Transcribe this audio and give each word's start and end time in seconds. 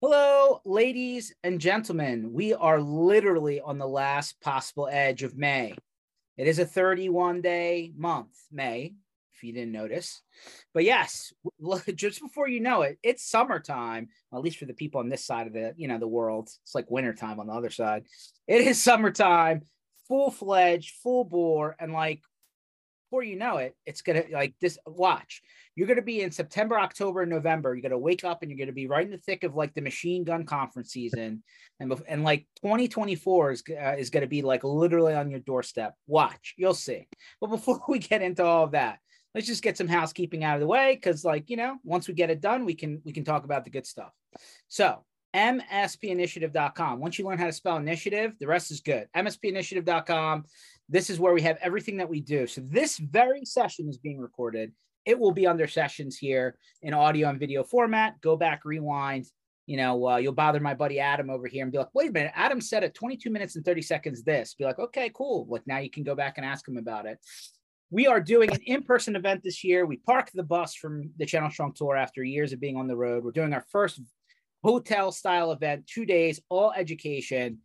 Hello, 0.00 0.60
ladies 0.64 1.34
and 1.42 1.60
gentlemen. 1.60 2.32
We 2.32 2.54
are 2.54 2.80
literally 2.80 3.60
on 3.60 3.78
the 3.78 3.88
last 3.88 4.40
possible 4.40 4.88
edge 4.88 5.24
of 5.24 5.36
May. 5.36 5.74
It 6.36 6.46
is 6.46 6.60
a 6.60 6.64
31 6.64 7.40
day 7.40 7.92
month, 7.96 8.28
May, 8.52 8.94
if 9.34 9.42
you 9.42 9.52
didn't 9.52 9.72
notice. 9.72 10.22
But 10.72 10.84
yes, 10.84 11.32
just 11.96 12.20
before 12.20 12.46
you 12.46 12.60
know 12.60 12.82
it, 12.82 13.00
it's 13.02 13.28
summertime, 13.28 14.06
at 14.32 14.40
least 14.40 14.58
for 14.58 14.66
the 14.66 14.72
people 14.72 15.00
on 15.00 15.08
this 15.08 15.24
side 15.24 15.48
of 15.48 15.52
the, 15.52 15.74
you 15.76 15.88
know, 15.88 15.98
the 15.98 16.06
world. 16.06 16.48
It's 16.62 16.76
like 16.76 16.88
wintertime 16.88 17.40
on 17.40 17.48
the 17.48 17.54
other 17.54 17.70
side. 17.70 18.04
It 18.46 18.60
is 18.60 18.80
summertime, 18.80 19.62
full 20.06 20.30
fledged, 20.30 20.94
full 21.02 21.24
bore, 21.24 21.74
and 21.80 21.92
like 21.92 22.22
before 23.08 23.22
you 23.22 23.36
know 23.36 23.56
it, 23.56 23.74
it's 23.86 24.02
gonna 24.02 24.24
like 24.30 24.54
this. 24.60 24.78
Watch, 24.86 25.42
you're 25.74 25.86
gonna 25.86 26.02
be 26.02 26.20
in 26.20 26.30
September, 26.30 26.78
October, 26.78 27.24
November. 27.24 27.74
You're 27.74 27.82
gonna 27.82 27.98
wake 27.98 28.24
up 28.24 28.42
and 28.42 28.50
you're 28.50 28.58
gonna 28.58 28.72
be 28.72 28.86
right 28.86 29.04
in 29.04 29.10
the 29.10 29.18
thick 29.18 29.44
of 29.44 29.54
like 29.54 29.74
the 29.74 29.80
machine 29.80 30.24
gun 30.24 30.44
conference 30.44 30.90
season, 30.90 31.42
and 31.80 31.92
and 32.06 32.24
like 32.24 32.46
2024 32.62 33.52
is 33.52 33.62
uh, 33.70 33.96
is 33.96 34.10
gonna 34.10 34.26
be 34.26 34.42
like 34.42 34.64
literally 34.64 35.14
on 35.14 35.30
your 35.30 35.40
doorstep. 35.40 35.94
Watch, 36.06 36.54
you'll 36.58 36.74
see. 36.74 37.08
But 37.40 37.46
before 37.50 37.82
we 37.88 37.98
get 37.98 38.22
into 38.22 38.44
all 38.44 38.64
of 38.64 38.72
that, 38.72 38.98
let's 39.34 39.46
just 39.46 39.62
get 39.62 39.78
some 39.78 39.88
housekeeping 39.88 40.44
out 40.44 40.56
of 40.56 40.60
the 40.60 40.66
way 40.66 40.94
because, 40.94 41.24
like 41.24 41.48
you 41.48 41.56
know, 41.56 41.76
once 41.84 42.08
we 42.08 42.14
get 42.14 42.30
it 42.30 42.40
done, 42.40 42.64
we 42.64 42.74
can 42.74 43.00
we 43.04 43.12
can 43.12 43.24
talk 43.24 43.44
about 43.44 43.64
the 43.64 43.70
good 43.70 43.86
stuff. 43.86 44.12
So 44.68 45.04
mspinitiative.com. 45.34 47.00
Once 47.00 47.18
you 47.18 47.26
learn 47.26 47.38
how 47.38 47.46
to 47.46 47.52
spell 47.52 47.76
initiative, 47.76 48.32
the 48.40 48.46
rest 48.46 48.70
is 48.70 48.80
good. 48.80 49.08
mspinitiative.com. 49.14 50.44
This 50.88 51.10
is 51.10 51.20
where 51.20 51.34
we 51.34 51.42
have 51.42 51.58
everything 51.60 51.98
that 51.98 52.08
we 52.08 52.20
do. 52.20 52.46
So 52.46 52.62
this 52.62 52.96
very 52.98 53.44
session 53.44 53.88
is 53.88 53.98
being 53.98 54.18
recorded. 54.18 54.72
It 55.04 55.18
will 55.18 55.32
be 55.32 55.46
under 55.46 55.66
sessions 55.66 56.16
here 56.16 56.56
in 56.82 56.94
audio 56.94 57.28
and 57.28 57.38
video 57.38 57.62
format. 57.62 58.20
Go 58.20 58.36
back, 58.36 58.62
rewind. 58.64 59.26
You 59.66 59.76
know, 59.76 60.08
uh, 60.08 60.16
you'll 60.16 60.32
bother 60.32 60.60
my 60.60 60.72
buddy 60.72 60.98
Adam 60.98 61.28
over 61.28 61.46
here 61.46 61.62
and 61.62 61.70
be 61.70 61.76
like, 61.76 61.94
wait 61.94 62.08
a 62.08 62.12
minute, 62.12 62.32
Adam 62.34 62.58
said 62.58 62.84
at 62.84 62.94
22 62.94 63.28
minutes 63.28 63.54
and 63.56 63.64
30 63.64 63.82
seconds 63.82 64.22
this. 64.22 64.54
Be 64.54 64.64
like, 64.64 64.78
okay, 64.78 65.10
cool. 65.14 65.46
Like 65.48 65.66
now 65.66 65.76
you 65.76 65.90
can 65.90 66.04
go 66.04 66.14
back 66.14 66.38
and 66.38 66.46
ask 66.46 66.66
him 66.66 66.78
about 66.78 67.04
it. 67.04 67.18
We 67.90 68.06
are 68.06 68.20
doing 68.20 68.50
an 68.50 68.60
in-person 68.64 69.14
event 69.14 69.42
this 69.42 69.62
year. 69.64 69.84
We 69.84 69.98
parked 69.98 70.34
the 70.34 70.42
bus 70.42 70.74
from 70.74 71.10
the 71.18 71.26
Channel 71.26 71.50
Strong 71.50 71.74
Tour 71.74 71.96
after 71.96 72.22
years 72.22 72.52
of 72.52 72.60
being 72.60 72.76
on 72.76 72.86
the 72.86 72.96
road. 72.96 73.24
We're 73.24 73.32
doing 73.32 73.52
our 73.52 73.64
first 73.70 74.00
hotel 74.62 75.12
style 75.12 75.52
event, 75.52 75.86
two 75.86 76.06
days, 76.06 76.40
all 76.48 76.72
education, 76.72 77.58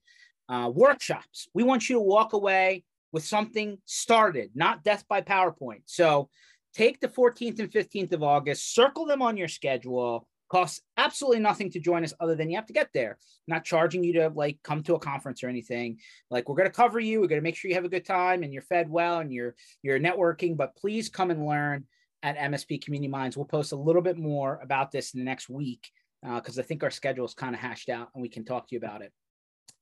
uh, 0.49 0.71
workshops. 0.73 1.47
We 1.53 1.63
want 1.63 1.89
you 1.89 1.95
to 1.95 2.01
walk 2.01 2.33
away 2.33 2.83
with 3.14 3.23
something 3.23 3.78
started, 3.86 4.50
not 4.56 4.83
death 4.83 5.06
by 5.08 5.22
PowerPoint. 5.22 5.83
So 5.86 6.30
take 6.73 7.00
the 7.00 7.08
14th 7.08 7.59
and 7.59 7.72
15th 7.72 8.11
of 8.11 8.23
August, 8.23 8.73
circle 8.73 9.06
them 9.06 9.22
on 9.22 9.38
your 9.38 9.47
schedule. 9.47 10.28
Costs 10.50 10.81
absolutely 10.97 11.39
nothing 11.39 11.72
to 11.72 11.80
join 11.80 12.03
us 12.03 12.14
other 12.19 12.36
than 12.36 12.50
you 12.50 12.58
have 12.58 12.66
to 12.66 12.73
get 12.73 12.89
there. 12.94 13.17
not 13.47 13.64
charging 13.64 14.03
you 14.03 14.14
to 14.14 14.30
like 14.36 14.59
come 14.64 14.84
to 14.84 14.95
a 14.95 15.00
conference 15.00 15.44
or 15.44 15.47
anything. 15.47 15.97
Like 16.30 16.50
we're 16.50 16.56
going 16.56 16.69
to 16.69 16.75
cover 16.75 17.00
you. 17.00 17.22
We're 17.22 17.28
going 17.28 17.41
to 17.41 17.44
make 17.44 17.56
sure 17.56 17.69
you 17.69 17.75
have 17.75 17.86
a 17.86 17.89
good 17.89 18.06
time 18.06 18.44
and 18.44 18.52
you're 18.52 18.61
fed 18.64 18.89
well 18.89 19.19
and 19.19 19.31
you're 19.31 19.56
you're 19.81 20.00
networking. 20.00 20.58
But 20.58 20.75
please 20.75 21.09
come 21.09 21.31
and 21.31 21.45
learn 21.45 21.86
at 22.22 22.38
MSP 22.38 22.84
Community 22.84 23.08
Minds. 23.08 23.36
We'll 23.36 23.45
post 23.45 23.72
a 23.72 23.78
little 23.78 24.02
bit 24.02 24.17
more 24.17 24.59
about 24.61 24.91
this 24.91 25.14
in 25.14 25.19
the 25.19 25.25
next 25.25 25.50
week 25.50 25.89
because 26.22 26.58
uh, 26.58 26.61
I 26.61 26.66
think 26.66 26.84
our 26.84 26.91
schedule 26.91 27.25
is 27.25 27.34
kind 27.34 27.56
of 27.56 27.61
hashed 27.61 27.89
out 27.89 28.09
and 28.14 28.22
we 28.22 28.30
can 28.30 28.45
talk 28.45 28.67
to 28.67 28.75
you 28.75 28.80
about 28.80 29.02
it. 29.02 29.11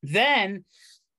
Then 0.03 0.63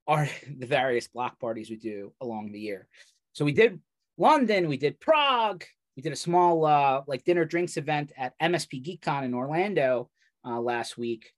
are 0.07 0.27
the 0.57 0.65
various 0.65 1.07
block 1.07 1.39
parties 1.39 1.69
we 1.69 1.77
do 1.77 2.13
along 2.21 2.51
the 2.51 2.59
year. 2.59 2.87
So 3.33 3.45
we 3.45 3.51
did 3.51 3.79
London, 4.17 4.67
we 4.67 4.77
did 4.77 4.99
Prague, 4.99 5.63
we 5.95 6.03
did 6.03 6.13
a 6.13 6.17
small 6.17 6.65
uh, 6.65 7.01
like 7.07 7.23
dinner 7.23 7.45
drinks 7.45 7.77
event 7.77 8.11
at 8.17 8.37
MSP 8.39 8.83
GeekCon 8.83 9.23
in 9.23 9.33
Orlando 9.33 10.09
uh, 10.45 10.59
last 10.59 10.97
week. 10.97 11.31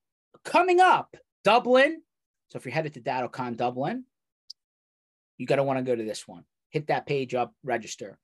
Coming 0.44 0.80
up, 0.80 1.16
Dublin. 1.44 2.02
So 2.50 2.58
if 2.58 2.66
you're 2.66 2.74
headed 2.74 2.94
to 2.94 3.02
DattoCon 3.02 3.58
Dublin, 3.58 4.06
you 5.38 5.46
got 5.46 5.58
to 5.58 5.64
want 5.64 5.80
to 5.80 5.84
go 5.84 5.96
to 5.96 6.04
this 6.04 6.28
one. 6.28 6.44
Hit 6.70 6.88
that 6.88 7.06
page 7.06 7.34
up, 7.34 7.54
register. 7.64 8.18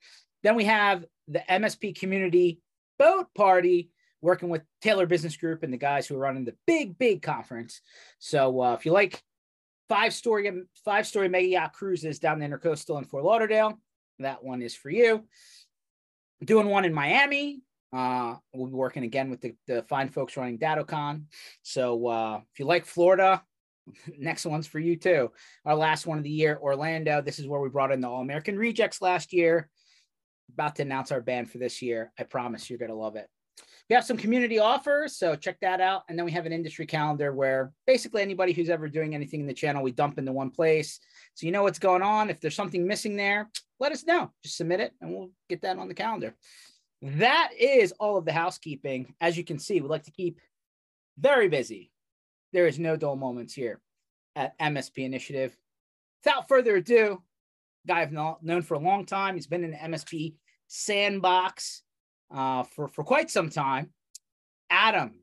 Then 0.43 0.55
we 0.55 0.65
have 0.65 1.05
the 1.27 1.43
MSP 1.49 1.99
Community 1.99 2.59
Boat 2.97 3.27
Party 3.35 3.89
working 4.21 4.49
with 4.49 4.61
Taylor 4.81 5.05
Business 5.05 5.35
Group 5.35 5.63
and 5.63 5.73
the 5.73 5.77
guys 5.77 6.07
who 6.07 6.15
are 6.15 6.19
running 6.19 6.45
the 6.45 6.55
big, 6.67 6.97
big 6.97 7.21
conference. 7.21 7.81
So 8.19 8.61
uh, 8.61 8.73
if 8.73 8.85
you 8.85 8.91
like 8.91 9.21
five 9.91 10.13
story 10.13 10.49
five 10.85 11.05
story 11.05 11.27
mega 11.27 11.47
yacht 11.47 11.73
cruises 11.73 12.17
down 12.17 12.39
the 12.39 12.45
intercoastal 12.45 12.97
in 12.97 13.03
Fort 13.03 13.25
Lauderdale, 13.25 13.77
that 14.19 14.41
one 14.41 14.61
is 14.61 14.73
for 14.73 14.89
you. 14.89 15.25
Doing 16.45 16.67
one 16.67 16.85
in 16.85 16.93
Miami. 16.93 17.59
Uh, 17.91 18.35
we'll 18.53 18.67
be 18.67 18.73
working 18.73 19.03
again 19.03 19.29
with 19.29 19.41
the, 19.41 19.53
the 19.67 19.83
fine 19.89 20.07
folks 20.07 20.37
running 20.37 20.57
DattoCon. 20.57 21.23
So 21.61 22.07
uh, 22.07 22.39
if 22.53 22.59
you 22.59 22.65
like 22.65 22.85
Florida, 22.85 23.43
next 24.17 24.45
one's 24.45 24.65
for 24.65 24.79
you 24.79 24.95
too. 24.95 25.29
Our 25.65 25.75
last 25.75 26.07
one 26.07 26.17
of 26.17 26.23
the 26.23 26.29
year, 26.29 26.57
Orlando. 26.61 27.21
This 27.21 27.37
is 27.37 27.45
where 27.45 27.59
we 27.59 27.67
brought 27.67 27.91
in 27.91 27.99
the 27.99 28.07
All 28.07 28.21
American 28.21 28.57
Rejects 28.57 29.01
last 29.01 29.33
year. 29.33 29.69
About 30.53 30.77
to 30.77 30.83
announce 30.83 31.11
our 31.11 31.21
band 31.21 31.51
for 31.51 31.57
this 31.57 31.81
year. 31.81 32.13
I 32.17 32.23
promise 32.23 32.69
you're 32.69 32.79
going 32.79 32.91
to 32.91 32.95
love 32.95 33.17
it 33.17 33.27
we 33.91 33.95
have 33.95 34.05
some 34.05 34.15
community 34.15 34.57
offers, 34.57 35.17
so 35.17 35.35
check 35.35 35.59
that 35.59 35.81
out. 35.81 36.03
And 36.07 36.17
then 36.17 36.23
we 36.23 36.31
have 36.31 36.45
an 36.45 36.53
industry 36.53 36.85
calendar 36.85 37.33
where 37.33 37.73
basically 37.85 38.21
anybody 38.21 38.53
who's 38.53 38.69
ever 38.69 38.87
doing 38.87 39.13
anything 39.13 39.41
in 39.41 39.47
the 39.47 39.53
channel, 39.53 39.83
we 39.83 39.91
dump 39.91 40.17
into 40.17 40.31
one 40.31 40.49
place. 40.49 40.97
So 41.33 41.45
you 41.45 41.51
know 41.51 41.63
what's 41.63 41.77
going 41.77 42.01
on. 42.01 42.29
If 42.29 42.39
there's 42.39 42.55
something 42.55 42.87
missing 42.87 43.17
there, 43.17 43.49
let 43.81 43.91
us 43.91 44.05
know. 44.05 44.31
Just 44.43 44.55
submit 44.55 44.79
it 44.79 44.93
and 45.01 45.11
we'll 45.11 45.31
get 45.49 45.63
that 45.63 45.77
on 45.77 45.89
the 45.89 45.93
calendar. 45.93 46.33
That 47.01 47.49
is 47.59 47.91
all 47.99 48.15
of 48.15 48.23
the 48.23 48.31
housekeeping. 48.31 49.13
As 49.19 49.35
you 49.35 49.43
can 49.43 49.59
see, 49.59 49.81
we 49.81 49.89
like 49.89 50.03
to 50.03 50.11
keep 50.11 50.39
very 51.19 51.49
busy. 51.49 51.91
There 52.53 52.67
is 52.67 52.79
no 52.79 52.95
dull 52.95 53.17
moments 53.17 53.53
here 53.53 53.81
at 54.37 54.57
MSP 54.57 54.99
Initiative. 54.99 55.53
Without 56.23 56.47
further 56.47 56.77
ado, 56.77 57.21
guy 57.85 57.99
I've 58.03 58.13
known 58.13 58.61
for 58.61 58.75
a 58.75 58.79
long 58.79 59.05
time. 59.05 59.35
He's 59.35 59.47
been 59.47 59.65
in 59.65 59.71
the 59.71 59.77
MSP 59.77 60.35
sandbox 60.67 61.83
uh, 62.33 62.63
for 62.63 62.87
for 62.87 63.03
quite 63.03 63.29
some 63.29 63.49
time. 63.49 63.91
Adam, 64.69 65.13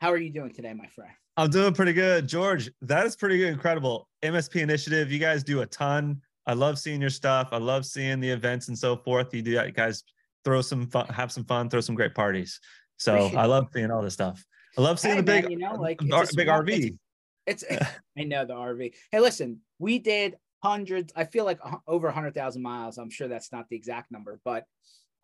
how 0.00 0.12
are 0.12 0.18
you 0.18 0.30
doing 0.30 0.52
today, 0.52 0.72
my 0.74 0.86
friend? 0.88 1.12
I'm 1.36 1.50
doing 1.50 1.72
pretty 1.72 1.92
good, 1.92 2.26
George. 2.26 2.70
That 2.82 3.06
is 3.06 3.16
pretty 3.16 3.38
good, 3.38 3.48
incredible. 3.48 4.08
MSP 4.24 4.60
Initiative, 4.60 5.12
you 5.12 5.18
guys 5.18 5.44
do 5.44 5.60
a 5.60 5.66
ton. 5.66 6.20
I 6.46 6.54
love 6.54 6.78
seeing 6.78 7.00
your 7.00 7.10
stuff. 7.10 7.50
I 7.52 7.58
love 7.58 7.86
seeing 7.86 8.20
the 8.20 8.28
events 8.28 8.68
and 8.68 8.78
so 8.78 8.96
forth. 8.96 9.32
You 9.32 9.42
do 9.42 9.54
that, 9.54 9.66
you 9.66 9.72
guys 9.72 10.02
throw 10.44 10.62
some 10.62 10.86
fun, 10.88 11.06
have 11.08 11.30
some 11.30 11.44
fun, 11.44 11.68
throw 11.68 11.80
some 11.80 11.94
great 11.94 12.14
parties. 12.14 12.58
So 12.96 13.14
Appreciate 13.14 13.38
I 13.38 13.46
love 13.46 13.68
seeing 13.72 13.90
all 13.90 14.02
this 14.02 14.14
stuff. 14.14 14.44
I 14.76 14.80
love 14.80 14.98
seeing 14.98 15.14
hey, 15.14 15.20
the 15.20 15.24
big, 15.24 15.44
man, 15.44 15.52
you 15.52 15.58
know, 15.58 15.74
like 15.74 15.98
big 15.98 16.08
small, 16.08 16.24
RV. 16.24 16.98
It's, 17.46 17.62
it's 17.62 17.86
I 18.18 18.24
know 18.24 18.44
the 18.44 18.54
RV. 18.54 18.94
Hey, 19.12 19.20
listen, 19.20 19.60
we 19.78 19.98
did 19.98 20.36
hundreds. 20.62 21.12
I 21.14 21.24
feel 21.24 21.44
like 21.44 21.60
over 21.86 22.10
hundred 22.10 22.34
thousand 22.34 22.62
miles. 22.62 22.98
I'm 22.98 23.10
sure 23.10 23.28
that's 23.28 23.52
not 23.52 23.68
the 23.68 23.76
exact 23.76 24.10
number, 24.10 24.40
but 24.44 24.64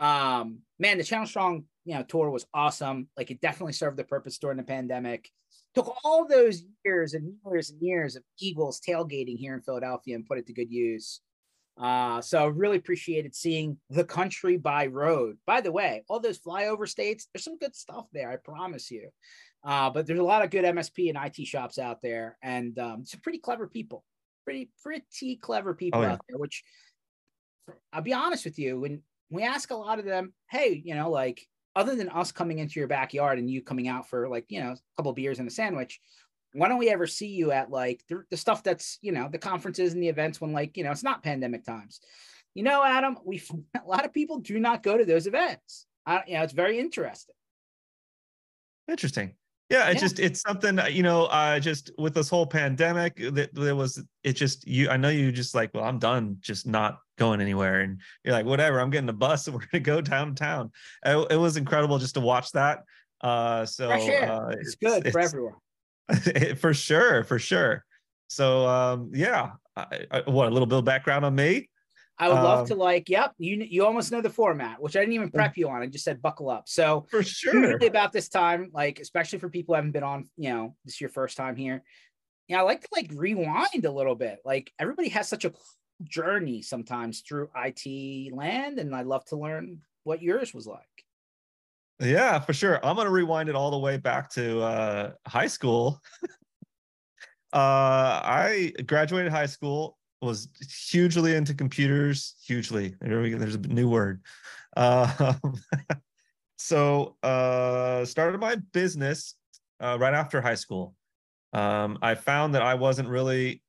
um, 0.00 0.58
man, 0.78 0.98
the 0.98 1.04
Channel 1.04 1.26
Strong, 1.26 1.64
you 1.84 1.94
know, 1.94 2.02
tour 2.02 2.30
was 2.30 2.46
awesome. 2.54 3.08
Like 3.16 3.30
it 3.30 3.40
definitely 3.40 3.72
served 3.72 3.96
the 3.96 4.04
purpose 4.04 4.38
during 4.38 4.56
the 4.56 4.62
pandemic. 4.62 5.28
Took 5.74 5.94
all 6.04 6.26
those 6.26 6.62
years 6.84 7.14
and 7.14 7.34
years 7.50 7.70
and 7.70 7.82
years 7.82 8.16
of 8.16 8.22
Eagles 8.38 8.80
tailgating 8.80 9.36
here 9.36 9.54
in 9.54 9.62
Philadelphia 9.62 10.14
and 10.14 10.26
put 10.26 10.38
it 10.38 10.46
to 10.46 10.52
good 10.52 10.70
use. 10.70 11.20
Uh, 11.76 12.20
so 12.20 12.46
really 12.46 12.76
appreciated 12.76 13.34
seeing 13.34 13.76
the 13.90 14.04
country 14.04 14.56
by 14.56 14.86
road. 14.86 15.36
By 15.46 15.60
the 15.60 15.72
way, 15.72 16.04
all 16.08 16.20
those 16.20 16.38
flyover 16.38 16.88
states, 16.88 17.26
there's 17.32 17.44
some 17.44 17.58
good 17.58 17.74
stuff 17.74 18.06
there, 18.12 18.30
I 18.30 18.36
promise 18.36 18.90
you. 18.90 19.10
Uh, 19.64 19.90
but 19.90 20.06
there's 20.06 20.20
a 20.20 20.24
lot 20.24 20.44
of 20.44 20.50
good 20.50 20.64
MSP 20.64 21.08
and 21.08 21.18
IT 21.18 21.46
shops 21.46 21.78
out 21.78 22.02
there, 22.02 22.36
and 22.42 22.78
um, 22.78 23.04
some 23.06 23.20
pretty 23.20 23.38
clever 23.38 23.66
people, 23.66 24.04
pretty 24.44 24.70
pretty 24.82 25.36
clever 25.36 25.74
people 25.74 26.00
oh, 26.00 26.02
yeah. 26.02 26.12
out 26.12 26.20
there. 26.28 26.38
Which 26.38 26.62
I'll 27.90 28.02
be 28.02 28.12
honest 28.12 28.44
with 28.44 28.58
you, 28.58 28.80
when 28.80 29.02
we 29.34 29.42
ask 29.42 29.70
a 29.70 29.76
lot 29.76 29.98
of 29.98 30.04
them, 30.04 30.32
hey, 30.50 30.80
you 30.84 30.94
know, 30.94 31.10
like 31.10 31.46
other 31.76 31.96
than 31.96 32.08
us 32.08 32.32
coming 32.32 32.58
into 32.58 32.78
your 32.78 32.88
backyard 32.88 33.38
and 33.38 33.50
you 33.50 33.62
coming 33.62 33.88
out 33.88 34.08
for 34.08 34.28
like, 34.28 34.46
you 34.48 34.60
know, 34.60 34.70
a 34.70 34.78
couple 34.96 35.12
beers 35.12 35.38
and 35.38 35.48
a 35.48 35.50
sandwich, 35.50 36.00
why 36.52 36.68
don't 36.68 36.78
we 36.78 36.88
ever 36.88 37.06
see 37.06 37.26
you 37.26 37.50
at 37.50 37.70
like 37.70 38.02
the, 38.08 38.22
the, 38.30 38.36
stuff 38.36 38.62
that's, 38.62 38.98
you 39.02 39.10
know, 39.10 39.28
the 39.30 39.38
conferences 39.38 39.92
and 39.92 40.02
the 40.02 40.08
events 40.08 40.40
when 40.40 40.52
like, 40.52 40.76
you 40.76 40.84
know, 40.84 40.92
it's 40.92 41.02
not 41.02 41.22
pandemic 41.22 41.64
times. 41.64 42.00
You 42.54 42.62
know, 42.62 42.84
Adam, 42.84 43.18
we 43.24 43.42
a 43.84 43.88
lot 43.88 44.04
of 44.04 44.12
people 44.12 44.38
do 44.38 44.60
not 44.60 44.82
go 44.82 44.96
to 44.96 45.04
those 45.04 45.26
events. 45.26 45.86
I, 46.06 46.22
you 46.26 46.34
know, 46.34 46.42
it's 46.42 46.52
very 46.52 46.78
interesting. 46.78 47.34
Interesting. 48.88 49.34
Yeah, 49.70 49.86
it's 49.86 49.94
yeah. 49.94 50.00
just 50.00 50.18
it's 50.18 50.40
something 50.42 50.78
you 50.90 51.02
know. 51.02 51.24
Uh, 51.24 51.58
just 51.58 51.90
with 51.96 52.12
this 52.12 52.28
whole 52.28 52.46
pandemic, 52.46 53.16
that 53.32 53.54
there 53.54 53.74
was 53.74 54.04
it 54.22 54.34
just 54.34 54.68
you. 54.68 54.90
I 54.90 54.98
know 54.98 55.08
you 55.08 55.32
just 55.32 55.54
like, 55.54 55.72
well, 55.72 55.84
I'm 55.84 55.98
done, 55.98 56.36
just 56.40 56.66
not 56.66 56.98
going 57.16 57.40
anywhere, 57.40 57.80
and 57.80 58.00
you're 58.24 58.34
like, 58.34 58.46
whatever. 58.46 58.80
I'm 58.80 58.90
getting 58.90 59.08
a 59.08 59.14
bus, 59.14 59.46
and 59.46 59.54
we're 59.56 59.66
gonna 59.70 59.82
go 59.82 60.00
downtown. 60.00 60.70
It, 61.04 61.32
it 61.32 61.36
was 61.36 61.56
incredible 61.56 61.98
just 61.98 62.14
to 62.14 62.20
watch 62.20 62.52
that. 62.52 62.84
Uh, 63.20 63.64
so 63.64 63.90
uh, 63.90 63.96
it's, 64.50 64.68
it's, 64.68 64.74
good 64.76 65.06
it's, 65.06 65.12
for 65.12 65.20
everyone. 65.20 65.54
for 66.56 66.74
sure, 66.74 67.24
for 67.24 67.38
sure. 67.38 67.84
So 68.28 68.66
um, 68.66 69.10
yeah, 69.14 69.52
I, 69.76 70.06
I, 70.10 70.30
what 70.30 70.48
a 70.48 70.50
little 70.50 70.66
bit 70.66 70.78
of 70.78 70.84
background 70.84 71.24
on 71.24 71.34
me. 71.34 71.68
I 72.16 72.28
would 72.28 72.34
love 72.34 72.60
um, 72.60 72.66
to 72.66 72.74
like, 72.76 73.08
yep, 73.08 73.32
you 73.38 73.66
you 73.68 73.84
almost 73.84 74.12
know 74.12 74.20
the 74.20 74.30
format, 74.30 74.80
which 74.80 74.96
I 74.96 75.00
didn't 75.00 75.14
even 75.14 75.30
prep 75.30 75.56
you 75.56 75.68
on. 75.68 75.82
I 75.82 75.86
just 75.86 76.04
said 76.04 76.22
buckle 76.22 76.48
up. 76.48 76.68
So 76.68 77.06
for 77.10 77.24
sure, 77.24 77.76
about 77.84 78.12
this 78.12 78.28
time, 78.28 78.70
like 78.72 79.00
especially 79.00 79.40
for 79.40 79.48
people 79.48 79.74
who 79.74 79.76
haven't 79.76 79.92
been 79.92 80.04
on, 80.04 80.28
you 80.36 80.50
know, 80.50 80.76
this 80.84 80.94
is 80.94 81.00
your 81.00 81.10
first 81.10 81.36
time 81.36 81.56
here. 81.56 81.82
Yeah, 82.46 82.60
I 82.60 82.62
like 82.62 82.82
to 82.82 82.88
like 82.92 83.10
rewind 83.12 83.84
a 83.84 83.90
little 83.90 84.14
bit. 84.14 84.38
Like 84.44 84.70
everybody 84.78 85.08
has 85.08 85.28
such 85.28 85.44
a 85.44 85.52
journey 86.02 86.62
sometimes 86.62 87.20
through 87.20 87.50
IT 87.56 88.32
land, 88.34 88.78
and 88.78 88.94
I 88.94 89.02
love 89.02 89.24
to 89.26 89.36
learn 89.36 89.80
what 90.04 90.22
yours 90.22 90.52
was 90.52 90.66
like. 90.66 90.80
Yeah, 92.00 92.38
for 92.40 92.52
sure. 92.52 92.84
I'm 92.84 92.96
gonna 92.96 93.10
rewind 93.10 93.48
it 93.48 93.54
all 93.54 93.70
the 93.70 93.78
way 93.78 93.96
back 93.96 94.30
to 94.30 94.60
uh, 94.60 95.12
high 95.26 95.46
school. 95.46 96.00
uh, 97.52 98.20
I 98.22 98.72
graduated 98.86 99.30
high 99.30 99.46
school, 99.46 99.96
was 100.20 100.48
hugely 100.90 101.34
into 101.34 101.54
computers, 101.54 102.34
hugely. 102.44 102.94
There's 103.00 103.54
a 103.54 103.58
new 103.58 103.88
word. 103.88 104.22
Uh, 104.76 105.34
so 106.56 107.16
uh, 107.22 108.04
started 108.04 108.40
my 108.40 108.56
business 108.72 109.34
uh, 109.80 109.96
right 110.00 110.14
after 110.14 110.40
high 110.40 110.54
school. 110.54 110.94
Um, 111.52 111.98
I 112.02 112.16
found 112.16 112.54
that 112.54 112.62
I 112.62 112.74
wasn't 112.74 113.08
really 113.08 113.62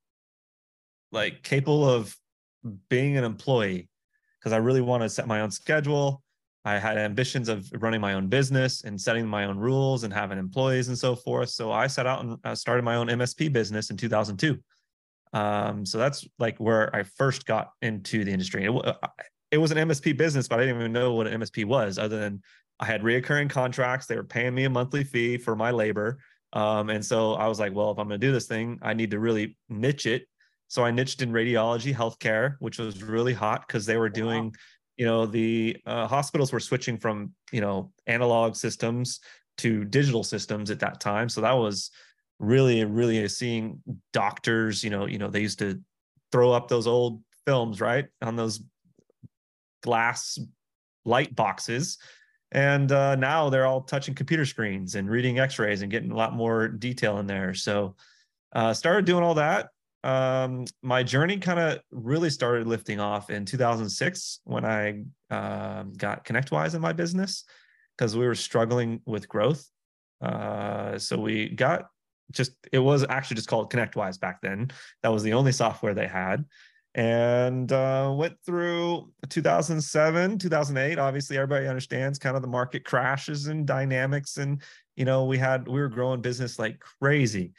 like 1.16 1.42
capable 1.42 1.90
of 1.90 2.16
being 2.90 3.18
an 3.18 3.24
employee 3.24 3.90
because 4.40 4.54
I 4.54 4.58
really 4.58 4.82
want 4.82 5.02
to 5.02 5.10
set 5.10 5.28
my 5.28 5.42
own 5.42 5.50
schedule. 5.50 6.22
I 6.66 6.78
had 6.78 6.98
ambitions 6.98 7.48
of 7.48 7.68
running 7.74 8.02
my 8.02 8.14
own 8.14 8.28
business 8.28 8.84
and 8.84 9.00
setting 9.00 9.26
my 9.26 9.46
own 9.46 9.58
rules 9.58 10.04
and 10.04 10.14
having 10.14 10.38
employees 10.38 10.88
and 10.88 10.98
so 10.98 11.16
forth. 11.16 11.50
So 11.50 11.72
I 11.72 11.88
set 11.88 12.06
out 12.06 12.24
and 12.24 12.38
uh, 12.44 12.56
started 12.56 12.84
my 12.84 12.96
own 12.96 13.08
MSP 13.08 13.52
business 13.54 13.90
in 13.90 13.98
2002. 13.98 14.60
Um, 15.34 15.86
so 15.86 15.98
that's 15.98 16.28
like 16.40 16.58
where 16.58 16.96
I 16.96 17.04
first 17.04 17.46
got 17.46 17.72
into 17.82 18.24
the 18.24 18.32
industry. 18.32 18.66
It, 18.66 18.72
uh, 18.72 18.94
it 19.52 19.58
was 19.58 19.72
an 19.72 19.78
MSP 19.78 20.18
business, 20.18 20.48
but 20.48 20.60
I 20.60 20.64
didn't 20.64 20.80
even 20.80 20.92
know 20.92 21.14
what 21.14 21.28
an 21.28 21.40
MSP 21.40 21.66
was, 21.66 21.98
other 21.98 22.20
than 22.20 22.42
I 22.80 22.86
had 22.86 23.04
reoccurring 23.04 23.50
contracts. 23.50 24.08
They 24.08 24.16
were 24.16 24.24
paying 24.24 24.56
me 24.56 24.66
a 24.66 24.70
monthly 24.70 25.04
fee 25.04 25.38
for 25.38 25.56
my 25.56 25.72
labor. 25.72 26.18
Um, 26.54 26.90
and 26.90 27.06
so 27.06 27.34
I 27.34 27.48
was 27.48 27.60
like, 27.60 27.74
well, 27.74 27.92
if 27.92 28.00
I'm 28.00 28.08
going 28.08 28.20
to 28.20 28.28
do 28.28 28.32
this 28.32 28.48
thing, 28.48 28.80
I 28.82 28.94
need 28.94 29.12
to 29.12 29.20
really 29.20 29.58
niche 29.70 30.06
it. 30.06 30.28
So 30.68 30.84
I 30.84 30.92
niched 30.92 31.22
in 31.22 31.32
radiology, 31.32 31.94
healthcare, 31.94 32.56
which 32.60 32.80
was 32.80 33.04
really 33.04 33.34
hot 33.34 33.68
because 33.68 33.86
they 33.86 33.98
were 33.98 34.10
doing. 34.10 34.46
Wow. 34.46 34.52
you 34.98 35.06
know 35.06 35.26
the 35.26 35.78
uh, 35.86 36.08
hospitals 36.08 36.54
were 36.54 36.60
switching 36.60 36.98
from 36.98 37.34
you 37.52 37.62
know 37.62 37.92
analog 38.08 38.56
systems 38.56 39.20
to 39.58 39.86
digital 39.86 40.24
systems 40.24 40.72
at 40.72 40.80
that 40.80 41.00
time. 41.00 41.30
So 41.30 41.42
that 41.42 41.54
was 41.54 41.92
really 42.40 42.84
really 42.84 43.28
seeing 43.30 43.82
doctors 44.12 44.84
you 44.84 44.90
know 44.90 45.06
you 45.06 45.18
know 45.18 45.30
they 45.30 45.42
used 45.42 45.60
to 45.60 45.82
throw 46.32 46.52
up 46.52 46.68
those 46.68 46.88
old 46.88 47.22
films 47.46 47.80
right 47.80 48.08
on 48.22 48.36
those 48.36 48.62
glass 49.84 50.40
light 51.06 51.36
boxes. 51.36 51.98
And 52.52 52.92
uh, 52.92 53.16
now 53.16 53.50
they're 53.50 53.66
all 53.66 53.82
touching 53.82 54.16
computer 54.16 54.46
screens 54.46 54.96
and 54.96 55.10
reading 55.10 55.40
x-rays 55.40 55.82
and 55.82 55.92
getting 55.92 56.12
a 56.12 56.16
lot 56.16 56.34
more 56.34 56.68
detail 56.68 57.20
in 57.20 57.28
there. 57.28 57.54
So 57.54 57.96
uh, 58.54 58.74
started 58.74 59.06
doing 59.06 59.24
all 59.24 59.36
that 59.36 59.70
um, 60.06 60.66
my 60.84 61.02
journey 61.02 61.38
kind 61.38 61.60
of 61.60 61.80
really 61.90 62.30
started 62.30 62.68
lifting 62.68 63.00
off 63.00 63.32
in 63.32 63.44
2006 63.44 64.40
when 64.44 64.64
I 64.64 65.02
um, 65.32 65.94
got 65.94 66.24
ConnectWise 66.26 66.76
in 66.76 66.82
my 66.82 66.94
business 66.94 67.44
because 67.98 68.16
we 68.16 68.28
were 68.28 68.36
struggling 68.36 69.02
with 69.08 69.28
growth. 69.28 69.68
Uh, 70.22 71.00
so 71.00 71.18
we 71.18 71.50
got 71.50 71.88
just 72.32 72.52
it 72.72 72.78
was 72.78 73.04
actually 73.10 73.36
just 73.36 73.48
called 73.48 73.72
ConnectWise 73.72 74.20
back 74.20 74.42
then. 74.42 74.70
That 75.02 75.12
was 75.12 75.24
the 75.24 75.34
only 75.34 75.52
software 75.52 75.96
they 75.96 76.08
had, 76.08 76.46
and 76.94 77.72
uh, 77.72 78.14
went 78.16 78.36
through 78.46 79.12
2007, 79.30 80.38
2008. 80.38 81.00
Obviously, 81.00 81.38
everybody 81.38 81.68
understands 81.68 82.20
kind 82.20 82.36
of 82.36 82.44
the 82.44 82.48
market 82.48 82.86
crashes 82.86 83.48
and 83.48 83.66
dynamics, 83.66 84.38
and 84.38 84.62
you 84.96 85.06
know 85.06 85.26
we 85.26 85.40
had 85.40 85.68
we 85.68 85.80
were 85.80 85.90
growing 85.90 86.22
business 86.22 86.60
like 86.60 86.80
crazy. 86.80 87.54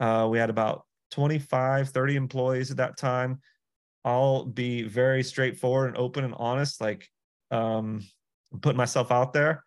Uh, 0.00 0.26
we 0.28 0.38
had 0.38 0.50
about 0.50 0.84
25, 1.12 1.90
30 1.90 2.16
employees 2.16 2.70
at 2.70 2.78
that 2.78 2.96
time. 2.96 3.40
I'll 4.04 4.44
be 4.44 4.82
very 4.82 5.22
straightforward 5.22 5.88
and 5.88 5.96
open 5.96 6.24
and 6.24 6.34
honest, 6.36 6.80
like 6.80 7.08
um, 7.50 8.04
putting 8.60 8.76
myself 8.76 9.12
out 9.12 9.32
there. 9.32 9.64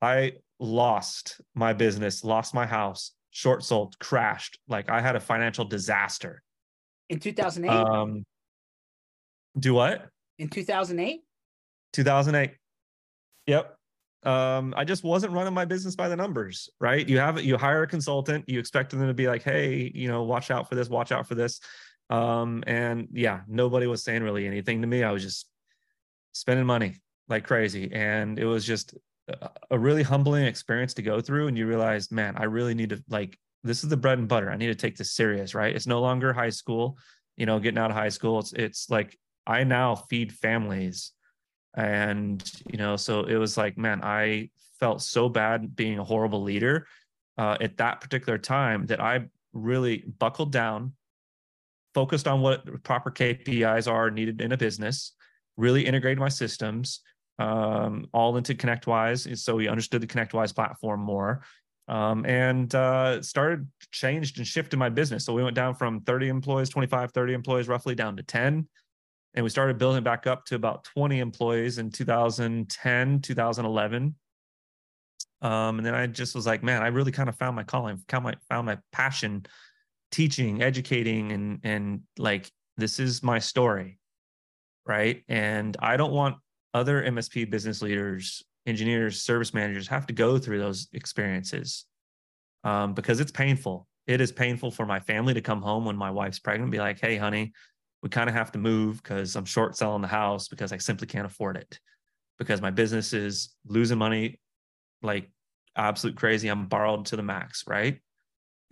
I 0.00 0.32
lost 0.58 1.40
my 1.54 1.74
business, 1.74 2.24
lost 2.24 2.54
my 2.54 2.64
house, 2.64 3.12
short 3.30 3.62
sold, 3.62 3.98
crashed. 3.98 4.58
Like 4.66 4.88
I 4.88 5.00
had 5.00 5.16
a 5.16 5.20
financial 5.20 5.66
disaster. 5.66 6.42
In 7.10 7.18
2008? 7.18 7.70
Um, 7.70 8.24
do 9.58 9.74
what? 9.74 10.08
In 10.38 10.48
2008? 10.48 11.20
2008. 11.92 12.52
Yep 13.46 13.76
um, 14.22 14.74
I 14.76 14.84
just 14.84 15.02
wasn't 15.02 15.32
running 15.32 15.54
my 15.54 15.64
business 15.64 15.96
by 15.96 16.08
the 16.08 16.16
numbers, 16.16 16.68
right? 16.80 17.08
You 17.08 17.18
have 17.18 17.42
you 17.42 17.56
hire 17.56 17.82
a 17.82 17.86
consultant, 17.86 18.44
you 18.48 18.58
expect 18.58 18.90
them 18.90 19.06
to 19.06 19.14
be 19.14 19.26
like, 19.26 19.42
hey, 19.42 19.90
you 19.94 20.08
know, 20.08 20.24
watch 20.24 20.50
out 20.50 20.68
for 20.68 20.74
this, 20.74 20.88
watch 20.88 21.10
out 21.12 21.26
for 21.26 21.34
this. 21.34 21.60
Um, 22.10 22.62
and 22.66 23.08
yeah, 23.12 23.40
nobody 23.48 23.86
was 23.86 24.02
saying 24.02 24.22
really 24.22 24.46
anything 24.46 24.82
to 24.82 24.86
me. 24.86 25.02
I 25.02 25.12
was 25.12 25.22
just 25.22 25.46
spending 26.32 26.66
money 26.66 26.96
like 27.28 27.46
crazy. 27.46 27.90
And 27.92 28.38
it 28.38 28.44
was 28.44 28.66
just 28.66 28.94
a 29.70 29.78
really 29.78 30.02
humbling 30.02 30.44
experience 30.44 30.94
to 30.94 31.02
go 31.02 31.20
through. 31.20 31.46
And 31.48 31.56
you 31.56 31.66
realize, 31.66 32.10
man, 32.10 32.36
I 32.36 32.44
really 32.44 32.74
need 32.74 32.90
to 32.90 33.02
like 33.08 33.38
this 33.62 33.84
is 33.84 33.90
the 33.90 33.96
bread 33.96 34.18
and 34.18 34.28
butter. 34.28 34.50
I 34.50 34.56
need 34.56 34.66
to 34.66 34.74
take 34.74 34.96
this 34.96 35.12
serious, 35.12 35.54
right? 35.54 35.74
It's 35.74 35.86
no 35.86 36.00
longer 36.00 36.32
high 36.32 36.50
school, 36.50 36.98
you 37.36 37.46
know, 37.46 37.58
getting 37.58 37.78
out 37.78 37.90
of 37.90 37.96
high 37.96 38.08
school. 38.08 38.40
It's 38.40 38.52
it's 38.52 38.90
like 38.90 39.18
I 39.46 39.64
now 39.64 39.94
feed 39.94 40.32
families 40.32 41.12
and 41.74 42.52
you 42.70 42.78
know 42.78 42.96
so 42.96 43.24
it 43.24 43.36
was 43.36 43.56
like 43.56 43.78
man 43.78 44.02
i 44.02 44.48
felt 44.78 45.02
so 45.02 45.28
bad 45.28 45.76
being 45.76 45.98
a 45.98 46.04
horrible 46.04 46.42
leader 46.42 46.86
uh, 47.38 47.56
at 47.60 47.76
that 47.76 48.00
particular 48.00 48.38
time 48.38 48.86
that 48.86 49.00
i 49.00 49.20
really 49.52 50.04
buckled 50.18 50.52
down 50.52 50.92
focused 51.94 52.26
on 52.26 52.40
what 52.40 52.82
proper 52.82 53.10
kpis 53.10 53.90
are 53.90 54.10
needed 54.10 54.40
in 54.40 54.52
a 54.52 54.56
business 54.56 55.12
really 55.56 55.86
integrated 55.86 56.18
my 56.18 56.28
systems 56.28 57.00
um, 57.38 58.06
all 58.12 58.36
into 58.36 58.54
connectwise 58.54 59.38
so 59.38 59.56
we 59.56 59.68
understood 59.68 60.00
the 60.00 60.06
connectwise 60.06 60.54
platform 60.54 61.00
more 61.00 61.42
um, 61.90 62.24
and 62.24 62.72
uh, 62.74 63.20
started 63.20 63.66
changed 63.90 64.38
and 64.38 64.46
shifted 64.46 64.76
my 64.76 64.88
business. 64.88 65.24
So 65.24 65.32
we 65.32 65.42
went 65.42 65.56
down 65.56 65.74
from 65.74 66.00
30 66.02 66.28
employees 66.28 66.68
25 66.68 67.10
30 67.10 67.34
employees 67.34 67.66
roughly 67.66 67.96
down 67.96 68.16
to 68.16 68.22
10 68.22 68.68
and 69.34 69.44
we 69.44 69.50
started 69.50 69.78
building 69.78 70.02
back 70.02 70.26
up 70.26 70.44
to 70.44 70.54
about 70.54 70.84
20 70.84 71.18
employees 71.18 71.78
in 71.78 71.90
2010 71.90 73.20
2011 73.20 74.14
um, 75.42 75.78
and 75.78 75.86
then 75.86 75.94
i 75.94 76.06
just 76.06 76.34
was 76.34 76.46
like 76.46 76.62
man 76.62 76.82
i 76.82 76.88
really 76.88 77.12
kind 77.12 77.28
of 77.28 77.36
found 77.36 77.56
my 77.56 77.62
calling 77.62 78.02
found 78.08 78.24
my, 78.24 78.34
found 78.48 78.66
my 78.66 78.78
passion 78.92 79.44
teaching 80.10 80.62
educating 80.62 81.32
and 81.32 81.60
and 81.62 82.00
like 82.18 82.50
this 82.76 82.98
is 82.98 83.22
my 83.22 83.38
story 83.38 83.98
right? 84.86 85.22
And 85.28 85.76
i 85.80 85.96
don't 85.96 86.12
want 86.12 86.36
other 86.72 87.02
msp 87.02 87.50
business 87.50 87.82
leaders 87.82 88.42
engineers 88.66 89.20
service 89.20 89.54
managers 89.54 89.88
have 89.88 90.06
to 90.06 90.12
go 90.12 90.38
through 90.38 90.58
those 90.58 90.88
experiences 90.92 91.86
um, 92.64 92.94
because 92.94 93.20
it's 93.20 93.30
painful. 93.30 93.86
It 94.06 94.20
is 94.20 94.32
painful 94.32 94.70
for 94.70 94.86
my 94.86 95.00
family 95.00 95.34
to 95.34 95.40
come 95.40 95.62
home 95.62 95.84
when 95.84 95.96
my 95.96 96.10
wife's 96.10 96.38
pregnant 96.38 96.64
and 96.64 96.72
be 96.72 96.78
like 96.78 97.00
hey 97.00 97.16
honey 97.16 97.52
we 98.02 98.08
kind 98.08 98.28
of 98.28 98.34
have 98.34 98.52
to 98.52 98.58
move 98.58 99.02
because 99.02 99.36
I'm 99.36 99.44
short 99.44 99.76
selling 99.76 100.02
the 100.02 100.08
house 100.08 100.48
because 100.48 100.72
I 100.72 100.78
simply 100.78 101.06
can't 101.06 101.26
afford 101.26 101.56
it 101.56 101.78
because 102.38 102.62
my 102.62 102.70
business 102.70 103.12
is 103.12 103.54
losing 103.66 103.98
money 103.98 104.40
like 105.02 105.30
absolute 105.76 106.16
crazy. 106.16 106.48
I'm 106.48 106.66
borrowed 106.66 107.06
to 107.06 107.16
the 107.16 107.22
max, 107.22 107.64
right? 107.66 107.94
Mm. 107.94 108.00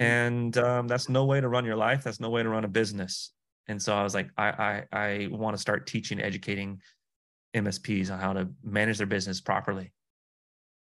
And 0.00 0.58
um, 0.58 0.88
that's 0.88 1.08
no 1.08 1.24
way 1.26 1.40
to 1.40 1.48
run 1.48 1.64
your 1.64 1.76
life. 1.76 2.02
That's 2.04 2.20
no 2.20 2.30
way 2.30 2.42
to 2.42 2.48
run 2.48 2.64
a 2.64 2.68
business. 2.68 3.32
And 3.66 3.80
so 3.80 3.94
I 3.94 4.02
was 4.02 4.14
like, 4.14 4.30
I 4.36 4.48
I, 4.48 4.84
I 4.92 5.28
want 5.30 5.56
to 5.56 5.60
start 5.60 5.86
teaching, 5.86 6.20
educating 6.20 6.80
MSPs 7.54 8.10
on 8.10 8.18
how 8.18 8.32
to 8.32 8.48
manage 8.64 8.98
their 8.98 9.06
business 9.06 9.40
properly. 9.40 9.92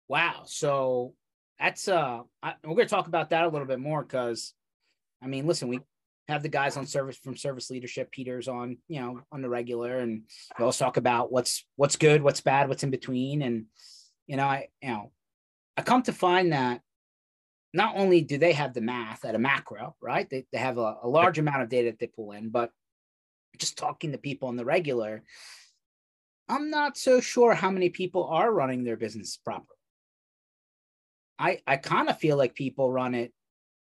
Wow. 0.08 0.44
So 0.46 1.14
that's 1.60 1.88
uh, 1.88 2.22
I, 2.42 2.54
we're 2.64 2.76
going 2.76 2.88
to 2.88 2.94
talk 2.94 3.08
about 3.08 3.30
that 3.30 3.46
a 3.46 3.50
little 3.50 3.68
bit 3.68 3.80
more 3.80 4.02
because, 4.02 4.54
I 5.22 5.28
mean, 5.28 5.46
listen, 5.46 5.68
we 5.68 5.82
have 6.28 6.44
the 6.44 6.50
guys 6.50 6.78
on 6.78 6.86
service 6.86 7.18
from 7.18 7.36
service 7.36 7.70
leadership 7.70 8.12
peters 8.12 8.48
on 8.48 8.78
you 8.88 9.00
know 9.00 9.22
on 9.32 9.42
the 9.42 9.50
regular 9.50 10.00
and 10.00 10.24
we 10.58 10.64
always 10.64 10.78
talk 10.78 10.98
about 10.98 11.32
what's 11.32 11.66
what's 11.76 11.96
good 11.96 12.24
what's 12.24 12.42
bad 12.42 12.70
what's 12.70 12.84
in 12.84 12.92
between 12.92 13.42
and 13.42 13.66
you 14.28 14.38
know 14.38 14.46
i 14.46 14.68
you 14.82 14.90
know 14.90 15.12
i 15.76 15.82
come 15.82 16.02
to 16.02 16.14
find 16.14 16.54
that 16.54 16.82
not 17.74 17.96
only 17.98 18.22
do 18.22 18.38
they 18.38 18.54
have 18.54 18.74
the 18.74 18.82
math 18.82 19.26
at 19.26 19.36
a 19.36 19.40
macro 19.40 19.96
right? 20.00 20.30
They, 20.30 20.46
they 20.52 20.60
have 20.60 20.78
a, 20.78 20.98
a 21.04 21.08
large 21.08 21.40
amount 21.40 21.64
of 21.64 21.70
data 21.70 21.92
that 21.92 22.00
they 22.00 22.08
pull 22.08 22.32
in 22.32 22.50
but 22.50 22.72
just 23.58 23.78
talking 23.78 24.12
to 24.12 24.18
people 24.18 24.48
on 24.48 24.56
the 24.56 24.66
regular 24.66 25.24
i'm 26.48 26.70
not 26.70 26.98
so 26.98 27.20
sure 27.20 27.54
how 27.54 27.70
many 27.70 27.90
people 27.90 28.28
are 28.28 28.52
running 28.52 28.84
their 28.84 28.98
business 28.98 29.38
properly. 29.38 29.68
I 31.38 31.60
i 31.68 31.76
kind 31.78 32.10
of 32.10 32.18
feel 32.18 32.38
like 32.38 32.56
people 32.56 32.92
run 32.92 33.14
it 33.14 33.34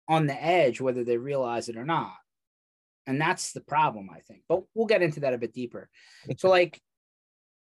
on 0.09 0.27
the 0.27 0.43
edge, 0.43 0.81
whether 0.81 1.05
they 1.05 1.17
realize 1.17 1.69
it 1.69 1.77
or 1.77 1.85
not. 1.85 2.15
And 3.07 3.21
that's 3.21 3.53
the 3.53 3.61
problem, 3.61 4.09
I 4.11 4.21
think. 4.21 4.43
But 4.49 4.63
we'll 4.75 4.87
get 4.87 5.03
into 5.03 5.21
that 5.21 5.35
a 5.35 5.39
bit 5.39 5.53
deeper. 5.53 5.89
So, 6.39 6.49
like, 6.49 6.81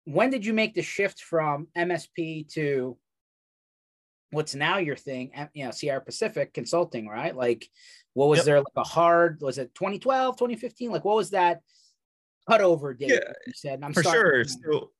when 0.05 0.31
did 0.31 0.45
you 0.45 0.53
make 0.53 0.75
the 0.75 0.83
shift 0.83 1.21
from 1.23 1.69
MSP 1.77 2.53
to 2.55 2.99
what's 4.31 4.55
now 4.55 4.79
your 4.79 4.97
thing, 4.97 5.31
you 5.55 5.65
know, 5.65 5.71
Sierra 5.71 6.01
Pacific 6.01 6.53
Consulting, 6.53 7.07
right? 7.07 7.37
Like, 7.37 7.69
what 8.15 8.29
was 8.29 8.39
yep. 8.39 8.47
there 8.47 8.59
like 8.59 8.67
a 8.77 8.83
hard, 8.83 9.39
was 9.41 9.59
it 9.59 9.75
2012, 9.75 10.37
2015? 10.37 10.91
Like, 10.91 11.05
what 11.05 11.17
was 11.17 11.31
that 11.31 11.61
cutover 12.49 12.99
date? 12.99 13.11
Yeah, 13.11 13.33
you 13.47 13.53
said, 13.55 13.81
I'm 13.83 13.93
for 13.93 14.03
sure. 14.03 14.45
So, 14.45 14.91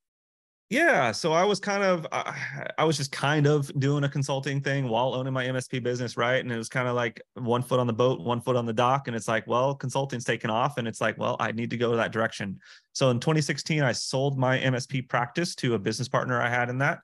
yeah, 0.73 1.13
so 1.13 1.35
I 1.35 1.45
was 1.45 1.61
kind 1.61 1.83
of, 1.83 2.07
I, 2.13 2.35
I 2.79 2.85
was 2.85 2.97
just 2.97 3.13
kind 3.13 3.47
of 3.47 3.71
doing 3.79 4.05
a 4.05 4.09
consulting 4.09 4.63
thing 4.63 4.89
while 4.89 5.15
owning 5.15 5.35
my 5.35 5.45
MSP 5.45 5.83
business, 5.83 6.17
right? 6.17 6.43
And 6.43 6.51
it 6.51 6.57
was 6.57 6.71
kind 6.71 6.89
of 6.89 6.95
like 6.95 7.21
one 7.35 7.63
foot 7.63 7.79
on 7.79 7.87
the 7.87 7.93
boat, 7.93 8.21
one 8.21 8.41
foot 8.41 8.57
on 8.57 8.65
the 8.65 8.73
dock. 8.73 9.07
And 9.07 9.15
it's 9.15 9.29
like, 9.29 9.47
well, 9.47 9.75
consulting's 9.75 10.25
taken 10.25 10.49
off. 10.49 10.79
And 10.79 10.89
it's 10.89 11.01
like, 11.01 11.19
well, 11.19 11.37
I 11.39 11.53
need 11.53 11.69
to 11.71 11.77
go 11.77 11.95
that 11.97 12.11
direction. 12.11 12.59
So 12.95 13.11
in 13.11 13.21
2016, 13.21 13.83
I 13.83 13.93
sold 13.93 14.39
my 14.39 14.59
MSP 14.59 15.11
practice 15.11 15.55
to 15.57 15.75
a 15.75 15.79
business 15.79 16.09
partner 16.09 16.41
I 16.41 16.49
had 16.49 16.71
in 16.71 16.79
that 16.79 17.01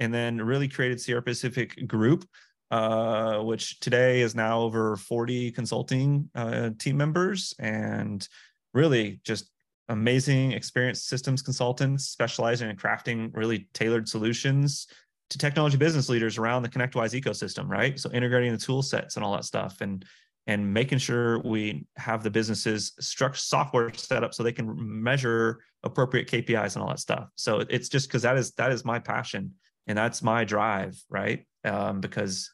and 0.00 0.12
then 0.12 0.38
really 0.38 0.66
created 0.66 1.00
Sierra 1.00 1.22
Pacific 1.22 1.86
Group, 1.86 2.28
uh, 2.72 3.38
which 3.38 3.78
today 3.78 4.20
is 4.20 4.34
now 4.34 4.62
over 4.62 4.96
40 4.96 5.52
consulting 5.52 6.28
uh, 6.34 6.70
team 6.76 6.96
members 6.96 7.54
and 7.60 8.26
really 8.74 9.20
just 9.22 9.51
amazing 9.92 10.52
experienced 10.52 11.06
systems 11.06 11.42
consultants 11.42 12.06
specializing 12.06 12.68
in 12.70 12.76
crafting 12.76 13.30
really 13.34 13.68
tailored 13.74 14.08
solutions 14.08 14.86
to 15.30 15.38
technology 15.38 15.76
business 15.76 16.08
leaders 16.08 16.38
around 16.38 16.62
the 16.62 16.68
ConnectWise 16.68 17.18
ecosystem, 17.18 17.68
right? 17.68 17.98
So 17.98 18.10
integrating 18.10 18.52
the 18.52 18.58
tool 18.58 18.82
sets 18.82 19.16
and 19.16 19.24
all 19.24 19.32
that 19.34 19.44
stuff 19.44 19.80
and 19.80 20.04
and 20.48 20.74
making 20.74 20.98
sure 20.98 21.38
we 21.40 21.86
have 21.96 22.24
the 22.24 22.30
businesses 22.30 22.94
structure 22.98 23.38
software 23.38 23.94
set 23.94 24.24
up 24.24 24.34
so 24.34 24.42
they 24.42 24.50
can 24.50 24.74
measure 24.76 25.60
appropriate 25.84 26.28
KPIs 26.28 26.74
and 26.74 26.82
all 26.82 26.88
that 26.88 26.98
stuff. 26.98 27.28
So 27.36 27.60
it's 27.70 27.88
just 27.88 28.08
because 28.08 28.22
that 28.22 28.36
is 28.36 28.50
that 28.52 28.72
is 28.72 28.84
my 28.84 28.98
passion 28.98 29.52
and 29.86 29.96
that's 29.96 30.22
my 30.22 30.44
drive 30.44 31.00
right 31.08 31.46
um, 31.64 32.00
because 32.00 32.50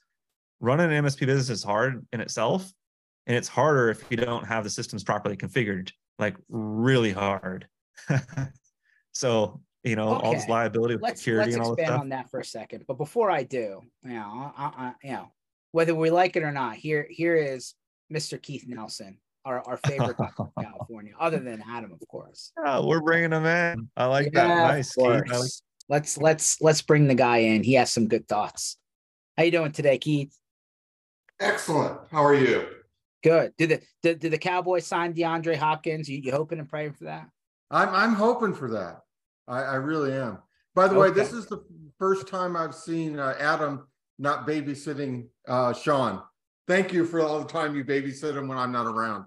running 0.61 0.93
an 0.93 1.05
msp 1.05 1.21
business 1.21 1.51
is 1.51 1.63
hard 1.63 2.05
in 2.13 2.21
itself 2.21 2.71
and 3.27 3.37
it's 3.37 3.49
harder 3.49 3.91
if 3.91 4.05
you 4.11 4.17
don't 4.17 4.45
have 4.45 4.65
the 4.65 4.71
systems 4.71 5.05
properly 5.05 5.37
configured 5.37 5.91
like 6.19 6.37
really 6.49 7.13
hard 7.13 7.67
so 9.13 9.61
you 9.85 9.97
know 9.97 10.15
okay. 10.15 10.27
all 10.27 10.33
this 10.33 10.49
liability 10.49 10.95
with 10.95 11.03
let's, 11.03 11.21
security 11.21 11.53
let's 11.53 11.57
and 11.57 11.65
all 11.65 11.73
expand 11.75 11.93
that 11.93 12.01
on 12.01 12.09
that 12.09 12.31
for 12.31 12.41
a 12.41 12.45
second 12.45 12.85
but 12.87 12.99
before 12.99 13.31
i 13.31 13.43
do 13.43 13.81
you 14.05 14.11
know 14.11 14.53
I, 14.57 14.65
I, 14.65 14.93
you 15.03 15.13
know 15.13 15.33
whether 15.73 15.95
we 15.95 16.11
like 16.11 16.37
it 16.37 16.43
or 16.43 16.53
not 16.53 16.77
here 16.77 17.07
here 17.11 17.37
is 17.37 17.75
mr 18.13 18.41
keith 18.41 18.65
nelson 18.67 19.19
our, 19.45 19.63
our 19.67 19.79
favorite 19.79 20.17
from 20.37 20.51
California, 20.61 21.15
other 21.19 21.39
than 21.39 21.63
Adam, 21.67 21.91
of 21.93 22.07
course. 22.09 22.53
Oh, 22.63 22.87
we're 22.87 23.01
bringing 23.01 23.33
him 23.33 23.47
in. 23.47 23.89
I 23.97 24.05
like 24.05 24.27
yeah, 24.27 24.47
that. 24.47 24.69
Nice, 24.69 24.95
Keith. 24.95 25.07
Like- 25.07 25.51
Let's 25.91 26.19
let's 26.19 26.61
let's 26.61 26.83
bring 26.83 27.09
the 27.09 27.15
guy 27.15 27.39
in. 27.39 27.63
He 27.63 27.73
has 27.75 27.91
some 27.91 28.09
good 28.09 28.29
thoughts. 28.29 28.77
How 29.39 29.45
you 29.45 29.51
doing 29.51 29.73
today, 29.73 29.97
Keith? 29.97 30.37
Excellent. 31.41 31.99
How 32.11 32.23
are 32.23 32.35
you? 32.35 32.67
Good. 33.23 33.53
Did 33.57 33.71
the 33.71 33.81
did, 34.03 34.19
did 34.21 34.33
the 34.33 34.39
Cowboys 34.39 34.87
sign 34.87 35.15
DeAndre 35.15 35.57
Hopkins? 35.57 36.09
You, 36.09 36.19
you 36.19 36.33
hoping 36.33 36.59
and 36.59 36.69
praying 36.69 36.93
for 36.93 37.05
that? 37.05 37.29
I'm 37.71 37.89
I'm 37.89 38.15
hoping 38.15 38.55
for 38.55 38.71
that. 38.71 39.01
I, 39.47 39.63
I 39.63 39.75
really 39.77 40.13
am. 40.13 40.39
By 40.75 40.87
the 40.87 40.95
okay. 40.95 41.11
way, 41.11 41.15
this 41.15 41.33
is 41.33 41.47
the 41.47 41.65
first 41.99 42.29
time 42.29 42.57
I've 42.57 42.75
seen 42.75 43.19
uh, 43.19 43.35
Adam 43.39 43.87
not 44.19 44.47
babysitting 44.47 45.27
uh, 45.47 45.73
Sean. 45.73 46.23
Thank 46.67 46.93
you 46.93 47.05
for 47.05 47.21
all 47.21 47.39
the 47.41 47.49
time 47.49 47.75
you 47.75 47.85
babysit 47.85 48.37
him 48.37 48.47
when 48.47 48.59
I'm 48.59 48.73
not 48.73 48.87
around. 48.87 49.25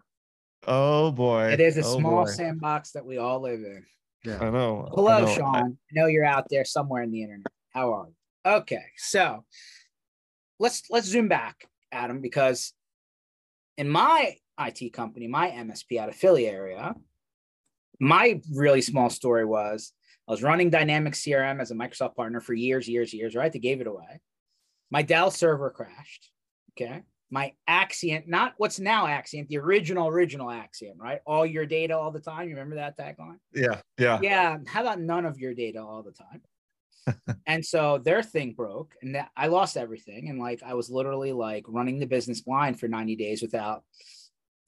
Oh 0.68 1.12
boy. 1.12 1.50
It 1.52 1.60
is 1.60 1.78
a 1.78 1.84
oh 1.84 1.98
small 1.98 2.26
boy. 2.26 2.32
sandbox 2.32 2.92
that 2.92 3.06
we 3.06 3.18
all 3.18 3.42
live 3.42 3.62
in. 3.62 3.84
Yeah. 4.24 4.38
I 4.40 4.50
know. 4.52 4.88
Hello, 4.94 5.12
I 5.12 5.22
know. 5.22 5.36
Sean. 5.36 5.56
I 5.56 5.94
know 5.94 6.06
you're 6.06 6.26
out 6.26 6.46
there 6.50 6.66
somewhere 6.66 7.02
in 7.02 7.12
the 7.12 7.24
internet. 7.24 7.48
How 7.72 7.94
are 7.94 8.08
you? 8.08 8.16
Okay, 8.54 8.84
so 8.98 9.46
let's 10.60 10.84
let's 10.90 11.08
zoom 11.08 11.28
back, 11.28 11.68
Adam, 11.92 12.22
because 12.22 12.74
in 13.82 13.90
my 13.90 14.36
IT 14.60 14.94
company, 14.94 15.28
my 15.28 15.50
MSP 15.50 15.98
out 15.98 16.08
of 16.08 16.16
Philly 16.16 16.48
area, 16.48 16.94
my 18.00 18.40
really 18.54 18.82
small 18.82 19.10
story 19.10 19.44
was 19.44 19.92
I 20.28 20.32
was 20.32 20.44
running 20.44 20.70
Dynamics 20.70 21.24
CRM 21.24 21.60
as 21.60 21.72
a 21.72 21.76
Microsoft 21.76 22.16
partner 22.16 22.40
for 22.40 22.54
years, 22.54 22.88
years, 22.88 23.12
years, 23.12 23.36
right? 23.36 23.52
They 23.52 23.60
gave 23.60 23.82
it 23.82 23.88
away. 23.88 24.22
My 24.92 25.02
Dell 25.02 25.32
server 25.32 25.72
crashed. 25.72 26.30
Okay 26.74 27.02
my 27.32 27.54
Axcient, 27.68 28.28
not 28.28 28.54
what's 28.58 28.80
now 28.80 29.08
Axcient, 29.08 29.48
the 29.48 29.58
original, 29.58 30.10
original 30.10 30.48
Axcient, 30.48 30.98
right? 30.98 31.20
All 31.26 31.46
your 31.46 31.66
data 31.66 31.98
all 31.98 32.12
the 32.12 32.20
time. 32.20 32.50
You 32.50 32.56
remember 32.56 32.76
that 32.76 32.98
tagline? 32.98 33.38
Yeah. 33.54 33.80
Yeah. 33.98 34.20
Yeah. 34.22 34.58
How 34.68 34.82
about 34.82 35.00
none 35.00 35.26
of 35.26 35.40
your 35.40 35.54
data 35.54 35.82
all 35.82 36.04
the 36.04 36.12
time? 36.12 36.42
And 37.46 37.66
so 37.66 37.98
their 37.98 38.24
thing 38.24 38.54
broke 38.54 38.94
and 39.02 39.18
I 39.36 39.48
lost 39.48 39.78
everything. 39.78 40.30
And 40.30 40.40
like, 40.40 40.62
I 40.64 40.74
was 40.74 40.90
literally 40.90 41.34
like 41.34 41.66
running 41.68 42.00
the 42.00 42.06
business 42.06 42.42
blind 42.42 42.80
for 42.80 42.88
90 42.88 43.16
days 43.16 43.42
without 43.42 43.84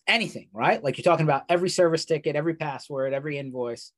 anything, 0.08 0.50
right? 0.54 0.84
Like 0.84 0.98
you're 0.98 1.04
talking 1.04 1.26
about 1.26 1.44
every 1.50 1.70
service 1.70 2.06
ticket, 2.06 2.36
every 2.36 2.56
password, 2.56 3.14
every 3.14 3.38
invoice. 3.38 3.92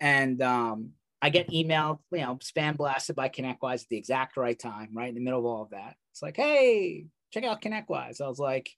And 0.00 0.40
um, 0.42 0.90
I 1.22 1.30
get 1.30 1.50
emailed, 1.50 2.00
you 2.12 2.18
know, 2.18 2.36
spam 2.36 2.76
blasted 2.76 3.16
by 3.16 3.28
ConnectWise 3.28 3.82
at 3.82 3.88
the 3.88 3.96
exact 3.96 4.36
right 4.36 4.58
time, 4.58 4.90
right 4.92 5.08
in 5.08 5.14
the 5.14 5.20
middle 5.20 5.40
of 5.40 5.46
all 5.46 5.62
of 5.62 5.70
that. 5.70 5.96
It's 6.12 6.22
like, 6.22 6.36
hey, 6.36 7.06
check 7.32 7.44
out 7.44 7.62
ConnectWise. 7.62 8.20
I 8.20 8.28
was 8.28 8.38
like, 8.38 8.70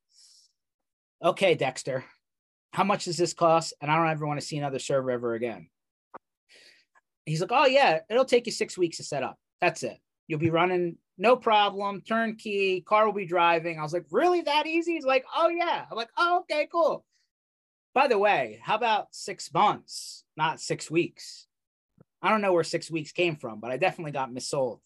okay, 1.25 1.55
Dexter, 1.55 2.05
how 2.73 2.85
much 2.85 3.07
does 3.07 3.17
this 3.17 3.35
cost? 3.35 3.75
And 3.81 3.91
I 3.91 3.97
don't 3.97 4.09
ever 4.09 4.27
want 4.27 4.41
to 4.41 4.47
see 4.47 4.59
another 4.59 4.79
server 4.79 5.11
ever 5.11 5.35
again. 5.35 5.69
He's 7.27 7.41
like, 7.41 7.53
oh 7.53 7.67
yeah, 7.67 8.01
it'll 8.09 8.25
take 8.25 8.47
you 8.47 8.53
six 8.53 8.79
weeks 8.79 8.97
to 8.97 9.05
set 9.05 9.23
up. 9.23 9.39
That's 9.61 9.83
it. 9.83 9.99
You'll 10.27 10.41
be 10.41 10.51
running 10.51 10.97
no 11.19 11.37
problem, 11.37 12.03
turnkey, 12.03 12.83
car 12.83 13.07
will 13.07 13.13
be 13.13 13.27
driving. 13.27 13.79
I 13.79 13.83
was 13.83 13.93
like, 13.93 14.07
really 14.11 14.43
that 14.43 14.67
easy? 14.67 14.95
He's 14.95 15.05
like, 15.05 15.25
oh 15.35 15.49
yeah. 15.49 15.85
I'm 15.91 15.97
like, 15.97 16.11
oh, 16.17 16.41
okay, 16.41 16.69
cool. 16.71 17.05
By 17.95 18.07
the 18.07 18.19
way, 18.19 18.61
how 18.63 18.75
about 18.77 19.09
six 19.13 19.53
months, 19.53 20.25
not 20.37 20.61
six 20.61 20.91
weeks? 20.91 21.47
I 22.23 22.31
don't 22.31 22.41
know 22.41 22.53
where 22.53 22.65
six 22.65 22.91
weeks 22.91 23.13
came 23.13 23.37
from, 23.37 23.61
but 23.61 23.71
I 23.71 23.77
definitely 23.77 24.13
got 24.13 24.31
missold 24.31 24.81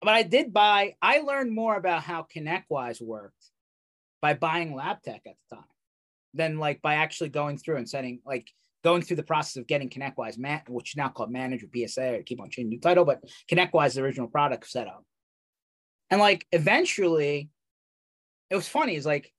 but 0.00 0.14
I 0.14 0.22
did 0.22 0.52
buy, 0.52 0.94
I 1.02 1.20
learned 1.20 1.52
more 1.52 1.76
about 1.76 2.02
how 2.02 2.26
ConnectWise 2.34 3.00
worked 3.02 3.50
by 4.20 4.34
buying 4.34 4.72
LabTech 4.72 5.26
at 5.26 5.36
the 5.50 5.56
time 5.56 5.64
than 6.34 6.58
like 6.58 6.82
by 6.82 6.94
actually 6.94 7.30
going 7.30 7.58
through 7.58 7.76
and 7.76 7.88
setting, 7.88 8.20
like 8.24 8.48
going 8.84 9.02
through 9.02 9.16
the 9.16 9.22
process 9.22 9.56
of 9.56 9.66
getting 9.66 9.90
ConnectWise, 9.90 10.38
man, 10.38 10.62
which 10.68 10.92
is 10.92 10.96
now 10.96 11.08
called 11.08 11.30
Manager 11.30 11.66
PSA. 11.74 12.18
I 12.18 12.22
keep 12.22 12.40
on 12.40 12.50
changing 12.50 12.78
the 12.80 12.88
title, 12.88 13.04
but 13.04 13.22
ConnectWise, 13.50 13.94
the 13.94 14.02
original 14.02 14.28
product 14.28 14.68
setup. 14.68 15.04
And 16.10 16.20
like 16.20 16.46
eventually, 16.52 17.50
it 18.50 18.54
was 18.54 18.68
funny. 18.68 18.96
Is 18.96 19.06
like 19.06 19.32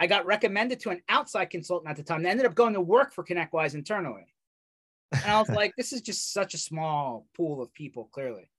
I 0.00 0.06
got 0.06 0.26
recommended 0.26 0.80
to 0.80 0.90
an 0.90 1.02
outside 1.08 1.46
consultant 1.46 1.90
at 1.90 1.96
the 1.96 2.02
time. 2.02 2.22
They 2.22 2.30
ended 2.30 2.46
up 2.46 2.54
going 2.54 2.74
to 2.74 2.80
work 2.80 3.12
for 3.12 3.22
ConnectWise 3.22 3.74
internally. 3.74 4.24
And 5.12 5.24
I 5.24 5.38
was 5.38 5.50
like, 5.50 5.74
this 5.76 5.92
is 5.92 6.00
just 6.00 6.32
such 6.32 6.54
a 6.54 6.58
small 6.58 7.26
pool 7.36 7.60
of 7.60 7.72
people, 7.74 8.08
clearly. 8.12 8.50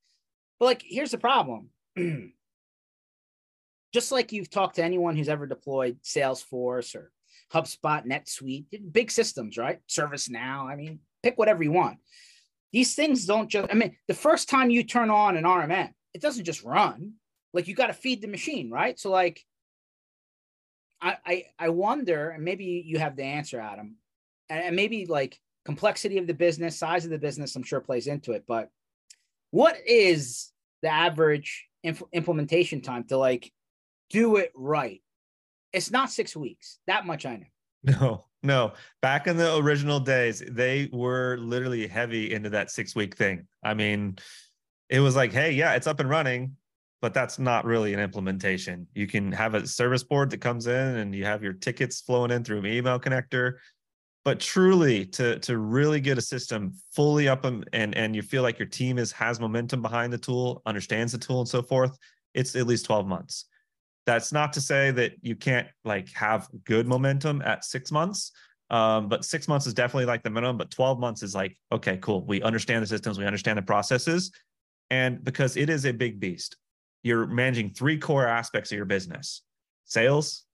But 0.60 0.66
like, 0.66 0.84
here's 0.86 1.12
the 1.12 1.18
problem. 1.18 1.70
Just 3.94 4.12
like 4.12 4.32
you've 4.32 4.50
talked 4.50 4.76
to 4.76 4.84
anyone 4.84 5.18
who's 5.18 5.28
ever 5.28 5.48
deployed 5.48 5.98
Salesforce 6.04 6.96
or 6.96 7.12
HubSpot, 7.54 8.06
NetSuite, 8.06 8.66
big 8.92 9.12
systems, 9.12 9.58
right? 9.58 9.80
ServiceNow. 9.88 10.72
I 10.72 10.76
mean, 10.76 11.00
pick 11.24 11.38
whatever 11.38 11.64
you 11.64 11.72
want. 11.72 11.98
These 12.72 12.96
things 12.96 13.26
don't 13.26 13.50
just, 13.50 13.70
I 13.70 13.74
mean, 13.76 13.98
the 14.08 14.14
first 14.14 14.50
time 14.50 14.70
you 14.70 14.84
turn 14.84 15.10
on 15.10 15.36
an 15.36 15.44
RMM, 15.44 15.92
it 16.14 16.22
doesn't 16.22 16.46
just 16.46 16.64
run. 16.64 17.14
Like 17.54 17.68
you 17.68 17.76
got 17.76 17.88
to 17.88 17.94
feed 17.94 18.22
the 18.22 18.28
machine, 18.28 18.70
right? 18.70 18.98
So 18.98 19.10
like, 19.12 19.44
I, 21.02 21.18
I 21.26 21.46
I 21.58 21.70
wonder, 21.70 22.30
and 22.30 22.44
maybe 22.44 22.84
you 22.86 23.00
have 23.00 23.16
the 23.16 23.24
answer, 23.24 23.60
Adam, 23.60 23.96
and 24.50 24.76
maybe 24.76 25.08
like 25.08 25.40
complexity 25.66 26.18
of 26.20 26.28
the 26.28 26.34
business, 26.34 26.78
size 26.78 27.06
of 27.06 27.12
the 27.12 27.18
business, 27.18 27.56
I'm 27.56 27.64
sure 27.64 27.82
plays 27.82 28.08
into 28.08 28.34
it. 28.34 28.44
But 28.48 28.70
what 29.50 29.76
is 29.86 30.52
the 30.82 30.90
average 30.90 31.68
inf- 31.84 32.04
implementation 32.14 32.82
time 32.82 33.06
to 33.06 33.18
like 33.18 33.52
do 34.10 34.38
it 34.38 34.52
right. 34.56 35.02
It's 35.74 35.92
not 35.92 36.12
six 36.12 36.36
weeks. 36.36 36.80
That 36.88 37.06
much 37.06 37.26
I 37.26 37.38
know. 37.38 37.46
No, 37.84 38.26
no. 38.44 38.74
Back 39.02 39.26
in 39.26 39.38
the 39.38 39.56
original 39.56 40.00
days, 40.00 40.44
they 40.48 40.88
were 40.94 41.38
literally 41.40 41.88
heavy 41.88 42.32
into 42.32 42.52
that 42.52 42.70
six 42.70 42.96
week 42.96 43.18
thing. 43.18 43.48
I 43.64 43.74
mean, 43.74 44.18
it 44.90 45.00
was 45.00 45.16
like, 45.16 45.32
hey, 45.32 45.54
yeah, 45.54 45.74
it's 45.74 45.88
up 45.88 46.00
and 46.00 46.08
running, 46.08 46.58
but 47.02 47.16
that's 47.16 47.40
not 47.40 47.66
really 47.66 47.96
an 47.96 48.00
implementation. 48.00 48.86
You 48.94 49.08
can 49.08 49.32
have 49.32 49.56
a 49.56 49.66
service 49.66 50.04
board 50.04 50.30
that 50.30 50.42
comes 50.42 50.68
in 50.68 50.98
and 50.98 51.16
you 51.16 51.26
have 51.26 51.42
your 51.42 51.54
tickets 51.54 52.02
flowing 52.02 52.30
in 52.30 52.44
through 52.44 52.60
an 52.60 52.68
email 52.68 53.00
connector 53.00 53.54
but 54.24 54.40
truly 54.40 55.06
to 55.06 55.40
to 55.40 55.58
really 55.58 56.00
get 56.00 56.18
a 56.18 56.22
system 56.22 56.74
fully 56.94 57.28
up 57.28 57.46
and 57.46 57.68
and, 57.74 58.16
you 58.16 58.22
feel 58.22 58.44
like 58.44 58.60
your 58.60 58.68
team 58.68 58.98
is 58.98 59.12
has 59.12 59.40
momentum 59.40 59.82
behind 59.82 60.12
the 60.12 60.18
tool 60.18 60.62
understands 60.66 61.12
the 61.12 61.18
tool 61.18 61.40
and 61.40 61.50
so 61.50 61.62
forth 61.62 61.98
it's 62.34 62.56
at 62.56 62.68
least 62.68 62.86
12 62.86 63.08
months 63.08 63.46
that's 64.06 64.32
not 64.32 64.54
to 64.54 64.62
say 64.62 64.92
that 64.92 65.14
you 65.22 65.36
can't 65.36 65.68
like 65.86 66.10
have 66.14 66.48
good 66.66 66.88
momentum 66.88 67.42
at 67.44 67.64
six 67.66 67.92
months 67.92 68.32
Um, 68.72 69.10
but 69.10 69.26
six 69.26 69.48
months 69.50 69.68
is 69.68 69.74
definitely 69.74 70.06
like 70.06 70.24
the 70.24 70.30
minimum, 70.30 70.58
but 70.58 70.72
12 70.72 70.98
months 70.98 71.24
is 71.24 71.36
like, 71.36 71.58
okay, 71.74 71.98
cool. 71.98 72.24
We 72.26 72.42
understand 72.42 72.82
the 72.82 72.88
systems, 72.88 73.20
we 73.20 73.26
understand 73.26 73.58
the 73.58 73.64
processes. 73.64 74.32
And 74.90 75.22
because 75.24 75.58
it 75.58 75.70
is 75.70 75.86
a 75.86 75.92
big 75.92 76.22
beast, 76.22 76.56
you're 77.04 77.28
managing 77.28 77.72
three 77.72 77.98
core 77.98 78.26
aspects 78.26 78.72
of 78.72 78.78
your 78.78 78.86
business 78.86 79.44
sales, 79.86 80.46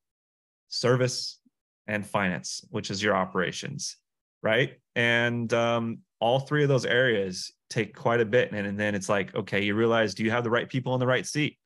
service, 0.69 1.39
and 1.85 2.03
finance, 2.05 2.65
which 2.71 2.89
is 2.89 3.03
your 3.03 3.15
operations, 3.15 3.97
right? 4.41 4.79
And 4.95 5.53
um, 5.53 5.99
all 6.19 6.39
three 6.39 6.63
of 6.63 6.69
those 6.69 6.85
areas 6.85 7.53
take 7.69 7.95
quite 7.95 8.19
a 8.19 8.25
bit. 8.25 8.51
And, 8.51 8.65
and 8.65 8.79
then 8.79 8.95
it's 8.95 9.09
like, 9.09 9.35
okay, 9.35 9.61
you 9.63 9.75
realize, 9.75 10.15
do 10.15 10.23
you 10.23 10.31
have 10.31 10.43
the 10.43 10.49
right 10.49 10.67
people 10.67 10.95
in 10.95 10.99
the 10.99 11.07
right 11.07 11.25
seat? 11.25 11.57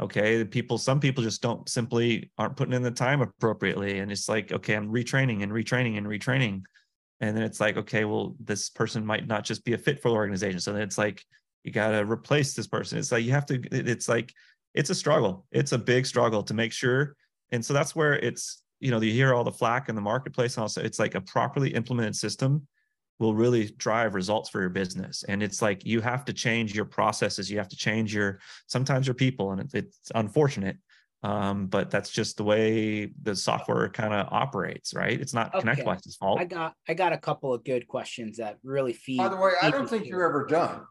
Okay, 0.00 0.38
the 0.38 0.44
people, 0.44 0.76
some 0.76 0.98
people 0.98 1.22
just 1.22 1.40
don't 1.40 1.68
simply 1.68 2.30
aren't 2.36 2.56
putting 2.56 2.74
in 2.74 2.82
the 2.82 2.90
time 2.90 3.20
appropriately. 3.20 4.00
And 4.00 4.10
it's 4.10 4.28
like, 4.28 4.50
okay, 4.50 4.74
I'm 4.74 4.90
retraining 4.90 5.42
and 5.42 5.52
retraining 5.52 5.98
and 5.98 6.06
retraining. 6.06 6.62
And 7.20 7.36
then 7.36 7.44
it's 7.44 7.60
like, 7.60 7.76
okay, 7.76 8.04
well, 8.04 8.34
this 8.40 8.70
person 8.70 9.06
might 9.06 9.28
not 9.28 9.44
just 9.44 9.64
be 9.64 9.72
a 9.72 9.78
fit 9.78 10.02
for 10.02 10.08
the 10.08 10.16
organization. 10.16 10.58
So 10.58 10.72
then 10.72 10.82
it's 10.82 10.98
like, 10.98 11.24
you 11.62 11.70
got 11.70 11.90
to 11.90 12.04
replace 12.04 12.54
this 12.54 12.66
person. 12.66 12.98
It's 12.98 13.12
like, 13.12 13.24
you 13.24 13.30
have 13.30 13.46
to, 13.46 13.62
it's 13.70 14.08
like, 14.08 14.32
it's 14.74 14.90
a 14.90 14.94
struggle. 14.94 15.46
It's 15.52 15.72
a 15.72 15.78
big 15.78 16.06
struggle 16.06 16.42
to 16.42 16.54
make 16.54 16.72
sure. 16.72 17.14
And 17.52 17.64
so 17.64 17.72
that's 17.72 17.94
where 17.94 18.14
it's, 18.14 18.62
you 18.80 18.90
know, 18.90 19.00
you 19.00 19.12
hear 19.12 19.32
all 19.32 19.44
the 19.44 19.52
flack 19.52 19.88
in 19.88 19.94
the 19.94 20.00
marketplace. 20.00 20.56
And 20.56 20.62
also, 20.62 20.82
it's 20.82 20.98
like 20.98 21.14
a 21.14 21.20
properly 21.20 21.72
implemented 21.72 22.16
system 22.16 22.66
will 23.18 23.34
really 23.34 23.70
drive 23.76 24.14
results 24.14 24.50
for 24.50 24.60
your 24.60 24.70
business. 24.70 25.24
And 25.28 25.42
it's 25.42 25.62
like 25.62 25.84
you 25.84 26.00
have 26.00 26.24
to 26.26 26.32
change 26.32 26.74
your 26.74 26.84
processes. 26.84 27.50
You 27.50 27.58
have 27.58 27.68
to 27.68 27.76
change 27.76 28.14
your 28.14 28.40
sometimes 28.66 29.06
your 29.06 29.14
people, 29.14 29.52
and 29.52 29.70
it's 29.72 30.10
unfortunate, 30.14 30.78
um, 31.22 31.66
but 31.66 31.90
that's 31.90 32.10
just 32.10 32.36
the 32.36 32.44
way 32.44 33.12
the 33.22 33.36
software 33.36 33.88
kind 33.88 34.12
of 34.12 34.26
operates, 34.32 34.94
right? 34.94 35.20
It's 35.20 35.34
not 35.34 35.54
okay. 35.54 35.66
ConnectWise's 35.66 36.16
fault. 36.16 36.40
I 36.40 36.44
got 36.44 36.74
I 36.88 36.94
got 36.94 37.12
a 37.12 37.18
couple 37.18 37.54
of 37.54 37.64
good 37.64 37.86
questions 37.88 38.38
that 38.38 38.58
really 38.62 38.92
feed. 38.92 39.18
By 39.18 39.28
the 39.28 39.36
way, 39.36 39.52
I 39.62 39.70
don't 39.70 39.88
think 39.88 40.06
you're 40.06 40.26
ever 40.26 40.46
done. 40.46 40.82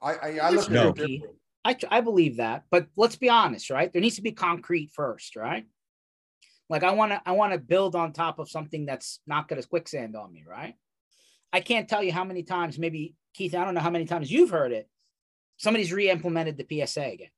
I 0.00 0.14
I, 0.14 0.38
I 0.38 0.50
look 0.50 0.70
no. 0.70 0.90
at 0.90 0.98
it 0.98 1.22
I, 1.64 1.76
I 1.90 2.00
believe 2.00 2.38
that, 2.38 2.64
but 2.70 2.86
let's 2.96 3.16
be 3.16 3.28
honest, 3.28 3.70
right? 3.70 3.92
There 3.92 4.02
needs 4.02 4.16
to 4.16 4.22
be 4.22 4.32
concrete 4.32 4.90
first, 4.94 5.36
right? 5.36 5.64
Like 6.68 6.82
I 6.82 6.92
want 6.92 7.12
to 7.12 7.22
I 7.24 7.32
want 7.32 7.52
to 7.52 7.58
build 7.58 7.94
on 7.94 8.12
top 8.12 8.38
of 8.38 8.48
something 8.48 8.86
that's 8.86 9.20
not 9.26 9.46
going 9.46 9.60
to 9.60 9.68
quicksand 9.68 10.16
on 10.16 10.32
me, 10.32 10.44
right? 10.48 10.74
I 11.52 11.60
can't 11.60 11.88
tell 11.88 12.02
you 12.02 12.12
how 12.12 12.24
many 12.24 12.42
times, 12.42 12.78
maybe 12.78 13.14
Keith, 13.34 13.54
I 13.54 13.64
don't 13.64 13.74
know 13.74 13.80
how 13.80 13.90
many 13.90 14.06
times 14.06 14.30
you've 14.30 14.50
heard 14.50 14.72
it. 14.72 14.88
Somebody's 15.56 15.92
re-implemented 15.92 16.56
the 16.56 16.86
PSA 16.86 17.04
again. 17.04 17.28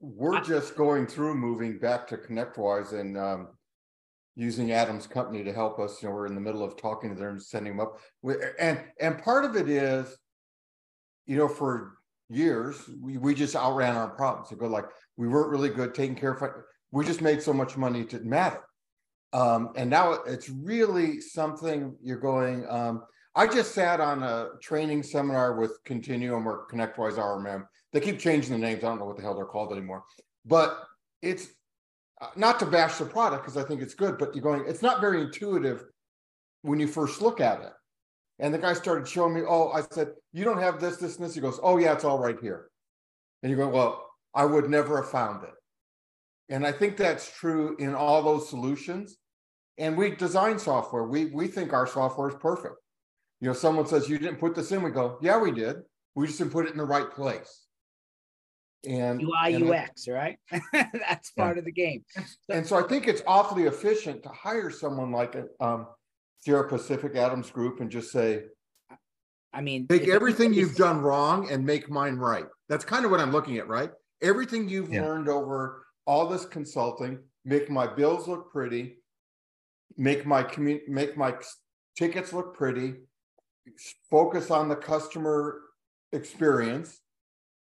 We're 0.00 0.36
I, 0.36 0.40
just 0.42 0.76
going 0.76 1.06
through 1.06 1.34
moving 1.34 1.78
back 1.78 2.06
to 2.08 2.16
ConnectWise 2.16 2.92
and 2.92 3.16
um, 3.16 3.48
using 4.36 4.72
Adam's 4.72 5.06
company 5.06 5.42
to 5.44 5.52
help 5.52 5.78
us. 5.78 6.02
You 6.02 6.08
know, 6.08 6.14
we're 6.14 6.26
in 6.26 6.34
the 6.34 6.40
middle 6.40 6.62
of 6.62 6.76
talking 6.76 7.14
to 7.14 7.20
them 7.20 7.38
sending 7.40 7.76
them 7.76 7.86
up. 7.86 7.98
We, 8.20 8.34
and 8.58 8.80
and 9.00 9.22
part 9.22 9.44
of 9.44 9.56
it 9.56 9.68
is, 9.68 10.14
you 11.26 11.36
know, 11.36 11.48
for 11.48 11.94
years 12.28 12.76
we, 13.00 13.16
we 13.16 13.34
just 13.34 13.56
outran 13.56 13.96
our 13.96 14.10
problems. 14.10 14.50
So 14.50 14.56
go 14.56 14.66
like 14.66 14.86
we 15.16 15.28
weren't 15.28 15.50
really 15.50 15.70
good 15.70 15.94
taking 15.94 16.16
care 16.16 16.32
of. 16.32 16.42
It. 16.42 16.50
We 16.90 17.04
just 17.04 17.22
made 17.22 17.42
so 17.42 17.52
much 17.52 17.76
money 17.76 18.00
it 18.00 18.10
didn't 18.10 18.28
matter. 18.28 18.60
Um, 19.34 19.70
and 19.74 19.90
now 19.90 20.12
it's 20.12 20.48
really 20.48 21.20
something 21.20 21.96
you're 22.00 22.20
going. 22.20 22.64
Um, 22.68 23.02
I 23.34 23.48
just 23.48 23.74
sat 23.74 24.00
on 24.00 24.22
a 24.22 24.50
training 24.62 25.02
seminar 25.02 25.56
with 25.56 25.82
Continuum 25.84 26.46
or 26.46 26.68
ConnectWise 26.70 27.18
RMM. 27.18 27.64
They 27.92 27.98
keep 27.98 28.20
changing 28.20 28.52
the 28.52 28.58
names. 28.58 28.84
I 28.84 28.88
don't 28.88 29.00
know 29.00 29.06
what 29.06 29.16
the 29.16 29.22
hell 29.22 29.34
they're 29.34 29.44
called 29.44 29.72
anymore. 29.72 30.04
But 30.46 30.78
it's 31.20 31.48
uh, 32.20 32.28
not 32.36 32.60
to 32.60 32.66
bash 32.66 32.98
the 32.98 33.06
product 33.06 33.42
because 33.42 33.56
I 33.56 33.66
think 33.66 33.82
it's 33.82 33.94
good, 33.94 34.18
but 34.18 34.36
you're 34.36 34.42
going, 34.42 34.66
it's 34.68 34.82
not 34.82 35.00
very 35.00 35.20
intuitive 35.20 35.84
when 36.62 36.78
you 36.78 36.86
first 36.86 37.20
look 37.20 37.40
at 37.40 37.60
it. 37.60 37.72
And 38.38 38.54
the 38.54 38.58
guy 38.58 38.72
started 38.72 39.08
showing 39.08 39.34
me, 39.34 39.40
oh, 39.48 39.72
I 39.72 39.82
said, 39.90 40.12
you 40.32 40.44
don't 40.44 40.62
have 40.62 40.80
this, 40.80 40.98
this, 40.98 41.16
and 41.16 41.26
this. 41.26 41.34
He 41.34 41.40
goes, 41.40 41.58
oh, 41.60 41.76
yeah, 41.78 41.92
it's 41.92 42.04
all 42.04 42.20
right 42.20 42.38
here. 42.40 42.68
And 43.42 43.50
you're 43.50 43.58
going, 43.58 43.74
well, 43.74 44.06
I 44.32 44.44
would 44.44 44.70
never 44.70 45.02
have 45.02 45.10
found 45.10 45.42
it. 45.42 45.54
And 46.50 46.64
I 46.64 46.70
think 46.70 46.96
that's 46.96 47.36
true 47.36 47.74
in 47.80 47.96
all 47.96 48.22
those 48.22 48.48
solutions 48.48 49.16
and 49.78 49.96
we 49.96 50.10
design 50.14 50.58
software. 50.58 51.04
We 51.04 51.26
we 51.26 51.46
think 51.46 51.72
our 51.72 51.86
software 51.86 52.28
is 52.28 52.36
perfect. 52.36 52.76
You 53.40 53.48
know, 53.48 53.54
someone 53.54 53.86
says 53.86 54.08
you 54.08 54.18
didn't 54.18 54.38
put 54.38 54.54
this 54.54 54.72
in, 54.72 54.82
we 54.82 54.90
go, 54.90 55.18
yeah, 55.20 55.38
we 55.38 55.52
did. 55.52 55.76
We 56.14 56.26
just 56.26 56.38
didn't 56.38 56.52
put 56.52 56.66
it 56.66 56.72
in 56.72 56.78
the 56.78 56.84
right 56.84 57.10
place. 57.10 57.66
And 58.88 59.20
UI 59.20 59.54
and 59.54 59.70
UX, 59.70 60.08
right? 60.08 60.38
That's 60.72 61.30
part 61.32 61.56
yeah. 61.56 61.58
of 61.58 61.64
the 61.64 61.72
game. 61.72 62.04
and 62.48 62.66
so 62.66 62.76
I 62.76 62.86
think 62.86 63.08
it's 63.08 63.22
awfully 63.26 63.64
efficient 63.64 64.22
to 64.22 64.28
hire 64.28 64.70
someone 64.70 65.10
like 65.10 65.34
a 65.34 65.46
um, 65.64 65.88
Sierra 66.38 66.68
Pacific 66.68 67.16
Adams 67.16 67.50
Group 67.50 67.80
and 67.80 67.90
just 67.90 68.12
say, 68.12 68.44
I 69.52 69.60
mean, 69.60 69.86
take 69.88 70.08
everything 70.08 70.52
you've 70.52 70.76
done 70.76 71.00
wrong 71.00 71.50
and 71.50 71.64
make 71.64 71.88
mine 71.88 72.16
right. 72.16 72.46
That's 72.68 72.84
kind 72.84 73.04
of 73.04 73.10
what 73.10 73.20
I'm 73.20 73.30
looking 73.30 73.58
at, 73.58 73.68
right? 73.68 73.90
Everything 74.22 74.68
you've 74.68 74.92
yeah. 74.92 75.02
learned 75.02 75.28
over 75.28 75.86
all 76.06 76.28
this 76.28 76.44
consulting, 76.44 77.18
make 77.44 77.70
my 77.70 77.86
bills 77.86 78.26
look 78.26 78.50
pretty, 78.50 78.96
make 79.96 80.26
my 80.26 80.42
community 80.42 80.84
make 80.88 81.16
my 81.16 81.34
tickets 81.96 82.32
look 82.32 82.56
pretty 82.56 82.94
focus 84.10 84.50
on 84.50 84.68
the 84.68 84.76
customer 84.76 85.60
experience 86.12 87.00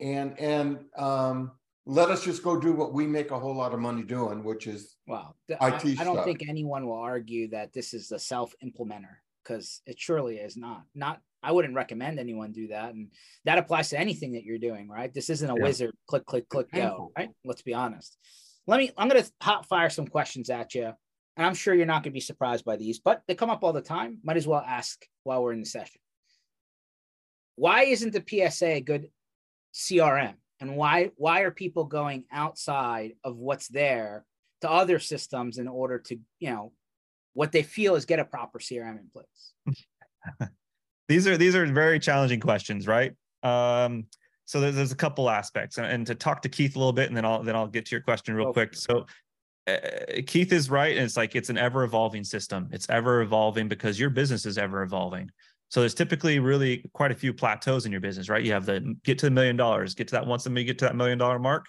and 0.00 0.38
and 0.38 0.78
um, 0.96 1.52
let 1.84 2.10
us 2.10 2.24
just 2.24 2.42
go 2.42 2.58
do 2.58 2.72
what 2.72 2.92
we 2.92 3.06
make 3.06 3.30
a 3.30 3.38
whole 3.38 3.54
lot 3.54 3.74
of 3.74 3.80
money 3.80 4.02
doing 4.02 4.42
which 4.42 4.66
is 4.66 4.96
wow 5.06 5.34
IT 5.48 5.58
I, 5.60 5.96
I 6.00 6.04
don't 6.04 6.24
think 6.24 6.48
anyone 6.48 6.86
will 6.86 6.98
argue 6.98 7.48
that 7.50 7.72
this 7.72 7.94
is 7.94 8.12
a 8.12 8.18
self 8.18 8.54
implementer 8.64 9.16
because 9.42 9.82
it 9.86 9.98
surely 9.98 10.36
is 10.36 10.56
not 10.56 10.82
not 10.94 11.20
I 11.42 11.52
wouldn't 11.52 11.74
recommend 11.74 12.18
anyone 12.18 12.52
do 12.52 12.68
that. 12.68 12.94
And 12.94 13.08
that 13.44 13.58
applies 13.58 13.90
to 13.90 13.98
anything 13.98 14.32
that 14.32 14.44
you're 14.44 14.58
doing, 14.58 14.88
right? 14.88 15.12
This 15.12 15.28
isn't 15.28 15.50
a 15.50 15.56
yeah. 15.56 15.62
wizard, 15.62 15.94
click, 16.06 16.24
click, 16.24 16.48
click, 16.48 16.70
go, 16.72 17.10
right? 17.16 17.30
Let's 17.44 17.62
be 17.62 17.74
honest. 17.74 18.16
Let 18.66 18.78
me, 18.78 18.92
I'm 18.96 19.08
going 19.08 19.22
to 19.22 19.30
hot 19.40 19.66
fire 19.66 19.90
some 19.90 20.06
questions 20.06 20.50
at 20.50 20.74
you 20.74 20.92
and 21.36 21.46
I'm 21.46 21.54
sure 21.54 21.74
you're 21.74 21.86
not 21.86 22.02
going 22.02 22.12
to 22.12 22.14
be 22.14 22.20
surprised 22.20 22.64
by 22.64 22.76
these, 22.76 22.98
but 22.98 23.22
they 23.26 23.34
come 23.34 23.50
up 23.50 23.64
all 23.64 23.72
the 23.72 23.80
time. 23.80 24.18
Might 24.22 24.36
as 24.36 24.46
well 24.46 24.62
ask 24.66 25.04
while 25.24 25.42
we're 25.42 25.52
in 25.52 25.60
the 25.60 25.66
session. 25.66 26.00
Why 27.56 27.84
isn't 27.84 28.12
the 28.12 28.50
PSA 28.50 28.66
a 28.66 28.80
good 28.80 29.10
CRM? 29.74 30.34
And 30.60 30.76
why 30.76 31.10
why 31.16 31.40
are 31.40 31.50
people 31.50 31.84
going 31.84 32.24
outside 32.30 33.14
of 33.24 33.36
what's 33.36 33.68
there 33.68 34.24
to 34.60 34.70
other 34.70 34.98
systems 34.98 35.58
in 35.58 35.66
order 35.66 35.98
to, 35.98 36.18
you 36.38 36.50
know, 36.50 36.72
what 37.34 37.50
they 37.50 37.62
feel 37.62 37.96
is 37.96 38.04
get 38.04 38.20
a 38.20 38.24
proper 38.24 38.58
CRM 38.58 38.98
in 39.00 39.10
place? 39.12 40.50
these 41.08 41.26
are 41.26 41.36
these 41.36 41.56
are 41.56 41.66
very 41.66 41.98
challenging 41.98 42.40
questions, 42.40 42.86
right? 42.86 43.12
Um, 43.42 44.06
so 44.44 44.60
there's, 44.60 44.74
there's 44.74 44.92
a 44.92 44.96
couple 44.96 45.30
aspects, 45.30 45.78
and, 45.78 45.86
and, 45.86 46.06
to 46.06 46.14
talk 46.14 46.42
to 46.42 46.48
Keith 46.48 46.76
a 46.76 46.78
little 46.78 46.92
bit, 46.92 47.08
and 47.08 47.16
then 47.16 47.24
I'll 47.24 47.42
then 47.42 47.56
I'll 47.56 47.66
get 47.66 47.86
to 47.86 47.90
your 47.94 48.02
question 48.02 48.34
real 48.34 48.52
quick. 48.52 48.74
So 48.74 49.06
Eh, 49.66 49.78
eh, 50.08 50.22
Keith 50.22 50.52
is 50.52 50.70
right. 50.70 50.96
And 50.96 51.04
it's 51.04 51.16
like 51.16 51.36
it's 51.36 51.50
an 51.50 51.58
ever 51.58 51.84
evolving 51.84 52.24
system. 52.24 52.68
It's 52.72 52.88
ever 52.90 53.22
evolving 53.22 53.68
because 53.68 53.98
your 53.98 54.10
business 54.10 54.46
is 54.46 54.58
ever 54.58 54.82
evolving. 54.82 55.30
So 55.68 55.80
there's 55.80 55.94
typically 55.94 56.38
really 56.38 56.84
quite 56.92 57.12
a 57.12 57.14
few 57.14 57.32
plateaus 57.32 57.86
in 57.86 57.92
your 57.92 58.00
business, 58.00 58.28
right? 58.28 58.44
You 58.44 58.52
have 58.52 58.66
the 58.66 58.94
get 59.04 59.18
to 59.20 59.26
the 59.26 59.30
million 59.30 59.56
dollars, 59.56 59.94
get 59.94 60.08
to 60.08 60.12
that 60.12 60.26
once 60.26 60.46
me 60.48 60.64
get 60.64 60.78
to 60.80 60.84
that 60.86 60.96
million 60.96 61.16
dollar 61.16 61.38
mark, 61.38 61.66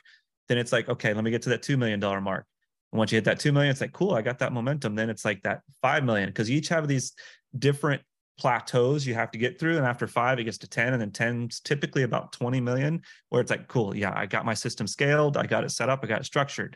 then 0.49 0.58
it's 0.58 0.73
like, 0.73 0.89
okay, 0.89 1.13
let 1.13 1.23
me 1.23 1.32
get 1.32 1.41
to 1.43 1.49
that 1.49 1.63
two 1.63 1.77
million 1.77 1.99
dollar 1.99 2.19
mark. 2.19 2.45
And 2.91 2.97
once 2.97 3.12
you 3.12 3.17
hit 3.17 3.25
that 3.25 3.39
two 3.39 3.51
million, 3.53 3.71
it's 3.71 3.79
like, 3.79 3.93
cool, 3.93 4.13
I 4.13 4.21
got 4.21 4.39
that 4.39 4.51
momentum. 4.51 4.95
Then 4.95 5.10
it's 5.10 5.23
like 5.23 5.41
that 5.43 5.62
five 5.82 6.03
million 6.03 6.27
because 6.27 6.49
you 6.49 6.58
each 6.58 6.67
have 6.69 6.88
these 6.88 7.13
different 7.58 8.01
plateaus 8.39 9.06
you 9.06 9.13
have 9.13 9.32
to 9.32 9.38
get 9.38 9.60
through. 9.60 9.77
And 9.77 9.86
after 9.86 10.08
five, 10.08 10.39
it 10.39 10.45
gets 10.45 10.58
to 10.58 10.67
10, 10.67 10.93
and 10.93 11.01
then 11.01 11.12
10's 11.12 11.60
typically 11.60 12.03
about 12.03 12.34
20 12.34 12.60
million, 12.60 13.03
where 13.29 13.39
it's 13.39 13.51
like, 13.51 13.67
cool, 13.67 13.95
yeah, 13.95 14.12
I 14.13 14.25
got 14.25 14.43
my 14.43 14.56
system 14.56 14.88
scaled, 14.88 15.38
I 15.38 15.45
got 15.45 15.63
it 15.63 15.69
set 15.69 15.88
up, 15.88 16.01
I 16.03 16.08
got 16.08 16.21
it 16.21 16.25
structured 16.25 16.75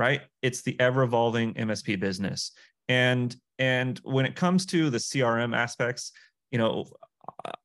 right? 0.00 0.22
It's 0.40 0.62
the 0.62 0.80
ever 0.80 1.02
evolving 1.02 1.52
MSP 1.54 2.00
business. 2.00 2.52
And 2.88 3.36
and 3.58 4.00
when 4.02 4.24
it 4.24 4.34
comes 4.34 4.64
to 4.66 4.88
the 4.88 4.96
CRM 4.96 5.54
aspects, 5.54 6.12
you 6.50 6.58
know, 6.58 6.86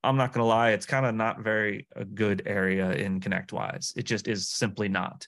I'm 0.04 0.18
not 0.18 0.34
going 0.34 0.44
to 0.44 0.48
lie, 0.48 0.72
it's 0.72 0.86
kind 0.86 1.06
of 1.06 1.16
not 1.16 1.40
very 1.40 1.88
a 1.96 2.04
good 2.04 2.44
area 2.46 2.92
in 2.92 3.22
ConnectWise. 3.22 3.96
It 3.96 4.04
just 4.04 4.28
is 4.28 4.50
simply 4.50 4.90
not. 4.90 5.26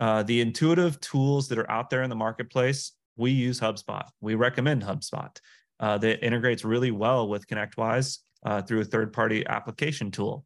Uh, 0.00 0.22
the 0.22 0.40
intuitive 0.40 0.98
tools 1.00 1.48
that 1.48 1.58
are 1.58 1.70
out 1.70 1.90
there 1.90 2.02
in 2.02 2.08
the 2.08 2.16
marketplace, 2.16 2.92
we 3.16 3.30
use 3.30 3.60
HubSpot. 3.60 4.04
We 4.22 4.34
recommend 4.34 4.82
HubSpot. 4.82 5.36
Uh, 5.80 5.98
that 5.98 6.24
integrates 6.24 6.64
really 6.64 6.90
well 6.90 7.28
with 7.28 7.46
ConnectWise 7.46 8.18
uh, 8.44 8.62
through 8.62 8.80
a 8.80 8.84
third-party 8.84 9.46
application 9.46 10.10
tool. 10.10 10.44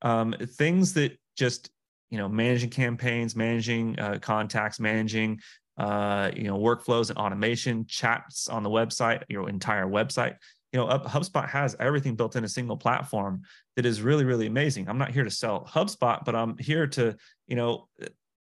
Um, 0.00 0.34
things 0.56 0.94
that 0.94 1.16
just 1.36 1.70
you 2.12 2.18
know 2.18 2.28
managing 2.28 2.70
campaigns 2.70 3.34
managing 3.34 3.98
uh, 3.98 4.18
contacts 4.20 4.78
managing 4.78 5.40
uh, 5.78 6.30
you 6.36 6.44
know 6.44 6.58
workflows 6.58 7.08
and 7.08 7.18
automation 7.18 7.84
chats 7.86 8.48
on 8.48 8.62
the 8.62 8.70
website 8.70 9.22
your 9.28 9.48
entire 9.48 9.86
website 9.86 10.36
you 10.72 10.78
know 10.78 10.86
hubspot 10.86 11.48
has 11.48 11.74
everything 11.80 12.14
built 12.14 12.36
in 12.36 12.44
a 12.44 12.48
single 12.48 12.76
platform 12.76 13.42
that 13.76 13.86
is 13.86 14.02
really 14.02 14.24
really 14.24 14.46
amazing 14.46 14.88
i'm 14.88 14.98
not 14.98 15.10
here 15.10 15.24
to 15.24 15.30
sell 15.30 15.66
hubspot 15.68 16.24
but 16.24 16.36
i'm 16.36 16.56
here 16.58 16.86
to 16.86 17.16
you 17.48 17.56
know 17.56 17.88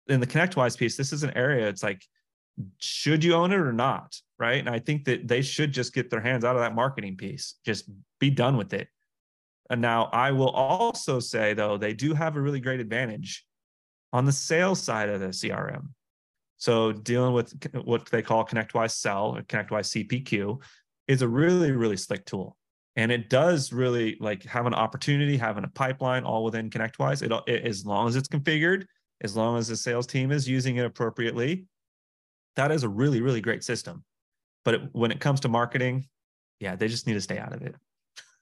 in 0.09 0.21
the 0.21 0.27
connectwise 0.27 0.79
piece 0.79 0.97
this 0.97 1.13
is 1.13 1.25
an 1.25 1.33
area 1.37 1.69
it's 1.69 1.83
like 1.83 2.01
should 2.79 3.23
you 3.23 3.35
own 3.35 3.53
it 3.53 3.59
or 3.59 3.73
not? 3.73 4.17
Right. 4.39 4.59
And 4.59 4.69
I 4.69 4.79
think 4.79 5.05
that 5.07 5.27
they 5.27 5.43
should 5.43 5.73
just 5.73 5.95
get 5.95 6.11
their 6.11 6.21
hands 6.21 6.45
out 6.45 6.57
of 6.57 6.63
that 6.63 6.75
marketing 6.75 7.17
piece, 7.17 7.55
just 7.65 7.89
be 8.21 8.31
done 8.31 8.57
with 8.57 8.75
it. 8.75 8.89
And 9.71 9.81
now 9.81 10.05
I 10.13 10.31
will 10.31 10.51
also 10.51 11.21
say, 11.21 11.55
though, 11.55 11.77
they 11.77 11.93
do 11.93 12.15
have 12.15 12.37
a 12.37 12.41
really 12.41 12.61
great 12.61 12.81
advantage 12.81 13.45
on 14.17 14.25
the 14.25 14.33
sales 14.33 14.83
side 14.83 15.11
of 15.11 15.21
the 15.21 15.27
CRM. 15.27 15.89
So 16.57 16.91
dealing 16.91 17.35
with 17.35 17.53
what 17.85 18.07
they 18.07 18.23
call 18.23 18.47
ConnectWise 18.47 18.93
Sell 18.93 19.37
or 19.37 19.43
ConnectWise 19.43 20.09
CPQ 20.09 20.63
is 21.07 21.21
a 21.21 21.29
really, 21.29 21.73
really 21.73 21.99
slick 21.99 22.25
tool. 22.25 22.57
And 22.97 23.13
it 23.13 23.29
does 23.29 23.75
really 23.75 24.17
like 24.19 24.43
have 24.45 24.65
an 24.65 24.73
opportunity, 24.73 25.37
having 25.37 25.65
a 25.65 25.69
pipeline 25.69 26.25
all 26.25 26.45
within 26.45 26.71
ConnectWise. 26.71 27.23
It, 27.23 27.31
it 27.47 27.67
as 27.67 27.85
long 27.85 28.09
as 28.09 28.17
it's 28.17 28.27
configured, 28.27 28.87
as 29.21 29.37
long 29.37 29.59
as 29.59 29.69
the 29.69 29.77
sales 29.77 30.07
team 30.07 30.33
is 30.33 30.49
using 30.49 30.77
it 30.77 30.87
appropriately, 30.87 31.67
that 32.57 32.73
is 32.73 32.85
a 32.85 32.89
really, 32.89 33.21
really 33.21 33.43
great 33.43 33.63
system. 33.63 34.03
But 34.65 34.75
it, 34.75 34.81
when 34.93 35.11
it 35.11 35.21
comes 35.21 35.41
to 35.41 35.49
marketing, 35.49 36.09
yeah, 36.59 36.75
they 36.75 36.89
just 36.89 37.07
need 37.07 37.15
to 37.15 37.21
stay 37.21 37.37
out 37.37 37.53
of 37.53 37.61
it. 37.61 37.75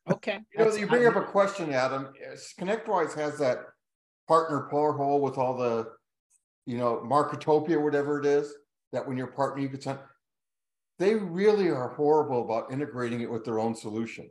Okay. 0.08 0.38
you 0.56 0.64
know, 0.64 0.72
you 0.72 0.86
bring 0.86 1.06
up 1.06 1.16
a 1.16 1.22
question, 1.22 1.72
Adam. 1.72 2.12
ConnectWise 2.60 3.14
has 3.16 3.38
that 3.38 3.73
partner 4.26 4.66
portal 4.70 5.20
with 5.20 5.38
all 5.38 5.56
the, 5.56 5.86
you 6.66 6.78
know, 6.78 7.02
Marketopia, 7.04 7.82
whatever 7.82 8.18
it 8.20 8.26
is, 8.26 8.52
that 8.92 9.06
when 9.06 9.16
you're 9.16 9.26
partner, 9.28 9.62
you 9.62 9.68
can 9.68 9.80
send. 9.80 9.98
They 10.98 11.14
really 11.14 11.68
are 11.70 11.88
horrible 11.88 12.44
about 12.44 12.72
integrating 12.72 13.20
it 13.20 13.30
with 13.30 13.44
their 13.44 13.58
own 13.58 13.74
solution. 13.74 14.30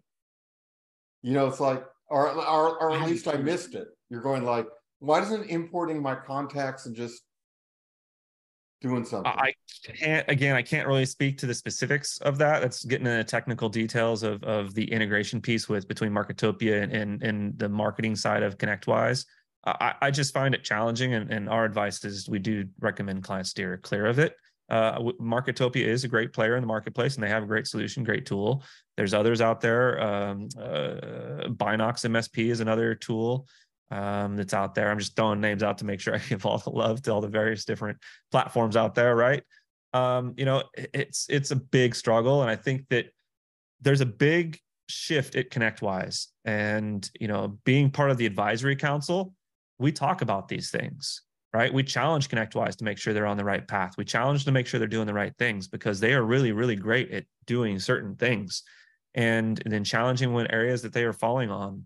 You 1.22 1.34
know, 1.34 1.48
it's 1.48 1.60
like, 1.60 1.84
or, 2.08 2.30
or, 2.30 2.82
or 2.82 2.92
at 2.92 3.08
least 3.08 3.28
I 3.28 3.36
missed 3.36 3.76
it. 3.76 3.88
You're 4.10 4.22
going 4.22 4.44
like, 4.44 4.68
why 5.00 5.20
doesn't 5.20 5.50
importing 5.50 6.02
my 6.02 6.16
contacts 6.16 6.86
and 6.86 6.96
just 6.96 7.22
doing 8.82 9.04
something? 9.04 9.32
I 9.32 9.54
can't 9.96 10.26
again, 10.30 10.56
I 10.56 10.62
can't 10.62 10.88
really 10.88 11.06
speak 11.06 11.38
to 11.40 11.46
the 11.46 11.54
specifics 11.54 12.18
of 12.20 12.38
that. 12.38 12.62
That's 12.62 12.86
getting 12.86 13.08
into 13.08 13.18
the 13.18 13.24
technical 13.24 13.68
details 13.68 14.24
of 14.24 14.44
of 14.44 14.74
the 14.74 14.90
integration 14.90 15.42
piece 15.42 15.68
with 15.68 15.88
between 15.88 16.12
Marketopia 16.12 16.84
and 16.84 16.94
and, 16.94 17.24
and 17.24 17.60
the 17.60 17.68
marketing 17.68 18.16
side 18.16 18.44
of 18.44 18.58
ConnectWise. 18.58 19.26
I, 19.66 19.96
I 20.02 20.12
just 20.12 20.34
find 20.34 20.54
it 20.54 20.64
challenging, 20.64 21.14
and, 21.14 21.32
and 21.32 21.50
our 21.50 21.66
advice 21.66 22.04
is 22.04 22.28
we 22.28 22.40
do 22.40 22.66
recommend 22.80 23.24
clients 23.24 23.52
steer 23.52 23.78
clear 23.78 24.06
of 24.06 24.20
it. 24.20 24.36
Uh, 24.70 25.00
Marketopia 25.22 25.86
is 25.86 26.04
a 26.04 26.08
great 26.08 26.34
player 26.34 26.56
in 26.56 26.62
the 26.62 26.68
marketplace, 26.68 27.16
and 27.16 27.24
they 27.24 27.30
have 27.30 27.44
a 27.44 27.48
great 27.48 27.68
solution, 27.68 28.04
great 28.04 28.26
tool. 28.26 28.64
There's 28.98 29.14
others 29.14 29.42
out 29.42 29.62
there. 29.62 30.02
Um, 30.02 30.50
uh, 30.58 31.48
Binox 31.50 32.06
MSP 32.06 32.50
is 32.50 32.60
another 32.60 32.96
tool 32.96 33.48
um, 33.92 34.36
that's 34.36 34.54
out 34.54 34.74
there. 34.74 34.90
I'm 34.90 35.00
just 35.00 35.16
throwing 35.16 35.42
names 35.42 35.64
out 35.64 35.78
to 35.80 35.86
make 35.86 36.00
sure 36.00 36.16
I 36.16 36.18
give 36.18 36.46
all 36.46 36.58
the 36.58 36.72
love 36.72 37.02
to 37.04 37.12
all 37.12 37.22
the 37.22 37.28
various 37.28 37.66
different 37.66 37.98
platforms 38.32 38.76
out 38.76 38.96
there, 38.96 39.16
right? 39.16 39.44
Um, 39.94 40.34
you 40.38 40.46
know, 40.46 40.64
it's 40.76 41.28
it's 41.30 41.52
a 41.52 41.56
big 41.56 41.94
struggle, 41.94 42.42
and 42.42 42.50
I 42.50 42.56
think 42.56 42.88
that 42.90 43.06
there's 43.82 44.02
a 44.02 44.06
big 44.08 44.60
shift 44.90 45.36
at 45.36 45.52
ConnectWise, 45.52 46.28
and 46.46 47.08
you 47.20 47.28
know, 47.28 47.60
being 47.64 47.92
part 47.92 48.10
of 48.10 48.18
the 48.18 48.26
advisory 48.26 48.76
council, 48.76 49.34
we 49.84 49.92
talk 49.92 50.22
about 50.22 50.48
these 50.48 50.72
things, 50.72 51.22
right? 51.54 51.74
We 51.74 51.84
challenge 51.84 52.30
ConnectWise 52.30 52.76
to 52.78 52.84
make 52.84 52.98
sure 52.98 53.14
they're 53.14 53.28
on 53.28 53.38
the 53.38 53.46
right 53.46 53.68
path. 53.68 53.94
We 53.98 54.06
challenge 54.06 54.46
to 54.46 54.52
make 54.52 54.66
sure 54.66 54.80
they're 54.80 54.88
doing 54.88 55.08
the 55.08 55.14
right 55.14 55.34
things 55.38 55.68
because 55.68 56.00
they 56.00 56.14
are 56.14 56.24
really, 56.24 56.52
really 56.52 56.76
great 56.76 57.12
at 57.12 57.26
doing 57.46 57.78
certain 57.80 58.16
things, 58.16 58.64
and, 59.14 59.62
and 59.64 59.72
then 59.72 59.84
challenging 59.84 60.34
when 60.34 60.50
areas 60.50 60.82
that 60.82 60.94
they 60.94 61.04
are 61.04 61.14
falling 61.14 61.52
on 61.52 61.86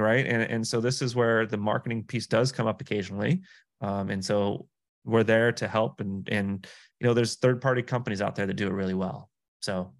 right? 0.00 0.26
And 0.26 0.42
and 0.42 0.66
so 0.66 0.80
this 0.80 1.02
is 1.02 1.14
where 1.14 1.46
the 1.46 1.56
marketing 1.56 2.04
piece 2.04 2.26
does 2.26 2.52
come 2.52 2.66
up 2.66 2.80
occasionally, 2.80 3.42
um, 3.80 4.10
and 4.10 4.24
so 4.24 4.66
we're 5.04 5.24
there 5.24 5.52
to 5.52 5.68
help. 5.68 6.00
And 6.00 6.28
and 6.28 6.66
you 7.00 7.06
know, 7.06 7.14
there's 7.14 7.36
third 7.36 7.60
party 7.60 7.82
companies 7.82 8.22
out 8.22 8.34
there 8.34 8.46
that 8.46 8.54
do 8.54 8.68
it 8.68 8.72
really 8.72 8.94
well. 8.94 9.30
So 9.60 9.92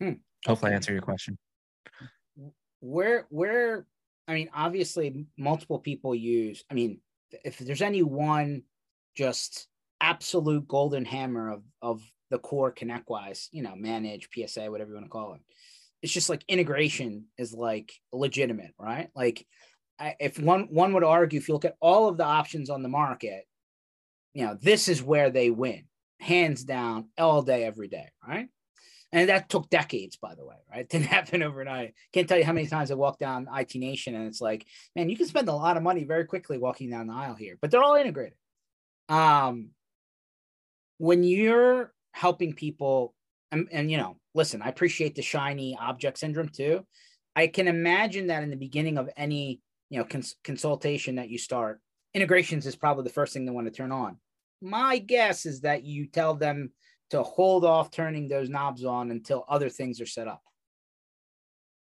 hmm. 0.00 0.12
hopefully, 0.46 0.72
I 0.72 0.74
answer 0.74 0.92
your 0.92 1.02
question. 1.02 1.36
Where 2.80 3.26
where 3.30 3.86
I 4.26 4.34
mean, 4.34 4.48
obviously, 4.54 5.26
multiple 5.36 5.78
people 5.78 6.14
use. 6.14 6.64
I 6.70 6.74
mean, 6.74 7.00
if 7.44 7.58
there's 7.58 7.82
any 7.82 8.02
one 8.02 8.62
just 9.16 9.68
absolute 10.00 10.66
golden 10.66 11.04
hammer 11.04 11.50
of 11.50 11.62
of 11.82 12.02
the 12.30 12.38
core 12.38 12.72
ConnectWise, 12.72 13.48
you 13.52 13.62
know, 13.62 13.76
manage 13.76 14.28
PSA, 14.34 14.70
whatever 14.70 14.90
you 14.90 14.96
want 14.96 15.06
to 15.06 15.10
call 15.10 15.34
it 15.34 15.40
it's 16.04 16.12
just 16.12 16.28
like 16.28 16.44
integration 16.48 17.24
is 17.38 17.54
like 17.54 17.90
legitimate, 18.12 18.74
right? 18.78 19.08
Like 19.16 19.46
I, 19.98 20.14
if 20.20 20.38
one 20.38 20.64
one 20.64 20.92
would 20.92 21.02
argue, 21.02 21.38
if 21.38 21.48
you 21.48 21.54
look 21.54 21.64
at 21.64 21.78
all 21.80 22.10
of 22.10 22.18
the 22.18 22.26
options 22.26 22.68
on 22.68 22.82
the 22.82 22.90
market, 22.90 23.46
you 24.34 24.44
know, 24.44 24.54
this 24.60 24.88
is 24.88 25.02
where 25.02 25.30
they 25.30 25.48
win, 25.48 25.84
hands 26.20 26.62
down, 26.62 27.06
all 27.16 27.40
day, 27.40 27.64
every 27.64 27.88
day, 27.88 28.10
right? 28.28 28.48
And 29.14 29.28
that 29.28 29.48
took 29.48 29.70
decades, 29.70 30.16
by 30.16 30.34
the 30.34 30.44
way, 30.44 30.56
right? 30.68 30.80
It 30.80 30.88
didn't 30.90 31.06
happen 31.06 31.42
overnight. 31.42 31.94
Can't 32.12 32.28
tell 32.28 32.36
you 32.36 32.44
how 32.44 32.52
many 32.52 32.66
times 32.66 32.90
I 32.90 32.94
walk 32.94 33.20
down 33.20 33.46
IT 33.54 33.76
Nation 33.76 34.16
and 34.16 34.26
it's 34.26 34.40
like, 34.40 34.66
man, 34.96 35.08
you 35.08 35.16
can 35.16 35.26
spend 35.26 35.48
a 35.48 35.54
lot 35.54 35.76
of 35.76 35.84
money 35.84 36.02
very 36.02 36.24
quickly 36.24 36.58
walking 36.58 36.90
down 36.90 37.06
the 37.06 37.14
aisle 37.14 37.36
here, 37.36 37.56
but 37.62 37.70
they're 37.70 37.82
all 37.82 37.94
integrated. 37.94 38.36
Um, 39.08 39.70
when 40.98 41.22
you're 41.22 41.92
helping 42.12 42.54
people, 42.54 43.14
and, 43.52 43.68
and 43.70 43.88
you 43.88 43.98
know, 43.98 44.16
listen, 44.34 44.60
I 44.62 44.68
appreciate 44.68 45.14
the 45.14 45.22
shiny 45.22 45.78
object 45.80 46.18
syndrome 46.18 46.48
too. 46.48 46.84
I 47.36 47.46
can 47.46 47.68
imagine 47.68 48.28
that 48.28 48.42
in 48.42 48.50
the 48.50 48.56
beginning 48.56 48.98
of 48.98 49.08
any 49.16 49.60
you 49.90 49.98
know 49.98 50.04
cons- 50.04 50.36
consultation 50.42 51.16
that 51.16 51.28
you 51.28 51.38
start, 51.38 51.80
integrations 52.14 52.66
is 52.66 52.74
probably 52.74 53.04
the 53.04 53.10
first 53.10 53.32
thing 53.32 53.44
they 53.44 53.52
want 53.52 53.68
to 53.68 53.72
turn 53.72 53.92
on. 53.92 54.16
My 54.60 54.98
guess 54.98 55.46
is 55.46 55.60
that 55.60 55.84
you 55.84 56.06
tell 56.06 56.34
them 56.34 56.72
to 57.14 57.22
hold 57.22 57.64
off 57.64 57.90
turning 57.90 58.28
those 58.28 58.48
knobs 58.48 58.84
on 58.84 59.10
until 59.10 59.44
other 59.48 59.68
things 59.68 60.00
are 60.00 60.06
set 60.06 60.28
up. 60.28 60.42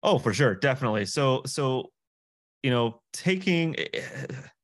Oh, 0.01 0.17
for 0.17 0.33
sure, 0.33 0.55
definitely. 0.55 1.05
So, 1.05 1.41
so 1.45 1.91
you 2.61 2.71
know, 2.71 3.01
taking 3.11 3.75
eh, 3.77 4.01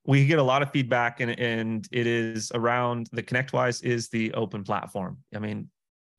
we 0.06 0.26
get 0.26 0.40
a 0.40 0.44
lot 0.44 0.62
of 0.62 0.72
feedback 0.72 1.20
and 1.20 1.38
and 1.40 1.88
it 1.92 2.08
is 2.08 2.52
around 2.54 3.10
the 3.12 3.24
ConnectWise 3.24 3.84
is 3.84 4.10
the 4.10 4.34
open 4.34 4.64
platform. 4.64 5.18
I 5.36 5.40
mean, 5.40 5.70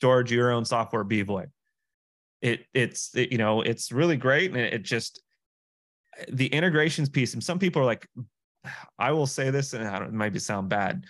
George, 0.01 0.31
your 0.33 0.53
own 0.53 0.65
software, 0.65 1.05
bvoip 1.05 1.49
it 2.43 2.67
it's 2.73 3.15
it, 3.15 3.31
you 3.31 3.39
know 3.39 3.61
it's 3.63 3.93
really 3.93 4.17
great 4.17 4.51
and 4.51 4.61
it 4.61 4.83
just 4.83 5.23
eh, 6.19 6.25
the 6.33 6.47
integrations 6.47 7.09
piece 7.09 7.35
and 7.35 7.43
some 7.45 7.59
people 7.59 7.83
are 7.83 7.87
like 7.87 8.07
i 8.99 9.13
will 9.13 9.27
say 9.27 9.51
this 9.51 9.73
and 9.73 9.85
it 9.85 10.13
might 10.13 10.33
be 10.33 10.39
sound 10.39 10.69
bad 10.69 11.05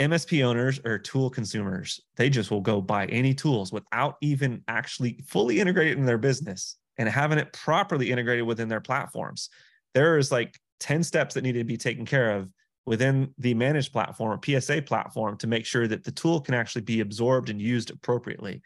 msp 0.00 0.44
owners 0.44 0.80
are 0.84 0.98
tool 0.98 1.30
consumers 1.30 2.00
they 2.16 2.28
just 2.28 2.50
will 2.50 2.60
go 2.60 2.80
buy 2.80 3.06
any 3.06 3.32
tools 3.32 3.72
without 3.72 4.16
even 4.20 4.62
actually 4.66 5.20
fully 5.28 5.60
integrated 5.60 5.96
in 5.98 6.04
their 6.04 6.18
business 6.18 6.76
and 6.98 7.08
having 7.08 7.38
it 7.38 7.52
properly 7.52 8.10
integrated 8.10 8.46
within 8.46 8.68
their 8.68 8.80
platforms. 8.80 9.50
There 9.94 10.18
is 10.18 10.30
like 10.30 10.58
10 10.80 11.02
steps 11.02 11.34
that 11.34 11.42
need 11.42 11.52
to 11.52 11.64
be 11.64 11.76
taken 11.76 12.04
care 12.04 12.36
of 12.36 12.50
within 12.86 13.32
the 13.38 13.54
managed 13.54 13.92
platform 13.92 14.38
or 14.38 14.60
psa 14.60 14.82
platform 14.82 15.36
to 15.38 15.46
make 15.46 15.64
sure 15.64 15.88
that 15.88 16.04
the 16.04 16.12
tool 16.12 16.40
can 16.40 16.54
actually 16.54 16.82
be 16.82 17.00
absorbed 17.00 17.48
and 17.48 17.60
used 17.60 17.90
appropriately. 17.90 18.60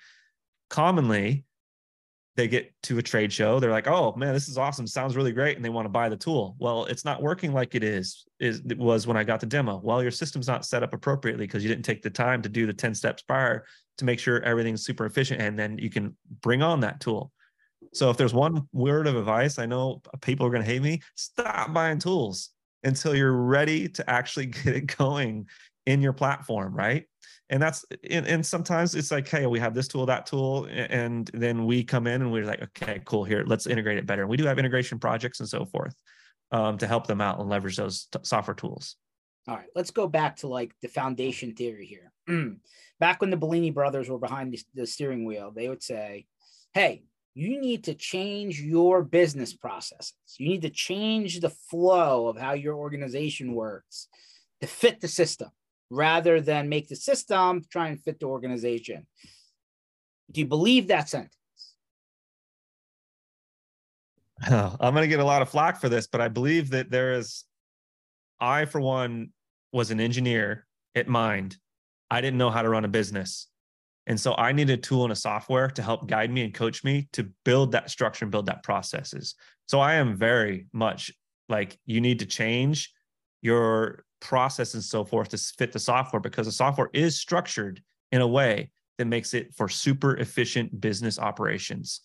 Commonly 0.70 1.44
they 2.38 2.46
get 2.46 2.72
to 2.85 2.98
a 2.98 3.03
trade 3.03 3.33
show 3.33 3.59
they're 3.59 3.72
like 3.72 3.88
oh 3.88 4.14
man 4.16 4.33
this 4.33 4.48
is 4.48 4.57
awesome 4.57 4.87
sounds 4.87 5.16
really 5.16 5.33
great 5.33 5.57
and 5.57 5.64
they 5.64 5.70
want 5.70 5.85
to 5.85 5.90
buy 5.90 6.09
the 6.09 6.16
tool. 6.16 6.55
Well 6.61 6.85
it's 6.85 7.05
not 7.05 7.20
working 7.20 7.53
like 7.53 7.74
it 7.74 7.83
is 7.83 8.27
is 8.38 8.62
it 8.70 8.79
was 8.79 9.09
when 9.09 9.16
i 9.16 9.24
got 9.24 9.40
the 9.40 9.46
demo. 9.46 9.81
Well 9.83 10.01
your 10.03 10.12
system's 10.12 10.46
not 10.46 10.64
set 10.64 10.85
up 10.85 10.94
appropriately 10.94 11.46
because 11.46 11.64
you 11.64 11.68
didn't 11.68 11.85
take 11.85 12.01
the 12.01 12.11
time 12.11 12.40
to 12.42 12.48
do 12.48 12.64
the 12.64 12.72
10 12.72 12.94
steps 12.94 13.22
prior 13.22 13.64
to 13.98 14.05
make 14.05 14.20
sure 14.20 14.40
everything's 14.42 14.85
super 14.85 15.05
efficient 15.05 15.42
and 15.42 15.59
then 15.59 15.79
you 15.79 15.90
can 15.90 16.16
bring 16.40 16.62
on 16.62 16.79
that 16.81 17.01
tool. 17.01 17.33
So 17.92 18.09
if 18.09 18.16
there's 18.16 18.35
one 18.35 18.68
word 18.72 19.09
of 19.09 19.16
advice 19.16 19.59
i 19.59 19.66
know 19.66 20.01
people 20.20 20.46
are 20.46 20.51
going 20.51 20.62
to 20.62 20.70
hate 20.70 20.83
me 20.83 21.03
stop 21.16 21.74
buying 21.74 21.98
tools 21.98 22.51
until 22.85 23.16
you're 23.16 23.33
ready 23.33 23.88
to 23.88 24.09
actually 24.09 24.46
get 24.62 24.77
it 24.77 24.96
going 24.96 25.44
in 25.88 26.03
your 26.03 26.12
platform 26.12 26.74
right? 26.74 27.07
And 27.51 27.62
that's 27.62 27.83
and, 28.11 28.27
and 28.27 28.44
sometimes 28.44 28.94
it's 28.94 29.11
like 29.11 29.27
hey 29.27 29.46
we 29.46 29.59
have 29.59 29.74
this 29.74 29.88
tool 29.88 30.05
that 30.07 30.27
tool 30.27 30.68
and 30.70 31.31
then 31.33 31.64
we 31.64 31.83
come 31.83 32.07
in 32.07 32.20
and 32.20 32.31
we're 32.31 32.44
like 32.44 32.62
okay 32.62 33.01
cool 33.07 33.24
here 33.24 33.42
let's 33.46 33.66
integrate 33.66 33.96
it 33.96 34.07
better. 34.07 34.22
And 34.22 34.31
we 34.31 34.37
do 34.37 34.44
have 34.44 34.59
integration 34.59 34.98
projects 34.98 35.40
and 35.40 35.48
so 35.48 35.64
forth 35.64 35.94
um, 36.53 36.77
to 36.79 36.87
help 36.87 37.07
them 37.07 37.22
out 37.22 37.40
and 37.40 37.48
leverage 37.48 37.77
those 37.77 38.07
t- 38.12 38.18
software 38.22 38.55
tools. 38.55 38.96
All 39.48 39.57
right 39.57 39.68
let's 39.74 39.90
go 39.90 40.07
back 40.07 40.37
to 40.37 40.46
like 40.46 40.72
the 40.83 40.88
foundation 40.88 41.55
theory 41.55 41.87
here. 41.87 42.12
Back 43.01 43.20
when 43.20 43.31
the 43.31 43.37
bellini 43.37 43.70
brothers 43.70 44.11
were 44.11 44.18
behind 44.18 44.53
the, 44.53 44.61
the 44.74 44.87
steering 44.87 45.24
wheel 45.24 45.51
they 45.55 45.70
would 45.70 45.83
say 45.83 46.27
hey 46.74 47.03
you 47.33 47.61
need 47.61 47.85
to 47.85 47.94
change 47.94 48.61
your 48.61 49.03
business 49.05 49.55
processes. 49.55 50.12
You 50.38 50.48
need 50.48 50.62
to 50.62 50.70
change 50.70 51.40
the 51.40 51.51
flow 51.70 52.27
of 52.27 52.37
how 52.37 52.55
your 52.55 52.74
organization 52.74 53.55
works 53.55 54.09
to 54.61 54.66
fit 54.66 55.01
the 55.01 55.09
system 55.09 55.48
rather 55.90 56.40
than 56.40 56.68
make 56.68 56.88
the 56.88 56.96
system 56.96 57.64
try 57.70 57.88
and 57.88 58.03
fit 58.03 58.20
the 58.20 58.27
organization. 58.27 59.07
Do 60.31 60.40
you 60.40 60.46
believe 60.46 60.88
that 60.88 61.09
sentence? 61.09 61.35
I'm 64.42 64.94
going 64.94 65.03
to 65.03 65.09
get 65.09 65.20
a 65.20 65.24
lot 65.24 65.42
of 65.42 65.48
flack 65.48 65.81
for 65.81 65.88
this, 65.88 66.07
but 66.07 66.20
I 66.20 66.29
believe 66.29 66.70
that 66.70 66.90
there 66.90 67.14
is, 67.14 67.44
I, 68.40 68.66
for 68.66 68.81
one, 68.81 69.31
was 69.72 69.90
an 69.90 70.01
engineer 70.01 70.66
at 70.94 71.09
Mind 71.09 71.57
I 72.11 72.20
didn't 72.20 72.38
know 72.38 72.51
how 72.51 72.62
to 72.62 72.68
run 72.68 72.85
a 72.85 72.88
business. 72.88 73.48
And 74.07 74.18
so 74.18 74.35
I 74.37 74.53
needed 74.53 74.79
a 74.79 74.83
tool 74.83 75.05
and 75.05 75.12
a 75.12 75.16
software 75.16 75.68
to 75.68 75.83
help 75.83 76.09
guide 76.09 76.31
me 76.31 76.42
and 76.42 76.55
coach 76.55 76.83
me 76.83 77.09
to 77.12 77.29
build 77.44 77.72
that 77.72 77.90
structure 77.90 78.24
and 78.24 78.33
build 78.33 78.46
that 78.46 78.62
processes. 78.62 79.35
So 79.66 79.81
I 79.81 79.94
am 79.94 80.16
very 80.16 80.66
much 80.72 81.12
like 81.48 81.79
you 81.85 82.01
need 82.01 82.20
to 82.20 82.27
change 82.27 82.92
your 83.42 84.05
process 84.20 84.74
and 84.74 84.83
so 84.83 85.04
forth 85.04 85.28
to 85.28 85.38
fit 85.38 85.72
the 85.72 85.78
software 85.78 86.20
because 86.20 86.46
the 86.46 86.52
software 86.52 86.90
is 86.92 87.18
structured 87.18 87.83
in 88.12 88.20
a 88.20 88.26
way 88.26 88.70
that 88.98 89.07
makes 89.07 89.35
it 89.35 89.54
for 89.54 89.68
super 89.68 90.16
efficient 90.16 90.81
business 90.81 91.18
operations 91.18 92.00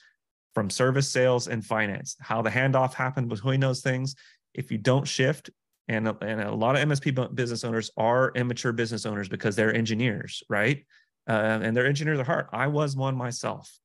from 0.53 0.69
service 0.69 1.09
sales 1.09 1.47
and 1.47 1.65
finance. 1.65 2.15
How 2.19 2.41
the 2.41 2.49
handoff 2.49 2.93
happened 2.93 3.29
between 3.29 3.59
those 3.59 3.81
things 3.81 4.15
if 4.53 4.71
you 4.71 4.77
don't 4.77 5.07
shift 5.07 5.49
and, 5.87 6.07
and 6.07 6.41
a 6.41 6.53
lot 6.53 6.77
of 6.77 6.87
msp 6.87 7.35
business 7.35 7.65
owners 7.65 7.91
are 7.97 8.31
immature 8.35 8.71
business 8.71 9.05
owners 9.05 9.27
because 9.27 9.55
they're 9.55 9.75
engineers 9.75 10.43
right? 10.47 10.85
Uh, 11.27 11.59
and 11.63 11.75
they're 11.75 11.87
engineers 11.87 12.19
at 12.19 12.25
heart 12.25 12.49
i 12.53 12.67
was 12.67 12.95
one 12.95 13.15
myself. 13.15 13.79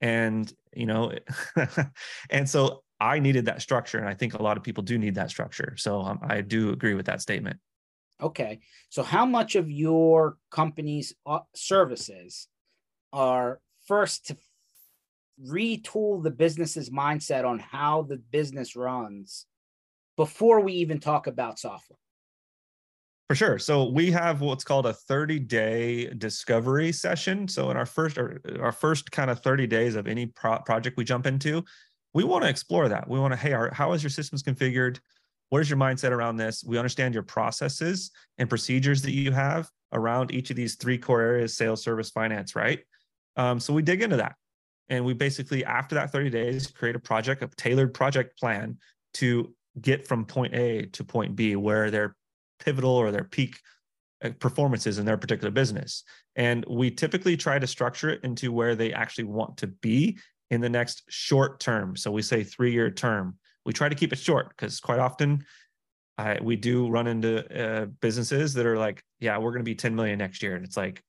And 0.00 0.52
you 0.74 0.86
know 0.86 1.12
and 2.30 2.48
so 2.48 2.82
i 3.00 3.18
needed 3.18 3.46
that 3.46 3.62
structure 3.62 3.98
and 3.98 4.08
i 4.08 4.14
think 4.14 4.34
a 4.34 4.42
lot 4.42 4.56
of 4.56 4.62
people 4.62 4.82
do 4.82 4.98
need 4.98 5.14
that 5.14 5.30
structure. 5.30 5.74
So 5.76 6.02
um, 6.02 6.20
i 6.22 6.40
do 6.40 6.70
agree 6.70 6.94
with 6.94 7.06
that 7.06 7.22
statement 7.22 7.58
Okay. 8.22 8.60
So 8.88 9.02
how 9.02 9.24
much 9.26 9.56
of 9.56 9.70
your 9.70 10.36
company's 10.50 11.14
uh, 11.26 11.40
services 11.54 12.48
are 13.12 13.60
first 13.86 14.26
to 14.26 14.36
retool 15.46 16.22
the 16.22 16.30
business's 16.30 16.90
mindset 16.90 17.44
on 17.44 17.58
how 17.58 18.02
the 18.02 18.16
business 18.16 18.76
runs 18.76 19.46
before 20.16 20.60
we 20.60 20.74
even 20.74 21.00
talk 21.00 21.26
about 21.26 21.58
software? 21.58 21.98
For 23.28 23.36
sure. 23.36 23.58
So 23.60 23.84
we 23.88 24.10
have 24.10 24.40
what's 24.40 24.64
called 24.64 24.86
a 24.86 24.92
30 24.92 25.38
day 25.38 26.12
discovery 26.14 26.90
session. 26.90 27.46
So 27.46 27.70
in 27.70 27.76
our 27.76 27.86
first 27.86 28.18
our 28.18 28.72
first 28.72 29.12
kind 29.12 29.30
of 29.30 29.40
30 29.40 29.68
days 29.68 29.94
of 29.94 30.08
any 30.08 30.26
pro- 30.26 30.58
project 30.58 30.96
we 30.96 31.04
jump 31.04 31.26
into, 31.26 31.64
we 32.12 32.24
want 32.24 32.42
to 32.42 32.50
explore 32.50 32.88
that. 32.88 33.08
We 33.08 33.20
want 33.20 33.32
to, 33.32 33.36
hey, 33.36 33.52
our, 33.52 33.72
how 33.72 33.92
is 33.92 34.02
your 34.02 34.10
systems 34.10 34.42
configured? 34.42 34.98
What 35.50 35.60
is 35.60 35.68
your 35.68 35.78
mindset 35.78 36.12
around 36.12 36.36
this? 36.36 36.64
We 36.64 36.78
understand 36.78 37.12
your 37.12 37.24
processes 37.24 38.10
and 38.38 38.48
procedures 38.48 39.02
that 39.02 39.12
you 39.12 39.32
have 39.32 39.68
around 39.92 40.30
each 40.30 40.50
of 40.50 40.56
these 40.56 40.76
three 40.76 40.96
core 40.96 41.20
areas 41.20 41.56
sales, 41.56 41.82
service, 41.82 42.10
finance, 42.10 42.56
right? 42.56 42.80
Um, 43.36 43.60
so 43.60 43.74
we 43.74 43.82
dig 43.82 44.02
into 44.02 44.16
that. 44.16 44.36
And 44.88 45.04
we 45.04 45.12
basically, 45.12 45.64
after 45.64 45.94
that 45.96 46.10
30 46.10 46.30
days, 46.30 46.66
create 46.68 46.96
a 46.96 47.00
project, 47.00 47.42
a 47.42 47.50
tailored 47.56 47.94
project 47.94 48.38
plan 48.38 48.78
to 49.14 49.54
get 49.80 50.06
from 50.06 50.24
point 50.24 50.54
A 50.54 50.86
to 50.86 51.04
point 51.04 51.36
B, 51.36 51.56
where 51.56 51.90
their 51.90 52.16
pivotal 52.58 52.90
or 52.90 53.10
their 53.10 53.24
peak 53.24 53.58
uh, 54.22 54.30
performances 54.38 54.98
in 54.98 55.06
their 55.06 55.16
particular 55.16 55.50
business. 55.50 56.04
And 56.36 56.64
we 56.68 56.90
typically 56.90 57.36
try 57.36 57.58
to 57.58 57.66
structure 57.66 58.10
it 58.10 58.20
into 58.22 58.52
where 58.52 58.74
they 58.74 58.92
actually 58.92 59.24
want 59.24 59.56
to 59.58 59.66
be 59.68 60.18
in 60.50 60.60
the 60.60 60.68
next 60.68 61.02
short 61.08 61.60
term. 61.60 61.96
So 61.96 62.10
we 62.10 62.22
say 62.22 62.44
three 62.44 62.72
year 62.72 62.90
term 62.90 63.36
we 63.64 63.72
try 63.72 63.88
to 63.88 63.94
keep 63.94 64.12
it 64.12 64.18
short 64.18 64.48
because 64.50 64.80
quite 64.80 64.98
often 64.98 65.44
I, 66.20 66.38
we 66.42 66.56
do 66.56 66.88
run 66.88 67.06
into 67.06 67.44
uh, 67.58 67.86
businesses 68.00 68.54
that 68.54 68.66
are 68.66 68.78
like, 68.78 69.02
yeah, 69.20 69.38
we're 69.38 69.52
going 69.52 69.64
to 69.64 69.70
be 69.70 69.74
10 69.74 69.94
million 69.94 70.18
next 70.18 70.42
year. 70.42 70.54
And 70.54 70.64
it's 70.64 70.76
like, 70.76 71.02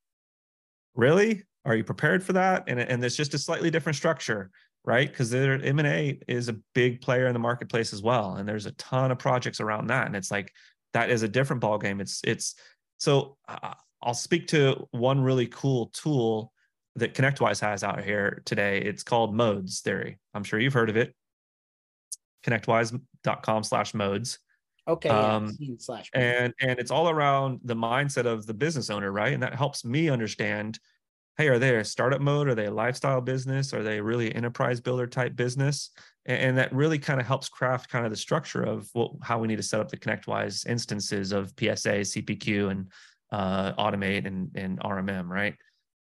really? 0.96 1.44
Are 1.66 1.76
you 1.76 1.84
prepared 1.84 2.24
for 2.24 2.34
that? 2.34 2.64
And, 2.68 2.80
and 2.80 3.04
it's 3.04 3.16
just 3.16 3.34
a 3.34 3.38
slightly 3.38 3.70
different 3.70 3.98
structure, 3.98 4.50
right? 4.86 5.10
Because 5.10 5.34
M&A 5.34 6.20
is 6.28 6.50
a 6.50 6.58
big 6.74 7.02
player 7.02 7.28
in 7.28 7.34
the 7.34 7.40
marketplace 7.40 7.94
as 7.94 8.02
well. 8.02 8.36
And 8.36 8.48
there's 8.48 8.66
a 8.66 8.72
ton 8.74 9.12
of 9.12 9.20
projects 9.20 9.60
around 9.60 9.88
that. 9.88 10.08
And 10.08 10.16
it's 10.16 10.32
like, 10.32 10.52
that 10.94 11.10
is 11.10 11.24
a 11.24 11.28
different 11.28 11.62
ball 11.62 11.78
game. 11.78 12.02
It's, 12.02 12.22
it's, 12.26 12.56
so 12.98 13.38
uh, 13.48 13.74
I'll 14.02 14.14
speak 14.14 14.48
to 14.48 14.88
one 14.92 15.22
really 15.22 15.48
cool 15.48 15.88
tool 15.94 16.52
that 16.96 17.14
ConnectWise 17.14 17.62
has 17.62 17.84
out 17.84 18.04
here 18.04 18.42
today. 18.46 18.80
It's 18.80 19.04
called 19.04 19.36
modes 19.36 19.82
theory. 19.82 20.20
I'm 20.34 20.44
sure 20.44 20.60
you've 20.60 20.74
heard 20.74 20.90
of 20.90 20.98
it 20.98 21.14
connectwise.com 22.44 23.64
slash 23.64 23.94
modes. 23.94 24.40
Okay. 24.88 25.10
Um, 25.10 25.56
slash 25.78 26.10
and 26.14 26.54
and 26.60 26.80
it's 26.80 26.92
all 26.92 27.10
around 27.10 27.60
the 27.64 27.76
mindset 27.76 28.26
of 28.26 28.46
the 28.46 28.54
business 28.54 28.90
owner, 28.90 29.12
right? 29.12 29.34
And 29.34 29.44
that 29.44 29.54
helps 29.54 29.86
me 29.86 30.10
understand, 30.10 30.80
hey, 31.38 31.48
are 31.50 31.60
they 31.60 31.76
a 31.76 31.86
startup 31.86 32.20
mode? 32.20 32.48
Are 32.48 32.56
they 32.56 32.66
a 32.66 32.72
lifestyle 32.74 33.22
business? 33.22 33.74
Are 33.74 33.84
they 33.84 34.02
really 34.02 34.34
enterprise 34.34 34.80
builder 34.80 35.08
type 35.08 35.36
business? 35.36 35.92
And, 36.26 36.40
and 36.40 36.58
that 36.58 36.74
really 36.74 36.98
kind 36.98 37.20
of 37.20 37.28
helps 37.28 37.48
craft 37.48 37.90
kind 37.90 38.06
of 38.06 38.12
the 38.12 38.18
structure 38.18 38.64
of 38.64 38.90
what, 38.94 39.12
how 39.22 39.40
we 39.40 39.48
need 39.48 39.58
to 39.58 39.64
set 39.64 39.80
up 39.80 39.90
the 39.90 39.98
ConnectWise 39.98 40.66
instances 40.68 41.32
of 41.32 41.54
PSA, 41.60 42.02
CPQ, 42.02 42.72
and 42.72 42.92
uh, 43.32 43.74
automate 43.74 44.26
and, 44.26 44.50
and 44.56 44.80
RMM, 44.80 45.28
right? 45.28 45.56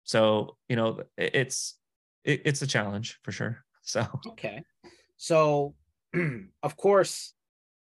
So 0.04 0.56
you 0.68 0.76
know, 0.76 1.02
it's 1.16 1.76
it, 2.24 2.42
it's 2.44 2.62
a 2.62 2.66
challenge 2.66 3.18
for 3.22 3.32
sure. 3.32 3.58
So 3.82 4.06
okay, 4.28 4.62
so 5.16 5.74
of 6.62 6.76
course, 6.76 7.32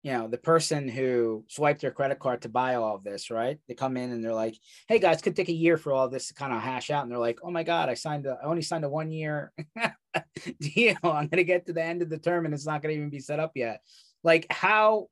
you 0.03 0.11
know, 0.11 0.27
the 0.27 0.37
person 0.37 0.87
who 0.87 1.45
swiped 1.47 1.81
their 1.81 1.91
credit 1.91 2.17
card 2.17 2.41
to 2.41 2.49
buy 2.49 2.75
all 2.75 2.95
of 2.95 3.03
this, 3.03 3.29
right? 3.29 3.59
They 3.67 3.75
come 3.75 3.97
in 3.97 4.11
and 4.11 4.23
they're 4.23 4.33
like, 4.33 4.57
hey 4.87 4.97
guys, 4.97 5.21
could 5.21 5.35
take 5.35 5.49
a 5.49 5.53
year 5.53 5.77
for 5.77 5.93
all 5.93 6.09
this 6.09 6.29
to 6.29 6.33
kind 6.33 6.51
of 6.51 6.61
hash 6.61 6.89
out. 6.89 7.03
And 7.03 7.11
they're 7.11 7.19
like, 7.19 7.39
oh 7.43 7.51
my 7.51 7.61
God, 7.61 7.87
I 7.87 7.93
signed 7.93 8.25
a, 8.25 8.39
I 8.41 8.47
only 8.47 8.63
signed 8.63 8.83
a 8.83 8.89
one 8.89 9.11
year 9.11 9.53
deal. 10.59 10.95
I'm 11.03 11.27
going 11.27 11.37
to 11.37 11.43
get 11.43 11.67
to 11.67 11.73
the 11.73 11.83
end 11.83 12.01
of 12.01 12.09
the 12.09 12.17
term 12.17 12.45
and 12.45 12.53
it's 12.53 12.65
not 12.65 12.81
going 12.81 12.93
to 12.93 12.97
even 12.97 13.11
be 13.11 13.19
set 13.19 13.39
up 13.39 13.51
yet. 13.55 13.81
Like, 14.23 14.47
how, 14.49 15.07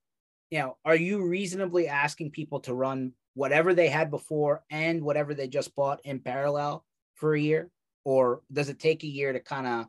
you 0.49 0.59
know, 0.59 0.77
are 0.83 0.95
you 0.95 1.23
reasonably 1.23 1.87
asking 1.87 2.31
people 2.31 2.61
to 2.61 2.73
run 2.73 3.13
whatever 3.35 3.75
they 3.75 3.89
had 3.89 4.09
before 4.09 4.63
and 4.71 5.03
whatever 5.03 5.35
they 5.35 5.47
just 5.47 5.75
bought 5.75 6.01
in 6.03 6.19
parallel 6.19 6.83
for 7.13 7.35
a 7.35 7.39
year? 7.39 7.69
Or 8.05 8.41
does 8.51 8.69
it 8.69 8.79
take 8.79 9.03
a 9.03 9.07
year 9.07 9.33
to 9.33 9.39
kind 9.39 9.67
of 9.67 9.85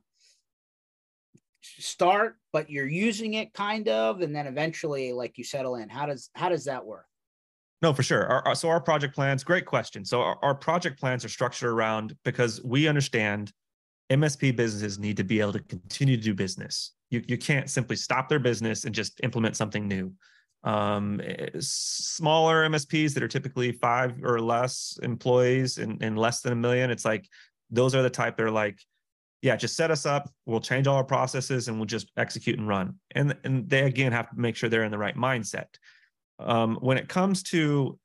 start 1.63 2.37
but 2.53 2.71
you're 2.71 2.89
using 2.89 3.35
it 3.35 3.53
kind 3.53 3.89
of 3.89 4.21
and 4.21 4.35
then 4.35 4.47
eventually 4.47 5.13
like 5.13 5.39
you 5.39 5.45
settle 5.45 5.77
in. 5.77 5.89
How 5.89 6.07
does 6.07 6.31
how 6.35 6.49
does 6.49 6.65
that 6.65 6.85
work? 6.85 7.07
No 7.83 7.93
for 7.93 8.03
sure. 8.03 8.27
Our, 8.27 8.49
our, 8.49 8.55
so 8.55 8.69
our 8.69 8.81
project 8.81 9.15
plans 9.15 9.45
great 9.45 9.67
question. 9.67 10.05
So 10.05 10.21
our, 10.21 10.39
our 10.43 10.55
project 10.55 10.99
plans 10.99 11.25
are 11.25 11.29
structured 11.29 11.71
around 11.71 12.17
because 12.25 12.63
we 12.63 12.89
understand 12.89 13.53
msp 14.11 14.57
businesses 14.57 14.99
need 14.99 15.17
to 15.17 15.25
be 15.25 15.41
able 15.41 15.53
to 15.53 15.61
continue 15.61 16.17
to 16.17 16.23
do 16.23 16.35
business. 16.35 16.93
You, 17.11 17.23
you 17.27 17.39
can't 17.39 17.69
simply 17.69 17.97
stop 17.97 18.29
their 18.29 18.39
business 18.39 18.85
and 18.85 18.95
just 18.95 19.21
implement 19.23 19.57
something 19.57 19.87
new. 19.87 20.13
Um, 20.63 21.23
eh, 21.25 21.49
smaller 21.59 22.69
msps 22.69 23.15
that 23.15 23.23
are 23.23 23.29
typically 23.29 23.73
five 23.73 24.23
or 24.23 24.41
less 24.43 24.99
employees 25.03 25.79
and, 25.79 26.03
and 26.03 26.19
less 26.19 26.43
than 26.43 26.53
a 26.53 26.57
million 26.57 26.91
it's 26.91 27.07
like 27.07 27.27
those 27.71 27.95
are 27.95 28.03
the 28.03 28.11
type 28.11 28.37
that 28.37 28.43
are 28.43 28.51
like 28.51 28.79
yeah, 29.43 29.57
just 29.57 29.77
set 29.77 29.91
us 29.91 30.05
up. 30.05 30.31
We'll 30.47 30.61
change 30.61 30.87
all 30.87 30.97
our 30.97 31.05
processes 31.05 31.69
and 31.69 31.79
we'll 31.79 31.87
just 31.87 32.11
execute 32.17 32.59
and 32.59 32.69
run. 32.69 32.97
And, 33.15 33.37
and 33.45 33.69
they 33.69 33.83
again 33.83 34.13
have 34.13 34.31
to 34.31 34.39
make 34.39 34.57
sure 34.57 34.69
they're 34.69 34.85
in 34.85 34.91
the 34.91 34.99
right 34.99 35.17
mindset. 35.17 35.67
Um, 36.39 36.77
when 36.81 36.99
it 36.99 37.09
comes 37.09 37.43
to 37.45 37.99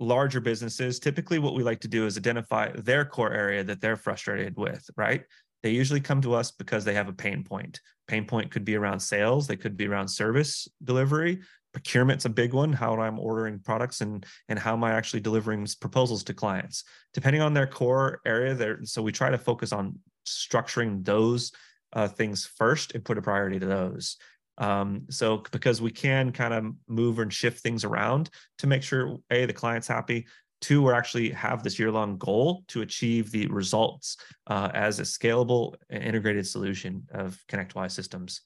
larger 0.00 0.40
businesses, 0.40 0.98
typically 0.98 1.38
what 1.38 1.54
we 1.54 1.62
like 1.62 1.80
to 1.80 1.88
do 1.88 2.06
is 2.06 2.16
identify 2.16 2.70
their 2.72 3.04
core 3.04 3.32
area 3.32 3.64
that 3.64 3.80
they're 3.80 3.96
frustrated 3.96 4.56
with, 4.56 4.88
right? 4.96 5.24
They 5.62 5.70
usually 5.70 6.00
come 6.00 6.20
to 6.22 6.34
us 6.34 6.50
because 6.50 6.84
they 6.84 6.94
have 6.94 7.08
a 7.08 7.12
pain 7.12 7.42
point. 7.42 7.80
Pain 8.06 8.26
point 8.26 8.50
could 8.50 8.66
be 8.66 8.76
around 8.76 9.00
sales, 9.00 9.46
they 9.46 9.56
could 9.56 9.76
be 9.76 9.86
around 9.86 10.08
service 10.08 10.68
delivery. 10.82 11.40
Procurement's 11.72 12.26
a 12.26 12.30
big 12.30 12.52
one, 12.52 12.72
how 12.72 12.94
I'm 13.00 13.18
ordering 13.18 13.58
products 13.58 14.00
and 14.00 14.24
and 14.48 14.58
how 14.58 14.74
am 14.74 14.84
I 14.84 14.92
actually 14.92 15.20
delivering 15.20 15.66
proposals 15.80 16.22
to 16.24 16.34
clients. 16.34 16.84
Depending 17.14 17.42
on 17.42 17.54
their 17.54 17.66
core 17.66 18.20
area, 18.26 18.54
there 18.54 18.78
so 18.84 19.02
we 19.02 19.10
try 19.10 19.30
to 19.30 19.38
focus 19.38 19.72
on 19.72 19.98
structuring 20.26 21.04
those 21.04 21.52
uh, 21.92 22.08
things 22.08 22.46
first 22.46 22.94
and 22.94 23.04
put 23.04 23.18
a 23.18 23.22
priority 23.22 23.58
to 23.58 23.66
those. 23.66 24.16
Um, 24.58 25.06
so 25.10 25.42
because 25.50 25.82
we 25.82 25.90
can 25.90 26.30
kind 26.30 26.54
of 26.54 26.72
move 26.88 27.18
and 27.18 27.32
shift 27.32 27.60
things 27.60 27.84
around 27.84 28.30
to 28.58 28.66
make 28.66 28.82
sure 28.82 29.16
a 29.30 29.46
the 29.46 29.52
client's 29.52 29.88
happy, 29.88 30.26
two 30.60 30.82
we 30.82 30.92
actually 30.92 31.30
have 31.30 31.62
this 31.62 31.78
year 31.78 31.90
long 31.90 32.16
goal 32.16 32.64
to 32.68 32.82
achieve 32.82 33.30
the 33.30 33.46
results 33.48 34.16
uh, 34.46 34.70
as 34.72 35.00
a 35.00 35.02
scalable 35.02 35.74
integrated 35.90 36.46
solution 36.46 37.06
of 37.12 37.38
ConnectWise 37.50 37.90
systems. 37.90 38.42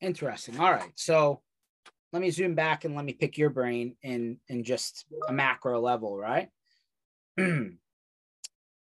Interesting. 0.00 0.58
All 0.58 0.70
right, 0.70 0.92
so 0.96 1.40
let 2.12 2.22
me 2.22 2.30
zoom 2.30 2.54
back 2.54 2.84
and 2.84 2.94
let 2.94 3.04
me 3.04 3.12
pick 3.12 3.38
your 3.38 3.50
brain 3.50 3.96
in 4.02 4.38
in 4.48 4.64
just 4.64 5.06
a 5.28 5.32
macro 5.32 5.80
level, 5.80 6.16
right? 6.16 6.48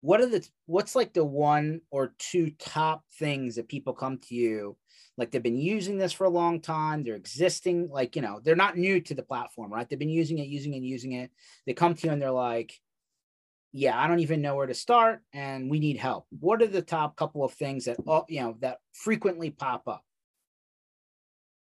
what 0.02 0.20
are 0.20 0.26
the 0.26 0.46
what's 0.66 0.96
like 0.96 1.14
the 1.14 1.24
one 1.24 1.82
or 1.92 2.14
two 2.18 2.52
top 2.60 3.04
things 3.20 3.56
that 3.56 3.70
people 3.70 3.94
come 3.94 4.18
to 4.18 4.36
you 4.36 4.76
like 5.18 5.32
they've 5.32 5.44
been 5.44 5.58
using 5.58 5.98
this 5.98 6.12
for 6.12 6.26
a 6.26 6.30
long 6.30 6.60
time 6.60 7.04
they're 7.04 7.16
existing 7.16 7.88
like 7.90 8.16
you 8.16 8.22
know 8.22 8.40
they're 8.44 8.56
not 8.56 8.78
new 8.78 9.00
to 9.00 9.14
the 9.14 9.24
platform 9.24 9.72
right? 9.72 9.88
They've 9.88 10.00
been 10.00 10.10
using 10.10 10.40
it 10.40 10.48
using 10.48 10.74
it 10.74 10.82
using 10.82 11.14
it. 11.14 11.32
They 11.66 11.74
come 11.74 11.94
to 11.94 12.08
you 12.08 12.14
and 12.14 12.22
they're 12.22 12.32
like 12.32 12.74
yeah 13.74 13.98
i 13.98 14.06
don't 14.06 14.20
even 14.20 14.42
know 14.42 14.54
where 14.56 14.68
to 14.68 14.74
start 14.74 15.22
and 15.34 15.70
we 15.70 15.80
need 15.80 15.98
help. 15.98 16.26
What 16.40 16.62
are 16.62 16.68
the 16.68 16.82
top 16.82 17.16
couple 17.16 17.46
of 17.46 17.54
things 17.54 17.86
that 17.86 17.98
uh, 18.08 18.24
you 18.28 18.42
know 18.42 18.58
that 18.60 18.80
frequently 18.94 19.52
pop 19.52 19.88
up? 19.88 20.04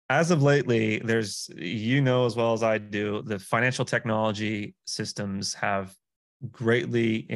As 0.09 0.31
of 0.31 0.42
lately 0.42 1.01
there's 1.01 1.51
you 1.57 2.01
know 2.01 2.24
as 2.24 2.37
well 2.37 2.53
as 2.53 2.62
i 2.62 2.79
do 2.79 3.22
the 3.22 3.38
financial 3.38 3.85
technology 3.85 4.74
systems 4.87 5.53
have 5.55 5.94
greatly 6.53 7.27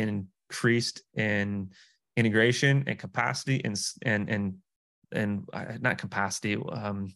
increased 0.52 1.02
in 1.14 1.70
integration 2.16 2.84
and 2.86 2.98
capacity 2.98 3.62
and 3.64 3.80
and 4.04 4.28
and 4.28 4.54
and 5.12 5.44
uh, 5.52 5.64
not 5.80 5.96
capacity 5.98 6.56
um, 6.72 7.12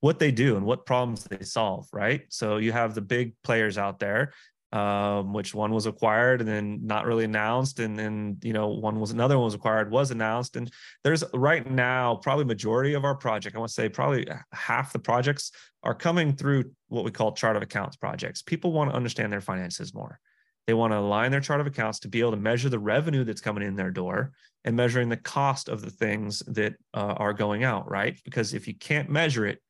what 0.00 0.18
they 0.18 0.32
do 0.32 0.56
and 0.56 0.66
what 0.66 0.84
problems 0.84 1.24
they 1.24 1.44
solve 1.44 1.86
right? 1.92 2.22
So 2.28 2.56
you 2.56 2.72
have 2.72 2.94
the 2.94 3.00
big 3.00 3.34
players 3.44 3.78
out 3.78 3.98
there 4.00 4.32
um, 4.72 5.32
which 5.32 5.54
one 5.54 5.72
was 5.72 5.86
acquired 5.86 6.40
and 6.40 6.48
then 6.48 6.80
not 6.82 7.06
really 7.06 7.24
announced 7.24 7.78
and 7.78 7.96
then 7.96 8.36
you 8.42 8.52
know 8.52 8.66
one 8.68 8.98
was 8.98 9.12
another 9.12 9.36
one 9.38 9.44
was 9.44 9.54
acquired 9.54 9.92
was 9.92 10.10
announced 10.10 10.56
and 10.56 10.72
there's 11.04 11.22
right 11.32 11.70
now 11.70 12.16
probably 12.16 12.44
majority 12.44 12.94
of 12.94 13.04
our 13.04 13.14
project 13.14 13.54
i 13.54 13.60
want 13.60 13.68
to 13.68 13.74
say 13.74 13.88
probably 13.88 14.26
half 14.52 14.92
the 14.92 14.98
projects 14.98 15.52
are 15.84 15.94
coming 15.94 16.34
through 16.34 16.64
what 16.88 17.04
we 17.04 17.12
call 17.12 17.32
chart 17.32 17.54
of 17.56 17.62
accounts 17.62 17.96
projects. 17.96 18.42
People 18.42 18.72
want 18.72 18.90
to 18.90 18.96
understand 18.96 19.32
their 19.32 19.40
finances 19.40 19.94
more 19.94 20.18
they 20.66 20.74
want 20.74 20.92
to 20.92 20.98
align 20.98 21.30
their 21.30 21.40
chart 21.40 21.60
of 21.60 21.66
accounts 21.66 22.00
to 22.00 22.08
be 22.08 22.20
able 22.20 22.32
to 22.32 22.36
measure 22.36 22.68
the 22.68 22.78
revenue 22.78 23.24
that's 23.24 23.40
coming 23.40 23.62
in 23.62 23.76
their 23.76 23.90
door 23.90 24.32
and 24.64 24.74
measuring 24.76 25.08
the 25.08 25.16
cost 25.16 25.68
of 25.68 25.80
the 25.80 25.90
things 25.90 26.40
that 26.48 26.74
uh, 26.92 27.14
are 27.16 27.32
going 27.32 27.62
out, 27.62 27.88
right? 27.88 28.18
Because 28.24 28.52
if 28.52 28.66
you 28.66 28.74
can't 28.74 29.08
measure 29.08 29.46
it, 29.46 29.60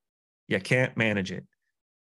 you 0.48 0.59
can't 0.61 0.96
manage 0.96 1.32
it. 1.32 1.44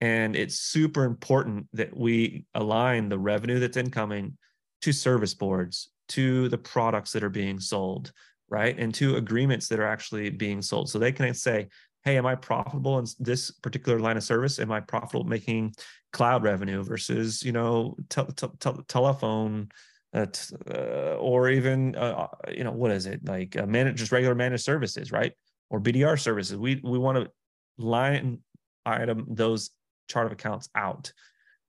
And 0.01 0.35
it's 0.35 0.59
super 0.59 1.05
important 1.05 1.67
that 1.73 1.95
we 1.95 2.45
align 2.53 3.07
the 3.07 3.19
revenue 3.19 3.59
that's 3.59 3.77
incoming 3.77 4.37
to 4.81 4.91
service 4.91 5.33
boards, 5.33 5.89
to 6.09 6.49
the 6.49 6.57
products 6.57 7.11
that 7.11 7.23
are 7.23 7.29
being 7.29 7.59
sold, 7.59 8.11
right? 8.49 8.77
And 8.77 8.93
to 8.95 9.15
agreements 9.15 9.67
that 9.69 9.79
are 9.79 9.85
actually 9.85 10.29
being 10.31 10.61
sold. 10.61 10.89
So 10.89 10.99
they 10.99 11.11
can 11.11 11.33
say, 11.33 11.69
hey, 12.03 12.17
am 12.17 12.25
I 12.25 12.35
profitable 12.35 12.97
in 12.99 13.05
this 13.19 13.51
particular 13.51 13.99
line 13.99 14.17
of 14.17 14.23
service? 14.23 14.59
Am 14.59 14.71
I 14.71 14.79
profitable 14.79 15.23
making 15.23 15.75
cloud 16.11 16.43
revenue 16.43 16.83
versus, 16.83 17.43
you 17.43 17.51
know, 17.51 17.95
te- 18.09 18.23
te- 18.35 18.47
te- 18.59 18.83
telephone 18.87 19.69
uh, 20.13 20.25
uh, 20.69 21.15
or 21.19 21.49
even, 21.49 21.95
uh, 21.95 22.27
uh, 22.27 22.51
you 22.51 22.63
know, 22.63 22.71
what 22.71 22.91
is 22.91 23.05
it 23.05 23.25
like 23.25 23.55
uh, 23.55 23.65
manage 23.65 23.97
just 23.97 24.11
regular 24.11 24.35
managed 24.35 24.63
services, 24.63 25.11
right? 25.11 25.33
Or 25.69 25.79
BDR 25.79 26.19
services. 26.19 26.57
We, 26.57 26.81
we 26.83 26.97
want 26.97 27.17
to 27.17 27.31
line 27.77 28.39
item 28.85 29.25
those 29.29 29.69
chart 30.09 30.25
of 30.25 30.31
accounts 30.33 30.69
out. 30.75 31.13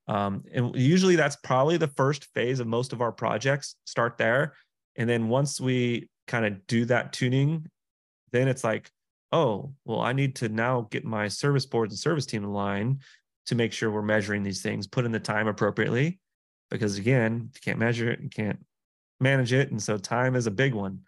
Um, 0.07 0.43
and 0.53 0.75
usually 0.75 1.15
that's 1.15 1.37
probably 1.37 1.77
the 1.77 1.87
first 1.87 2.25
phase 2.33 2.59
of 2.59 2.67
most 2.67 2.91
of 2.91 3.01
our 3.01 3.11
projects 3.11 3.75
start 3.85 4.17
there. 4.17 4.55
And 4.97 5.09
then 5.09 5.29
once 5.29 5.61
we 5.61 6.09
kind 6.27 6.45
of 6.45 6.67
do 6.67 6.85
that 6.85 7.13
tuning, 7.13 7.69
then 8.31 8.47
it's 8.47 8.63
like, 8.63 8.91
oh, 9.33 9.73
well, 9.83 9.99
I 9.99 10.13
need 10.13 10.35
to 10.37 10.47
now 10.47 10.87
get 10.91 11.03
my 11.03 11.27
service 11.27 11.65
boards 11.65 11.91
and 11.91 11.99
service 11.99 12.25
team 12.25 12.43
in 12.43 12.53
line 12.53 12.99
to 13.47 13.55
make 13.55 13.73
sure 13.73 13.91
we're 13.91 14.03
measuring 14.03 14.43
these 14.43 14.61
things, 14.61 14.87
put 14.87 15.05
in 15.05 15.11
the 15.11 15.19
time 15.19 15.47
appropriately. 15.47 16.19
Because 16.69 16.97
again, 16.97 17.49
you 17.53 17.61
can't 17.61 17.79
measure 17.79 18.09
it, 18.11 18.21
you 18.21 18.29
can't 18.29 18.63
manage 19.19 19.51
it. 19.51 19.71
And 19.71 19.81
so 19.81 19.97
time 19.97 20.35
is 20.35 20.47
a 20.47 20.51
big 20.51 20.73
one. 20.73 20.99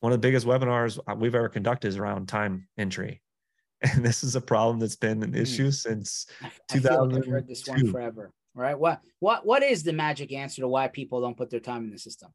One 0.00 0.12
of 0.12 0.20
the 0.20 0.26
biggest 0.26 0.46
webinars 0.46 0.98
we've 1.18 1.34
ever 1.34 1.48
conducted 1.48 1.88
is 1.88 1.98
around 1.98 2.26
time 2.28 2.68
entry. 2.78 3.20
And 3.82 4.02
this 4.02 4.24
is 4.24 4.34
a 4.34 4.40
problem 4.40 4.78
that's 4.78 4.96
been 4.96 5.22
an 5.22 5.34
hmm. 5.34 5.36
issue 5.42 5.70
since 5.70 6.26
I, 6.40 6.50
2000. 6.70 7.16
I've 7.16 7.26
heard 7.26 7.46
this 7.46 7.66
one 7.66 7.90
forever. 7.90 8.32
Right. 8.54 8.78
What 8.78 9.02
what 9.18 9.44
what 9.44 9.62
is 9.62 9.82
the 9.82 9.92
magic 9.92 10.32
answer 10.32 10.62
to 10.62 10.68
why 10.68 10.88
people 10.88 11.20
don't 11.20 11.36
put 11.36 11.50
their 11.50 11.60
time 11.60 11.84
in 11.84 11.90
the 11.90 11.98
system? 11.98 12.30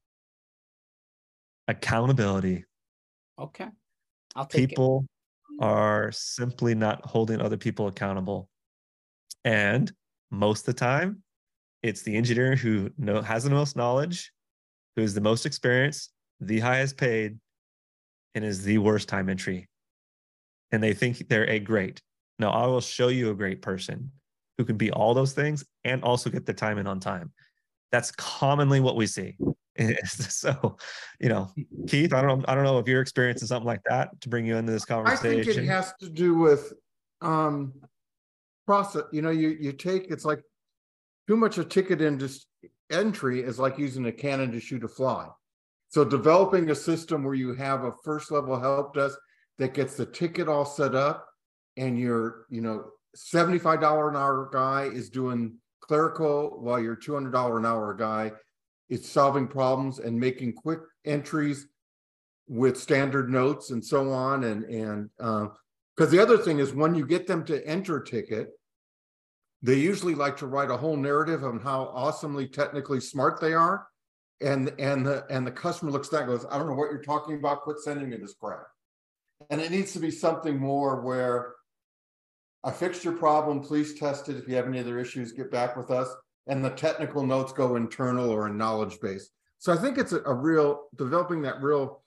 Accountability. 1.67 2.65
Okay. 3.39 3.67
I'll 4.35 4.45
take 4.45 4.69
people 4.69 5.05
it 5.07 5.18
are 5.59 6.11
simply 6.11 6.75
not 6.75 7.05
holding 7.05 7.41
other 7.41 7.57
people 7.57 7.87
accountable. 7.87 8.49
And 9.43 9.91
most 10.31 10.61
of 10.61 10.75
the 10.75 10.79
time, 10.79 11.23
it's 11.81 12.01
the 12.01 12.15
engineer 12.15 12.55
who 12.55 12.91
know, 12.97 13.21
has 13.21 13.43
the 13.43 13.49
most 13.49 13.75
knowledge, 13.75 14.31
who's 14.95 15.13
the 15.13 15.21
most 15.21 15.45
experienced, 15.45 16.11
the 16.39 16.59
highest 16.59 16.97
paid, 16.97 17.39
and 18.35 18.45
is 18.45 18.63
the 18.63 18.77
worst 18.77 19.09
time 19.09 19.29
entry. 19.29 19.67
And 20.71 20.83
they 20.83 20.93
think 20.93 21.27
they're 21.27 21.49
a 21.49 21.59
great. 21.59 22.01
Now, 22.37 22.51
I 22.51 22.67
will 22.67 22.81
show 22.81 23.07
you 23.07 23.31
a 23.31 23.35
great 23.35 23.61
person 23.61 24.11
who 24.57 24.65
can 24.65 24.77
be 24.77 24.91
all 24.91 25.13
those 25.13 25.33
things 25.33 25.65
and 25.83 26.03
also 26.03 26.29
get 26.29 26.45
the 26.45 26.53
time 26.53 26.77
in 26.77 26.87
on 26.87 26.99
time. 26.99 27.31
That's 27.91 28.11
commonly 28.11 28.79
what 28.79 28.95
we 28.95 29.07
see. 29.07 29.35
so, 30.05 30.77
you 31.19 31.29
know, 31.29 31.49
Keith, 31.87 32.13
I 32.13 32.21
don't 32.21 32.39
know, 32.39 32.45
I 32.47 32.55
don't 32.55 32.63
know 32.63 32.79
if 32.79 32.87
you're 32.87 33.01
experiencing 33.01 33.47
something 33.47 33.67
like 33.67 33.83
that 33.89 34.19
to 34.21 34.29
bring 34.29 34.45
you 34.45 34.57
into 34.57 34.71
this 34.71 34.85
conversation. 34.85 35.39
I 35.39 35.43
think 35.43 35.57
it 35.57 35.65
has 35.65 35.93
to 35.99 36.09
do 36.09 36.35
with 36.35 36.73
um 37.21 37.73
process. 38.65 39.03
You 39.11 39.21
know, 39.21 39.29
you 39.29 39.49
you 39.59 39.71
take 39.71 40.09
it's 40.09 40.25
like 40.25 40.41
too 41.27 41.37
much 41.37 41.57
a 41.57 41.63
ticket 41.63 41.99
just 42.19 42.47
entry 42.89 43.41
is 43.41 43.59
like 43.59 43.77
using 43.77 44.05
a 44.07 44.11
cannon 44.11 44.51
to 44.51 44.59
shoot 44.59 44.83
a 44.83 44.87
fly. 44.87 45.27
So 45.89 46.03
developing 46.03 46.69
a 46.69 46.75
system 46.75 47.23
where 47.23 47.33
you 47.33 47.53
have 47.53 47.83
a 47.83 47.93
first 48.03 48.31
level 48.31 48.59
help 48.59 48.93
desk 48.93 49.17
that 49.57 49.73
gets 49.73 49.95
the 49.95 50.05
ticket 50.05 50.47
all 50.47 50.65
set 50.65 50.95
up 50.95 51.27
and 51.77 51.99
your, 51.99 52.45
you 52.49 52.61
know, 52.61 52.85
$75 53.17 54.09
an 54.09 54.15
hour 54.15 54.49
guy 54.51 54.83
is 54.83 55.09
doing 55.09 55.55
clerical 55.81 56.59
while 56.61 56.79
your 56.79 56.95
$200 56.95 57.57
an 57.57 57.65
hour 57.65 57.93
guy 57.93 58.31
it's 58.89 59.07
solving 59.07 59.47
problems 59.47 59.99
and 59.99 60.19
making 60.19 60.53
quick 60.53 60.79
entries 61.05 61.67
with 62.47 62.77
standard 62.77 63.29
notes 63.29 63.69
and 63.69 63.83
so 63.83 64.11
on. 64.11 64.43
And 64.43 64.63
and 64.65 65.09
because 65.17 66.07
uh, 66.07 66.11
the 66.11 66.19
other 66.19 66.37
thing 66.37 66.59
is 66.59 66.73
when 66.73 66.95
you 66.95 67.05
get 67.05 67.27
them 67.27 67.45
to 67.45 67.65
enter 67.65 67.99
ticket, 67.99 68.49
they 69.61 69.75
usually 69.75 70.15
like 70.15 70.37
to 70.37 70.47
write 70.47 70.71
a 70.71 70.77
whole 70.77 70.97
narrative 70.97 71.43
on 71.43 71.59
how 71.59 71.91
awesomely 71.93 72.47
technically 72.47 72.99
smart 72.99 73.39
they 73.39 73.53
are. 73.53 73.87
And 74.41 74.73
and 74.79 75.05
the 75.05 75.25
and 75.29 75.45
the 75.45 75.51
customer 75.51 75.91
looks 75.91 76.07
at 76.07 76.21
that 76.21 76.27
goes, 76.27 76.45
I 76.49 76.57
don't 76.57 76.67
know 76.67 76.75
what 76.75 76.91
you're 76.91 77.03
talking 77.03 77.35
about. 77.35 77.61
Quit 77.61 77.79
sending 77.79 78.09
me 78.09 78.17
this 78.17 78.33
crap. 78.33 78.67
And 79.49 79.61
it 79.61 79.71
needs 79.71 79.93
to 79.93 79.99
be 79.99 80.11
something 80.11 80.57
more 80.57 81.01
where 81.01 81.53
I 82.63 82.71
fixed 82.71 83.05
your 83.05 83.13
problem. 83.13 83.61
Please 83.61 83.97
test 83.97 84.27
it. 84.27 84.37
If 84.37 84.47
you 84.47 84.55
have 84.55 84.67
any 84.67 84.79
other 84.79 84.99
issues, 84.99 85.31
get 85.31 85.51
back 85.51 85.77
with 85.77 85.91
us 85.91 86.09
and 86.49 86.65
the 86.65 86.71
technical 86.71 87.23
notes 87.23 87.53
go 87.53 87.75
internal 87.75 88.29
or 88.29 88.47
in 88.47 88.57
knowledge 88.57 88.99
base. 88.99 89.29
So 89.59 89.71
I 89.71 89.77
think 89.77 89.97
it's 89.97 90.11
a, 90.11 90.21
a 90.23 90.33
real 90.33 90.87
developing 90.97 91.43
that 91.43 91.61
real 91.61 92.03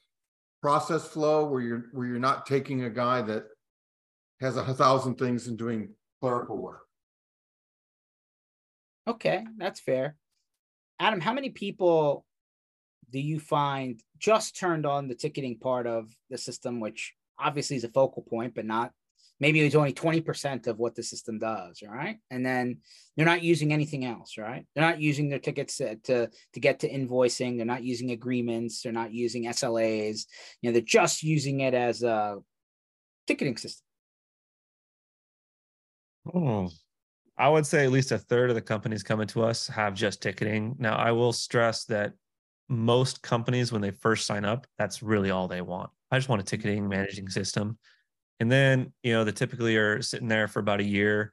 process 0.60 1.06
flow 1.06 1.46
where 1.46 1.62
you're 1.62 1.84
where 1.92 2.06
you're 2.06 2.18
not 2.18 2.44
taking 2.44 2.84
a 2.84 2.90
guy 2.90 3.22
that 3.22 3.44
has 4.40 4.56
a 4.56 4.74
thousand 4.74 5.14
things 5.16 5.46
and 5.46 5.56
doing 5.56 5.90
clerical 6.20 6.56
work. 6.56 6.82
Okay, 9.06 9.44
that's 9.56 9.80
fair. 9.80 10.16
Adam, 10.98 11.20
how 11.20 11.32
many 11.32 11.50
people 11.50 12.24
do 13.10 13.20
you 13.20 13.38
find 13.38 14.00
just 14.18 14.58
turned 14.58 14.86
on 14.86 15.08
the 15.08 15.14
ticketing 15.14 15.58
part 15.58 15.86
of 15.86 16.08
the 16.30 16.38
system, 16.38 16.80
which 16.80 17.14
obviously 17.38 17.76
is 17.76 17.84
a 17.84 17.88
focal 17.88 18.22
point, 18.22 18.54
but 18.54 18.64
not 18.64 18.92
maybe 19.40 19.60
it's 19.60 19.74
only 19.74 19.92
20% 19.92 20.66
of 20.66 20.78
what 20.78 20.94
the 20.94 21.02
system 21.02 21.38
does 21.38 21.82
right? 21.86 22.16
And 22.30 22.44
then 22.44 22.78
they're 23.16 23.26
not 23.26 23.42
using 23.42 23.72
anything 23.72 24.04
else 24.04 24.36
right? 24.38 24.66
They're 24.74 24.84
not 24.84 25.00
using 25.00 25.28
their 25.28 25.38
tickets 25.38 25.76
to, 25.78 25.96
to, 25.96 26.28
get 26.60 26.80
to 26.80 26.90
invoicing. 26.90 27.56
They're 27.56 27.66
not 27.66 27.82
using 27.82 28.10
agreements. 28.10 28.82
They're 28.82 28.92
not 28.92 29.12
using 29.12 29.52
slas 29.52 30.26
you 30.60 30.68
know 30.68 30.72
they're 30.72 30.82
just 30.82 31.22
using 31.22 31.60
it 31.60 31.74
as 31.74 32.02
a 32.02 32.38
ticketing 33.26 33.56
system. 33.56 33.84
Oh 36.34 36.70
i 37.38 37.48
would 37.48 37.66
say 37.66 37.84
at 37.84 37.90
least 37.90 38.12
a 38.12 38.18
third 38.18 38.50
of 38.50 38.54
the 38.54 38.62
companies 38.62 39.02
coming 39.02 39.26
to 39.26 39.42
us 39.42 39.66
have 39.66 39.94
just 39.94 40.22
ticketing. 40.22 40.76
Now 40.78 40.96
i 40.96 41.10
will 41.10 41.32
stress 41.32 41.84
that 41.86 42.12
most 42.68 43.22
companies 43.22 43.72
when 43.72 43.82
they 43.82 43.90
first 43.90 44.26
sign 44.26 44.44
up 44.44 44.66
that's 44.78 45.02
really 45.02 45.30
all 45.30 45.48
they 45.48 45.60
want. 45.60 45.90
I 46.10 46.18
just 46.18 46.28
want 46.28 46.42
a 46.42 46.44
ticketing 46.44 46.88
managing 46.88 47.28
system 47.28 47.78
and 48.42 48.50
then, 48.50 48.92
you 49.04 49.12
know, 49.12 49.22
they 49.22 49.30
typically 49.30 49.76
are 49.76 50.02
sitting 50.02 50.26
there 50.26 50.48
for 50.48 50.58
about 50.58 50.80
a 50.80 50.84
year. 50.84 51.32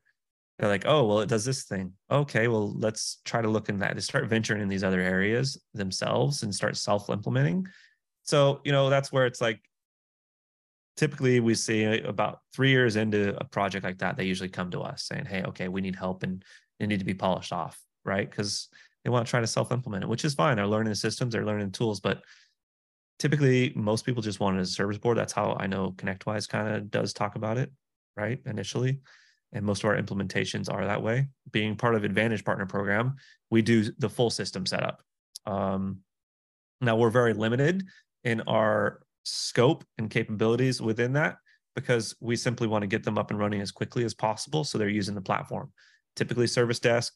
They're 0.60 0.70
like, 0.70 0.84
oh, 0.86 1.08
well, 1.08 1.22
it 1.22 1.28
does 1.28 1.44
this 1.44 1.64
thing. 1.64 1.94
Okay, 2.12 2.48
well, 2.48 2.72
let's 2.78 3.20
try 3.26 3.42
to 3.42 3.48
look 3.48 3.68
in 3.68 3.80
that. 3.80 3.96
They 3.96 4.02
start 4.02 4.30
venturing 4.30 4.62
in 4.62 4.68
these 4.68 4.84
other 4.84 5.00
areas 5.00 5.60
themselves 5.74 6.44
and 6.44 6.54
start 6.54 6.78
self 6.78 7.10
implementing. 7.10 7.66
So, 8.22 8.62
you 8.64 8.72
know, 8.72 8.92
that's 8.92 9.12
where 9.12 9.26
it's 9.26 9.42
like 9.42 9.60
typically 10.98 11.40
we 11.40 11.56
see 11.56 11.84
about 11.84 12.42
three 12.54 12.70
years 12.70 12.96
into 12.96 13.36
a 13.42 13.44
project 13.44 13.84
like 13.84 13.98
that, 13.98 14.16
they 14.16 14.26
usually 14.26 14.50
come 14.50 14.70
to 14.70 14.82
us 14.82 15.06
saying, 15.06 15.26
hey, 15.26 15.42
okay, 15.46 15.68
we 15.68 15.82
need 15.82 15.96
help 15.96 16.22
and 16.22 16.46
they 16.80 16.86
need 16.86 17.00
to 17.00 17.06
be 17.06 17.16
polished 17.16 17.52
off, 17.52 17.82
right? 18.06 18.30
Because 18.30 18.70
they 19.04 19.10
want 19.10 19.26
to 19.26 19.32
try 19.32 19.42
to 19.42 19.48
self 19.48 19.72
implement 19.72 20.04
it, 20.04 20.08
which 20.08 20.26
is 20.26 20.36
fine. 20.36 20.58
They're 20.58 20.68
learning 20.68 20.92
the 20.92 20.96
systems, 20.96 21.34
they're 21.34 21.44
learning 21.44 21.72
the 21.72 21.78
tools, 21.80 22.02
but 22.02 22.22
typically 23.20 23.74
most 23.76 24.06
people 24.06 24.22
just 24.22 24.40
want 24.40 24.58
it 24.58 24.62
as 24.62 24.70
a 24.70 24.74
service 24.74 24.98
board. 24.98 25.18
That's 25.18 25.34
how 25.34 25.56
I 25.60 25.68
know 25.68 25.92
ConnectWise 25.98 26.48
kind 26.50 26.74
of 26.74 26.90
does 26.90 27.14
talk 27.14 27.36
about 27.36 27.58
it, 27.58 27.72
right? 28.16 28.40
Initially. 28.46 29.02
And 29.52 29.66
most 29.66 29.84
of 29.84 29.90
our 29.90 30.02
implementations 30.02 30.72
are 30.72 30.86
that 30.86 31.02
way. 31.02 31.28
Being 31.52 31.76
part 31.76 31.96
of 31.96 32.04
Advantage 32.04 32.46
Partner 32.46 32.66
Program, 32.66 33.16
we 33.50 33.62
do 33.62 33.92
the 33.98 34.10
full 34.10 34.30
system 34.30 34.66
setup. 34.66 35.02
Um, 35.46 36.00
now 36.82 36.96
we're 36.96 37.10
very 37.10 37.34
limited 37.34 37.84
in 38.24 38.42
our 38.42 39.02
scope 39.24 39.84
and 39.98 40.10
capabilities 40.10 40.82
within 40.82 41.14
that 41.14 41.38
because 41.76 42.16
we 42.20 42.36
simply 42.36 42.68
want 42.68 42.84
to 42.84 42.88
get 42.88 43.04
them 43.04 43.18
up 43.18 43.32
and 43.32 43.40
running 43.40 43.62
as 43.62 43.72
quickly 43.72 44.04
as 44.06 44.14
possible. 44.14 44.64
So 44.64 44.78
they're 44.78 44.90
using 44.90 45.16
the 45.16 45.22
platform. 45.22 45.72
Typically, 46.16 46.48
service 46.48 46.80
desk, 46.80 47.14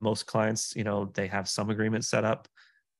most 0.00 0.26
clients, 0.26 0.74
you 0.76 0.84
know, 0.84 1.10
they 1.14 1.26
have 1.28 1.48
some 1.48 1.70
agreements 1.70 2.08
set 2.08 2.24
up. 2.24 2.48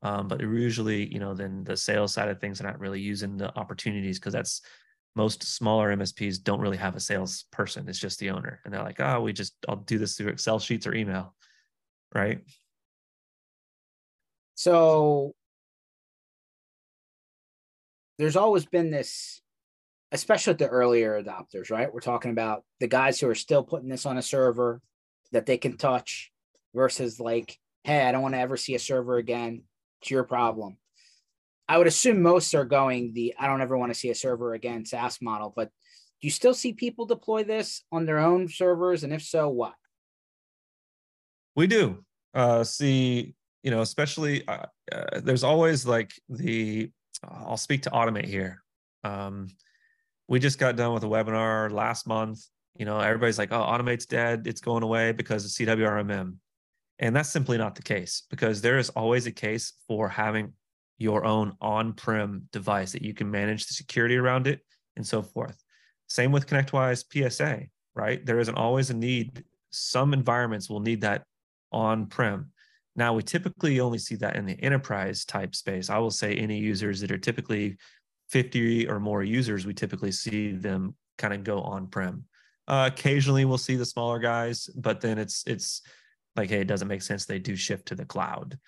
Um, 0.03 0.28
but 0.28 0.40
usually, 0.40 1.12
you 1.12 1.18
know, 1.18 1.34
then 1.34 1.64
the 1.64 1.76
sales 1.76 2.14
side 2.14 2.28
of 2.28 2.40
things 2.40 2.61
are 2.61 2.64
not 2.64 2.80
really 2.80 3.01
using 3.01 3.36
the 3.36 3.55
opportunities 3.59 4.18
because 4.18 4.32
that's 4.32 4.62
most 5.14 5.42
smaller 5.42 5.94
MSPs 5.94 6.42
don't 6.42 6.61
really 6.61 6.76
have 6.76 6.96
a 6.96 7.01
salesperson. 7.01 7.88
It's 7.88 7.98
just 7.98 8.18
the 8.18 8.30
owner. 8.30 8.61
And 8.64 8.72
they're 8.72 8.82
like, 8.82 9.01
oh, 9.01 9.20
we 9.20 9.32
just, 9.32 9.55
I'll 9.68 9.76
do 9.76 9.98
this 9.98 10.16
through 10.16 10.28
Excel 10.28 10.59
sheets 10.59 10.86
or 10.86 10.94
email. 10.94 11.34
Right. 12.14 12.40
So 14.55 15.34
there's 18.18 18.36
always 18.36 18.66
been 18.66 18.90
this, 18.90 19.40
especially 20.12 20.53
with 20.53 20.59
the 20.59 20.68
earlier 20.68 21.22
adopters, 21.22 21.70
right? 21.70 21.92
We're 21.92 22.01
talking 22.01 22.30
about 22.30 22.64
the 22.78 22.86
guys 22.86 23.18
who 23.18 23.28
are 23.28 23.34
still 23.34 23.62
putting 23.62 23.88
this 23.88 24.07
on 24.07 24.18
a 24.18 24.22
server 24.22 24.80
that 25.32 25.46
they 25.46 25.59
can 25.59 25.76
touch 25.76 26.30
versus 26.74 27.18
like, 27.18 27.59
hey, 27.84 28.07
I 28.07 28.12
don't 28.12 28.22
want 28.22 28.34
to 28.34 28.40
ever 28.40 28.57
see 28.57 28.74
a 28.74 28.78
server 28.78 29.16
again. 29.16 29.62
It's 30.01 30.11
your 30.11 30.24
problem. 30.24 30.76
I 31.68 31.78
would 31.78 31.86
assume 31.86 32.22
most 32.22 32.55
are 32.55 32.64
going 32.64 33.12
the 33.12 33.34
I 33.38 33.46
don't 33.46 33.61
ever 33.61 33.78
want 33.78 33.92
to 33.92 33.98
see 33.98 34.11
a 34.11 34.14
server 34.14 34.55
again 34.55 34.84
SaaS 34.84 35.22
model, 35.22 35.53
but 35.55 35.70
do 36.20 36.26
you 36.26 36.30
still 36.30 36.55
see 36.55 36.72
people 36.72 37.07
deploy 37.07 37.44
this 37.44 37.82
on 37.92 38.07
their 38.07 38.18
own 38.18 38.48
servers? 38.48 39.05
And 39.05 39.12
if 39.12 39.22
so, 39.22 39.48
what? 39.48 39.74
We 41.55 41.66
do 41.66 42.05
uh, 42.34 42.64
see, 42.64 43.34
you 43.62 43.70
know, 43.70 43.80
especially 43.82 44.46
uh, 44.46 44.66
uh, 44.90 45.20
there's 45.22 45.44
always 45.44 45.86
like 45.86 46.12
the 46.28 46.90
I'll 47.22 47.57
speak 47.57 47.82
to 47.82 47.90
automate 47.90 48.26
here. 48.26 48.62
Um, 49.05 49.48
we 50.28 50.38
just 50.38 50.59
got 50.59 50.76
done 50.76 50.94
with 50.94 51.05
a 51.05 51.09
webinar 51.09 51.70
last 51.70 52.07
month. 52.07 52.40
You 52.76 52.84
know, 52.86 52.98
everybody's 52.98 53.38
like, 53.38 53.53
oh, 53.53 53.61
automate's 53.61 54.07
dead. 54.07 54.46
It's 54.46 54.61
going 54.61 54.82
away 54.82 55.12
because 55.12 55.44
of 55.44 55.51
CWRMM. 55.51 56.36
And 57.01 57.16
that's 57.16 57.30
simply 57.30 57.57
not 57.59 57.74
the 57.74 57.82
case 57.82 58.22
because 58.30 58.61
there 58.61 58.78
is 58.78 58.90
always 58.90 59.26
a 59.26 59.32
case 59.32 59.72
for 59.88 60.09
having 60.09 60.53
your 60.98 61.24
own 61.24 61.57
on 61.61 61.94
prem 61.94 62.42
device 62.53 62.92
that 62.92 63.03
you 63.03 63.14
can 63.14 63.30
manage 63.30 63.66
the 63.66 63.74
security 63.74 64.16
around 64.16 64.46
it 64.46 64.61
and 64.96 65.07
so 65.07 65.22
forth. 65.22 65.64
Same 66.09 66.30
with 66.30 66.46
ConnectWise 66.46 67.05
PSA, 67.11 67.62
right? 67.94 68.24
There 68.24 68.38
isn't 68.38 68.55
always 68.55 68.90
a 68.90 68.94
need. 68.94 69.44
Some 69.70 70.12
environments 70.12 70.68
will 70.68 70.80
need 70.80 71.01
that 71.01 71.22
on 71.72 72.07
prem. 72.07 72.51
Now, 72.96 73.14
we 73.14 73.22
typically 73.22 73.80
only 73.80 73.98
see 73.98 74.16
that 74.16 74.36
in 74.36 74.44
the 74.44 74.61
enterprise 74.62 75.24
type 75.24 75.55
space. 75.55 75.88
I 75.88 75.98
will 75.98 76.11
say 76.11 76.34
any 76.34 76.59
users 76.59 77.01
that 77.01 77.11
are 77.11 77.18
typically 77.18 77.78
50 78.28 78.88
or 78.88 79.01
more 79.01 79.22
users, 79.22 79.64
we 79.64 79.72
typically 79.72 80.12
see 80.12 80.53
them 80.53 80.94
kind 81.16 81.32
of 81.32 81.44
go 81.44 81.61
on 81.62 81.86
prem. 81.86 82.24
Uh, 82.68 82.90
occasionally, 82.92 83.46
we'll 83.46 83.59
see 83.59 83.76
the 83.76 83.86
smaller 83.86 84.18
guys, 84.18 84.68
but 84.76 85.01
then 85.01 85.18
it's 85.18 85.44
it's 85.46 85.82
like, 86.36 86.50
hey, 86.50 86.60
it 86.60 86.66
doesn't 86.66 86.88
make 86.88 87.02
sense. 87.02 87.26
They 87.26 87.38
do 87.38 87.56
shift 87.56 87.86
to 87.86 87.94
the 87.94 88.04
cloud, 88.04 88.58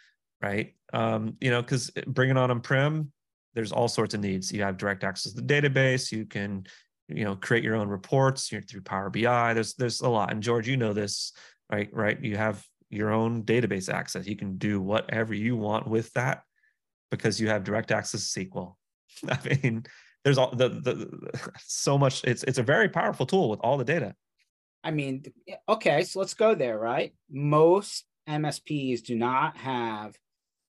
right? 0.40 0.74
Um, 0.92 1.36
you 1.40 1.50
know, 1.50 1.62
because 1.62 1.90
bringing 2.06 2.36
on 2.36 2.50
on 2.50 2.60
prem, 2.60 3.12
there's 3.54 3.72
all 3.72 3.88
sorts 3.88 4.14
of 4.14 4.20
needs. 4.20 4.52
You 4.52 4.62
have 4.62 4.76
direct 4.76 5.04
access 5.04 5.32
to 5.32 5.40
the 5.40 5.46
database. 5.46 6.10
You 6.10 6.24
can, 6.24 6.66
you 7.08 7.24
know, 7.24 7.36
create 7.36 7.64
your 7.64 7.76
own 7.76 7.88
reports 7.88 8.48
through 8.48 8.82
Power 8.82 9.10
BI. 9.10 9.54
There's 9.54 9.74
there's 9.74 10.00
a 10.00 10.08
lot. 10.08 10.32
And 10.32 10.42
George, 10.42 10.68
you 10.68 10.76
know 10.76 10.92
this, 10.92 11.32
right? 11.70 11.88
Right? 11.92 12.22
You 12.22 12.36
have 12.36 12.64
your 12.90 13.10
own 13.10 13.42
database 13.42 13.92
access. 13.92 14.26
You 14.26 14.36
can 14.36 14.56
do 14.58 14.80
whatever 14.80 15.34
you 15.34 15.56
want 15.56 15.86
with 15.86 16.12
that 16.12 16.42
because 17.10 17.40
you 17.40 17.48
have 17.48 17.64
direct 17.64 17.90
access 17.90 18.32
to 18.32 18.46
SQL. 18.46 18.74
I 19.28 19.38
mean, 19.62 19.84
there's 20.24 20.38
all 20.38 20.54
the, 20.54 20.68
the 20.68 21.50
so 21.66 21.98
much. 21.98 22.22
It's 22.24 22.42
it's 22.44 22.58
a 22.58 22.62
very 22.62 22.88
powerful 22.88 23.26
tool 23.26 23.48
with 23.48 23.60
all 23.60 23.76
the 23.76 23.84
data. 23.84 24.14
I 24.84 24.90
mean, 24.90 25.24
okay, 25.68 26.02
so 26.02 26.18
let's 26.18 26.34
go 26.34 26.54
there, 26.54 26.78
right? 26.78 27.14
Most 27.30 28.04
MSPs 28.28 29.02
do 29.02 29.16
not 29.16 29.56
have 29.58 30.16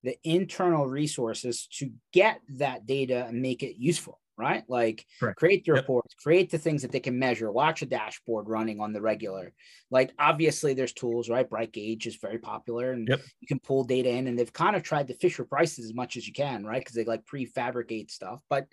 the 0.04 0.18
internal 0.24 0.86
resources 0.88 1.68
to 1.80 1.92
get 2.12 2.42
that 2.58 2.86
data 2.86 3.26
and 3.28 3.42
make 3.42 3.64
it 3.64 3.76
useful 3.78 4.20
right? 4.38 4.64
Like 4.68 5.06
Correct. 5.20 5.38
create 5.38 5.66
the 5.66 5.74
reports, 5.74 6.16
yep. 6.18 6.24
create 6.24 6.52
the 6.52 6.58
things 6.58 6.82
that 6.82 6.92
they 6.92 7.00
can 7.00 7.18
measure, 7.20 7.52
watch 7.52 7.82
a 7.82 7.86
dashboard 7.86 8.50
running 8.50 8.80
on 8.80 8.94
the 8.94 9.02
regular. 9.02 9.54
Like 9.92 10.14
obviously 10.18 10.74
there's 10.74 10.94
tools, 10.94 11.30
right? 11.30 11.50
BrightGauge 11.50 12.08
is 12.08 12.16
very 12.16 12.40
popular 12.40 12.92
and 12.92 13.08
yep. 13.08 13.22
you 13.42 13.48
can 13.48 13.60
pull 13.60 13.84
data 13.84 14.10
in 14.10 14.28
and 14.28 14.38
they've 14.38 14.52
kind 14.52 14.76
of 14.76 14.84
tried 14.84 15.08
to 15.08 15.14
Fisher 15.14 15.46
prices 15.46 15.86
as 15.86 15.94
much 15.94 16.18
as 16.18 16.28
you 16.28 16.34
can, 16.34 16.66
right? 16.66 16.82
Because 16.82 16.96
they 16.96 17.06
like 17.06 17.26
prefabricate 17.26 18.10
stuff. 18.10 18.40
But 18.50 18.68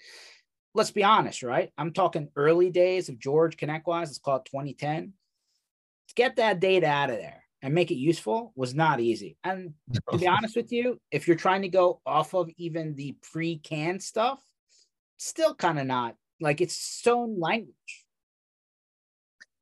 let's 0.74 0.91
be 0.91 1.05
honest, 1.05 1.43
right? 1.43 1.70
I'm 1.76 1.93
talking 1.93 2.28
early 2.36 2.70
days 2.70 3.09
of 3.09 3.18
George 3.18 3.57
ConnectWise, 3.57 4.09
it's 4.09 4.18
called 4.18 4.47
2010. 4.47 5.12
To 6.11 6.14
get 6.16 6.36
that 6.36 6.58
data 6.58 6.86
out 6.86 7.11
of 7.11 7.18
there 7.18 7.44
and 7.62 7.72
make 7.72 7.92
it 7.92 7.96
useful 7.96 8.52
was 8.56 8.74
not 8.74 8.98
easy. 8.98 9.36
And 9.44 9.74
to 9.92 10.18
be 10.18 10.26
honest 10.28 10.56
with 10.56 10.72
you, 10.72 11.00
if 11.12 11.28
you're 11.28 11.36
trying 11.36 11.62
to 11.62 11.68
go 11.68 12.00
off 12.04 12.34
of 12.34 12.50
even 12.56 12.96
the 12.96 13.16
pre-canned 13.32 14.02
stuff, 14.02 14.42
still 15.18 15.54
kind 15.54 15.78
of 15.78 15.86
not 15.86 16.16
like 16.40 16.61
it's 16.61 16.76
stone 16.76 17.38
language. 17.38 17.74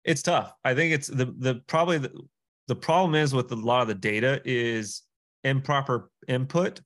It's 0.05 0.22
tough. 0.22 0.55
I 0.64 0.74
think 0.74 0.94
it's 0.94 1.09
the 1.09 1.26
the 1.38 1.62
probably 1.66 1.99
the, 1.99 2.12
the 2.66 2.76
problem 2.76 3.14
is 3.14 3.34
with 3.34 3.53
a 3.53 3.57
lot 3.57 3.82
of 3.82 3.88
the 3.88 3.94
data 3.94 4.40
is 4.44 5.03
improper 5.44 6.11
input. 6.28 6.80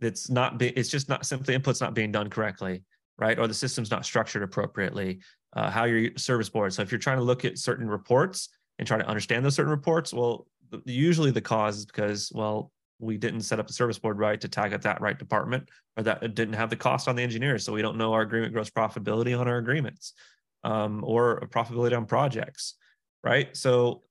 That's 0.00 0.30
not 0.30 0.58
be, 0.58 0.68
it's 0.68 0.88
just 0.88 1.10
not 1.10 1.26
simply 1.26 1.54
input's 1.54 1.80
not 1.80 1.94
being 1.94 2.10
done 2.10 2.30
correctly, 2.30 2.84
right? 3.18 3.38
Or 3.38 3.46
the 3.46 3.54
system's 3.54 3.90
not 3.90 4.06
structured 4.06 4.42
appropriately. 4.42 5.20
Uh, 5.54 5.70
how 5.70 5.84
your 5.84 6.10
service 6.16 6.48
board. 6.48 6.72
So 6.72 6.82
if 6.82 6.90
you're 6.90 6.98
trying 6.98 7.18
to 7.18 7.22
look 7.22 7.44
at 7.44 7.58
certain 7.58 7.86
reports 7.86 8.48
and 8.78 8.88
try 8.88 8.98
to 8.98 9.06
understand 9.06 9.44
those 9.44 9.54
certain 9.54 9.70
reports, 9.70 10.12
well, 10.12 10.46
usually 10.84 11.30
the 11.30 11.40
cause 11.40 11.78
is 11.78 11.86
because 11.86 12.32
well 12.34 12.70
we 12.98 13.16
didn't 13.16 13.42
set 13.42 13.58
up 13.58 13.66
the 13.66 13.72
service 13.72 13.98
board 13.98 14.18
right 14.18 14.40
to 14.40 14.48
tag 14.48 14.72
at 14.72 14.82
that 14.82 15.00
right 15.00 15.18
department 15.18 15.68
or 15.96 16.02
that 16.02 16.22
it 16.22 16.34
didn't 16.34 16.54
have 16.54 16.70
the 16.70 16.76
cost 16.76 17.08
on 17.08 17.16
the 17.16 17.22
engineers 17.22 17.64
so 17.64 17.72
we 17.72 17.82
don't 17.82 17.98
know 17.98 18.12
our 18.12 18.22
agreement 18.22 18.52
gross 18.52 18.70
profitability 18.70 19.38
on 19.38 19.48
our 19.48 19.58
agreements 19.58 20.14
um, 20.62 21.02
or 21.04 21.40
profitability 21.52 21.96
on 21.96 22.06
projects 22.06 22.74
right? 23.22 23.56
So 23.56 24.02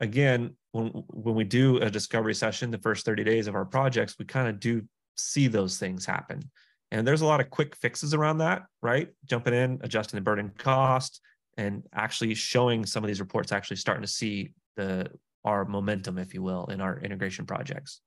again 0.00 0.56
when 0.72 0.88
when 1.08 1.34
we 1.34 1.44
do 1.44 1.78
a 1.78 1.90
discovery 1.90 2.34
session 2.34 2.70
the 2.70 2.78
first 2.78 3.04
30 3.04 3.24
days 3.24 3.46
of 3.46 3.54
our 3.54 3.64
projects 3.64 4.16
we 4.18 4.24
kind 4.24 4.48
of 4.48 4.60
do 4.60 4.82
see 5.16 5.46
those 5.46 5.78
things 5.78 6.06
happen. 6.06 6.50
And 6.90 7.06
there's 7.06 7.22
a 7.22 7.26
lot 7.26 7.40
of 7.40 7.48
quick 7.50 7.76
fixes 7.76 8.14
around 8.14 8.38
that 8.38 8.62
right? 8.82 9.08
Jumping 9.26 9.54
in 9.54 9.78
adjusting 9.82 10.16
the 10.16 10.22
burden 10.22 10.50
cost 10.58 11.20
and 11.56 11.82
actually 11.92 12.34
showing 12.34 12.86
some 12.86 13.04
of 13.04 13.08
these 13.08 13.20
reports 13.20 13.52
actually 13.52 13.76
starting 13.76 14.02
to 14.02 14.08
see 14.08 14.52
the 14.76 15.10
our 15.44 15.64
momentum 15.64 16.18
if 16.18 16.34
you 16.34 16.42
will 16.42 16.66
in 16.66 16.80
our 16.80 16.98
integration 17.00 17.44
projects 17.44 18.00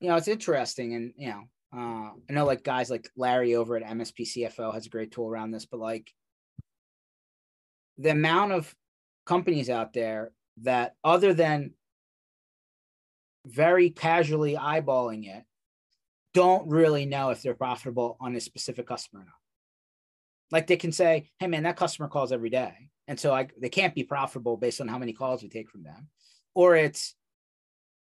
you 0.00 0.08
know, 0.08 0.16
it's 0.16 0.28
interesting, 0.28 0.94
and 0.94 1.12
you 1.16 1.28
know, 1.28 1.42
uh, 1.76 2.10
I 2.28 2.32
know 2.32 2.44
like 2.44 2.62
guys 2.62 2.90
like 2.90 3.10
Larry 3.16 3.54
over 3.54 3.76
at 3.76 3.82
MSP 3.82 4.20
CFO 4.20 4.72
has 4.72 4.86
a 4.86 4.90
great 4.90 5.10
tool 5.10 5.28
around 5.28 5.50
this, 5.50 5.66
but 5.66 5.80
like 5.80 6.12
the 7.98 8.10
amount 8.10 8.52
of 8.52 8.74
companies 9.26 9.68
out 9.68 9.92
there 9.92 10.30
that, 10.62 10.94
other 11.02 11.34
than 11.34 11.72
very 13.44 13.90
casually 13.90 14.54
eyeballing 14.54 15.26
it, 15.26 15.44
don't 16.32 16.68
really 16.68 17.06
know 17.06 17.30
if 17.30 17.42
they're 17.42 17.54
profitable 17.54 18.16
on 18.20 18.36
a 18.36 18.40
specific 18.40 18.86
customer 18.86 19.22
or 19.22 19.24
not. 19.24 19.34
Like 20.50 20.66
they 20.66 20.76
can 20.76 20.92
say, 20.92 21.30
"Hey, 21.38 21.46
man, 21.46 21.64
that 21.64 21.76
customer 21.76 22.08
calls 22.08 22.32
every 22.32 22.50
day," 22.50 22.90
and 23.06 23.18
so 23.18 23.34
I, 23.34 23.48
they 23.60 23.68
can't 23.68 23.94
be 23.94 24.04
profitable 24.04 24.56
based 24.56 24.80
on 24.80 24.88
how 24.88 24.98
many 24.98 25.12
calls 25.12 25.42
we 25.42 25.48
take 25.48 25.70
from 25.70 25.82
them, 25.82 26.08
or 26.54 26.76
it's 26.76 27.14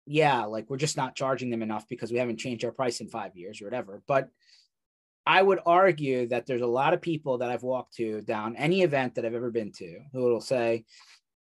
yeah, 0.06 0.44
like 0.44 0.70
we're 0.70 0.76
just 0.76 0.96
not 0.96 1.16
charging 1.16 1.50
them 1.50 1.62
enough 1.62 1.88
because 1.88 2.12
we 2.12 2.18
haven't 2.18 2.38
changed 2.38 2.64
our 2.64 2.70
price 2.70 3.00
in 3.00 3.08
five 3.08 3.36
years 3.36 3.60
or 3.60 3.64
whatever. 3.64 4.02
But 4.06 4.30
I 5.26 5.42
would 5.42 5.58
argue 5.66 6.28
that 6.28 6.46
there's 6.46 6.62
a 6.62 6.66
lot 6.66 6.94
of 6.94 7.02
people 7.02 7.38
that 7.38 7.50
I've 7.50 7.64
walked 7.64 7.96
to 7.96 8.20
down 8.22 8.54
any 8.54 8.82
event 8.82 9.16
that 9.16 9.26
I've 9.26 9.34
ever 9.34 9.50
been 9.50 9.72
to 9.72 9.98
who 10.12 10.22
will 10.22 10.40
say, 10.40 10.84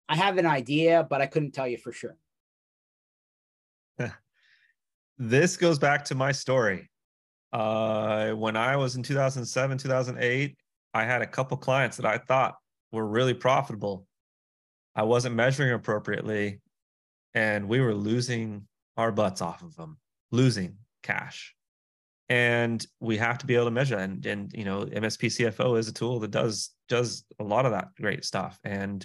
I 0.09 0.17
have 0.17 0.37
an 0.37 0.45
idea, 0.45 1.07
but 1.09 1.23
I 1.23 1.27
couldn't 1.27 1.53
tell 1.53 1.67
you 1.67 1.79
for 1.79 1.91
sure. 1.91 2.17
this 5.19 5.57
goes 5.57 5.79
back 5.79 6.05
to 6.07 6.15
my 6.15 6.33
story. 6.33 6.91
Uh, 7.53 8.33
when 8.33 8.57
I 8.57 8.77
was 8.77 8.97
in 8.97 9.03
2007, 9.03 9.79
2008, 9.79 10.57
I 10.93 11.05
had 11.05 11.23
a 11.23 11.27
couple 11.27 11.57
clients 11.57 11.97
that 11.99 12.07
I 12.07 12.19
thought 12.19 12.57
were 12.93 13.07
really 13.07 13.35
profitable. 13.35 14.07
I 14.95 15.05
wasn't 15.05 15.37
measuring 15.37 15.73
appropriately 15.73 16.61
and 17.35 17.69
we 17.69 17.81
were 17.81 17.95
losing 17.95 18.67
our 18.97 19.13
butts 19.13 19.41
off 19.41 19.63
of 19.63 19.77
them, 19.77 19.99
losing 20.33 20.77
cash. 21.03 21.55
And 22.29 22.85
we 23.01 23.17
have 23.17 23.39
to 23.39 23.47
be 23.47 23.55
able 23.55 23.67
to 23.67 23.71
measure. 23.73 23.99
And, 23.99 24.25
and 24.25 24.53
you 24.53 24.65
know, 24.65 24.85
MSP 24.85 25.27
CFO 25.29 25.79
is 25.79 25.89
a 25.89 25.93
tool 25.93 26.21
that 26.21 26.31
does 26.31 26.71
does 26.89 27.25
a 27.39 27.45
lot 27.45 27.67
of 27.67 27.73
that 27.73 27.89
great 27.97 28.25
stuff. 28.25 28.59
And 28.65 29.05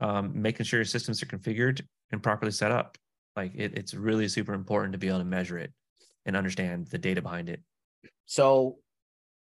um, 0.00 0.40
making 0.40 0.66
sure 0.66 0.78
your 0.78 0.84
systems 0.84 1.22
are 1.22 1.26
configured 1.26 1.82
and 2.12 2.22
properly 2.22 2.52
set 2.52 2.72
up, 2.72 2.96
like 3.36 3.52
it, 3.54 3.76
it's 3.76 3.94
really 3.94 4.28
super 4.28 4.54
important 4.54 4.92
to 4.92 4.98
be 4.98 5.08
able 5.08 5.18
to 5.18 5.24
measure 5.24 5.58
it 5.58 5.72
and 6.26 6.36
understand 6.36 6.86
the 6.88 6.98
data 6.98 7.22
behind 7.22 7.48
it. 7.48 7.60
So 8.26 8.78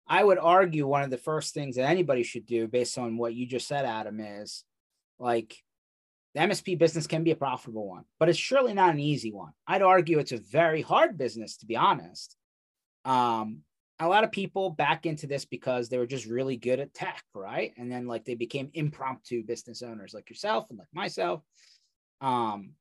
I 0.08 0.22
would 0.22 0.38
argue 0.38 0.86
one 0.86 1.02
of 1.02 1.10
the 1.10 1.18
first 1.18 1.52
things 1.52 1.76
that 1.76 1.88
anybody 1.88 2.22
should 2.22 2.46
do 2.46 2.68
based 2.68 2.96
on 2.96 3.16
what 3.16 3.34
you 3.34 3.46
just 3.46 3.66
said, 3.66 3.84
Adam, 3.84 4.20
is 4.20 4.64
like 5.18 5.56
the 6.34 6.42
MSP 6.42 6.78
business 6.78 7.06
can 7.06 7.24
be 7.24 7.32
a 7.32 7.36
profitable 7.36 7.88
one, 7.88 8.04
but 8.20 8.28
it's 8.28 8.38
surely 8.38 8.74
not 8.74 8.90
an 8.90 9.00
easy 9.00 9.32
one. 9.32 9.52
I'd 9.66 9.82
argue 9.82 10.18
it's 10.18 10.32
a 10.32 10.38
very 10.38 10.82
hard 10.82 11.18
business, 11.18 11.56
to 11.58 11.66
be 11.66 11.76
honest. 11.76 12.36
Um, 13.04 13.62
a 13.98 14.08
lot 14.08 14.24
of 14.24 14.30
people 14.30 14.70
back 14.70 15.06
into 15.06 15.26
this 15.26 15.44
because 15.44 15.88
they 15.88 15.98
were 15.98 16.06
just 16.06 16.26
really 16.26 16.56
good 16.56 16.80
at 16.80 16.92
tech, 16.92 17.22
right? 17.34 17.72
And 17.78 17.90
then 17.90 18.06
like 18.06 18.24
they 18.24 18.34
became 18.34 18.70
impromptu 18.74 19.44
business 19.44 19.82
owners 19.82 20.12
like 20.12 20.28
yourself 20.28 20.66
and 20.68 20.78
like 20.78 20.88
myself. 20.92 21.42
Um, 22.20 22.72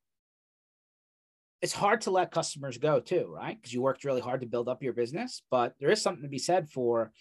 it's 1.62 1.74
hard 1.74 2.01
to 2.01 2.12
let 2.12 2.32
customers 2.32 2.78
go 2.78 2.99
too, 2.99 3.32
right? 3.34 3.58
Because 3.58 3.74
you 3.74 3.82
worked 3.82 4.03
really 4.03 4.22
hard 4.22 4.41
to 4.41 4.47
build 4.47 4.70
up 4.70 4.84
your 4.84 4.93
business, 4.93 5.41
but 5.49 5.74
there 5.80 5.89
is 5.89 6.01
something 6.01 6.24
to 6.24 6.30
be 6.30 6.38
said 6.38 6.70
for 6.70 7.12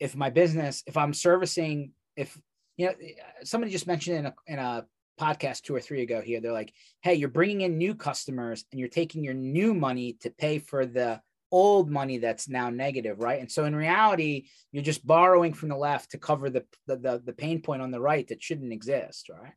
if 0.00 0.16
my 0.16 0.30
business, 0.30 0.82
if 0.86 0.96
I'm 0.96 1.14
servicing, 1.14 1.92
if 2.16 2.36
you 2.76 2.86
know, 2.86 2.94
somebody 3.44 3.70
just 3.70 3.86
mentioned 3.86 4.18
in 4.18 4.26
a 4.26 4.34
in 4.46 4.58
a 4.58 4.86
podcast 5.20 5.62
two 5.62 5.74
or 5.74 5.80
three 5.80 6.02
ago 6.02 6.20
here, 6.20 6.40
they're 6.40 6.52
like, 6.52 6.72
"Hey, 7.02 7.14
you're 7.14 7.28
bringing 7.28 7.60
in 7.60 7.78
new 7.78 7.94
customers 7.94 8.64
and 8.72 8.80
you're 8.80 8.88
taking 8.88 9.22
your 9.22 9.34
new 9.34 9.74
money 9.74 10.16
to 10.22 10.30
pay 10.30 10.58
for 10.58 10.86
the 10.86 11.20
old 11.52 11.90
money 11.90 12.18
that's 12.18 12.48
now 12.48 12.70
negative, 12.70 13.20
right? 13.20 13.38
And 13.38 13.52
so 13.52 13.66
in 13.66 13.76
reality, 13.76 14.46
you're 14.72 14.82
just 14.82 15.06
borrowing 15.06 15.52
from 15.52 15.68
the 15.68 15.76
left 15.76 16.12
to 16.12 16.18
cover 16.18 16.50
the 16.50 16.64
the, 16.86 16.96
the, 16.96 17.22
the 17.24 17.32
pain 17.32 17.60
point 17.60 17.82
on 17.82 17.90
the 17.90 18.00
right 18.00 18.26
that 18.28 18.42
shouldn't 18.42 18.72
exist, 18.72 19.28
right? 19.28 19.52